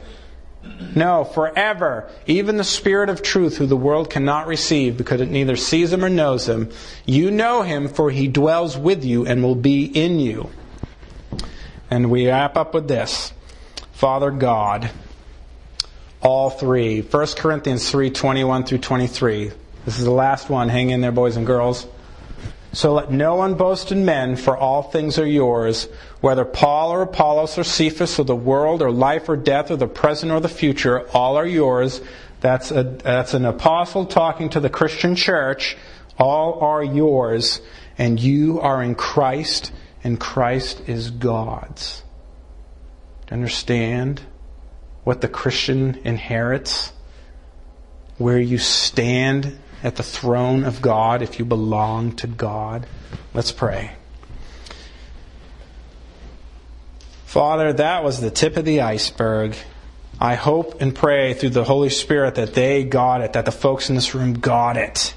No, 0.93 1.23
forever. 1.23 2.09
Even 2.25 2.57
the 2.57 2.65
Spirit 2.65 3.07
of 3.09 3.21
truth, 3.21 3.55
who 3.55 3.65
the 3.65 3.77
world 3.77 4.09
cannot 4.09 4.47
receive 4.47 4.97
because 4.97 5.21
it 5.21 5.31
neither 5.31 5.55
sees 5.55 5.93
him 5.93 6.03
or 6.03 6.09
knows 6.09 6.49
him. 6.49 6.69
You 7.05 7.31
know 7.31 7.61
him, 7.61 7.87
for 7.87 8.11
he 8.11 8.27
dwells 8.27 8.77
with 8.77 9.05
you 9.05 9.25
and 9.25 9.41
will 9.41 9.55
be 9.55 9.85
in 9.85 10.19
you. 10.19 10.49
And 11.89 12.11
we 12.11 12.27
wrap 12.27 12.57
up 12.57 12.73
with 12.73 12.89
this 12.89 13.31
Father 13.93 14.31
God 14.31 14.91
all 16.21 16.49
three. 16.49 17.01
1 17.01 17.27
Corinthians 17.37 17.89
3 17.89 18.09
21 18.09 18.63
through 18.63 18.79
23. 18.79 19.51
This 19.85 19.99
is 19.99 20.05
the 20.05 20.11
last 20.11 20.49
one. 20.49 20.69
Hang 20.69 20.89
in 20.89 21.01
there, 21.01 21.11
boys 21.11 21.37
and 21.37 21.45
girls. 21.45 21.87
So 22.73 22.93
let 22.93 23.11
no 23.11 23.35
one 23.35 23.55
boast 23.55 23.91
in 23.91 24.05
men, 24.05 24.35
for 24.35 24.55
all 24.55 24.83
things 24.83 25.17
are 25.17 25.25
yours, 25.25 25.87
whether 26.19 26.45
Paul 26.45 26.91
or 26.91 27.01
Apollos 27.01 27.57
or 27.57 27.63
Cephas 27.63 28.19
or 28.19 28.23
the 28.23 28.35
world 28.35 28.81
or 28.81 28.91
life 28.91 29.29
or 29.29 29.37
death 29.37 29.71
or 29.71 29.77
the 29.77 29.87
present 29.87 30.31
or 30.31 30.39
the 30.39 30.49
future, 30.49 31.09
all 31.09 31.37
are 31.37 31.45
yours. 31.45 32.01
That's, 32.41 32.69
a, 32.69 32.83
that's 32.83 33.33
an 33.33 33.45
apostle 33.45 34.05
talking 34.05 34.49
to 34.49 34.59
the 34.59 34.69
Christian 34.69 35.15
church. 35.15 35.77
All 36.19 36.59
are 36.59 36.83
yours, 36.83 37.61
and 37.97 38.19
you 38.19 38.59
are 38.59 38.83
in 38.83 38.95
Christ, 38.95 39.71
and 40.03 40.19
Christ 40.19 40.81
is 40.87 41.09
God's. 41.09 42.03
Understand? 43.31 44.21
What 45.07 45.21
the 45.21 45.27
Christian 45.29 45.97
inherits, 46.03 46.91
where 48.17 48.37
you 48.37 48.57
stand 48.57 49.57
at 49.81 49.95
the 49.95 50.03
throne 50.03 50.65
of 50.65 50.81
God 50.81 51.21
if 51.21 51.39
you 51.39 51.45
belong 51.45 52.11
to 52.17 52.27
God. 52.27 52.85
Let's 53.33 53.53
pray. 53.53 53.91
Father, 57.23 57.71
that 57.71 58.03
was 58.03 58.19
the 58.19 58.29
tip 58.29 58.57
of 58.57 58.65
the 58.65 58.81
iceberg. 58.81 59.55
I 60.19 60.35
hope 60.35 60.81
and 60.81 60.93
pray 60.93 61.33
through 61.35 61.51
the 61.51 61.63
Holy 61.63 61.89
Spirit 61.89 62.35
that 62.35 62.53
they 62.53 62.83
got 62.83 63.21
it, 63.21 63.31
that 63.31 63.45
the 63.45 63.51
folks 63.53 63.87
in 63.87 63.95
this 63.95 64.13
room 64.13 64.33
got 64.33 64.75
it, 64.75 65.15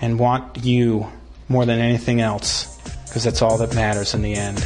and 0.00 0.20
want 0.20 0.64
you 0.64 1.08
more 1.48 1.66
than 1.66 1.80
anything 1.80 2.20
else, 2.20 2.78
because 3.08 3.24
that's 3.24 3.42
all 3.42 3.58
that 3.58 3.74
matters 3.74 4.14
in 4.14 4.22
the 4.22 4.34
end. 4.34 4.64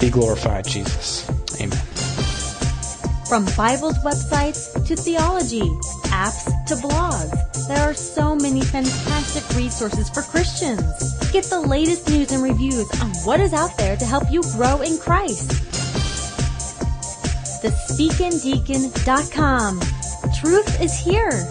Be 0.00 0.10
glorified, 0.10 0.66
Jesus. 0.66 1.30
Amen. 1.60 1.89
From 3.30 3.46
Bibles 3.56 3.96
websites 3.98 4.74
to 4.88 4.96
theology, 4.96 5.62
apps 6.10 6.46
to 6.66 6.74
blogs, 6.74 7.68
there 7.68 7.88
are 7.88 7.94
so 7.94 8.34
many 8.34 8.60
fantastic 8.60 9.48
resources 9.56 10.10
for 10.10 10.22
Christians. 10.22 10.82
Get 11.30 11.44
the 11.44 11.60
latest 11.60 12.08
news 12.08 12.32
and 12.32 12.42
reviews 12.42 12.90
on 13.00 13.10
what 13.22 13.38
is 13.38 13.52
out 13.52 13.78
there 13.78 13.96
to 13.96 14.04
help 14.04 14.32
you 14.32 14.42
grow 14.54 14.82
in 14.82 14.98
Christ. 14.98 15.48
TheSpeakingDeacon.com. 17.62 19.80
Truth 20.40 20.80
is 20.80 20.98
here. 20.98 21.48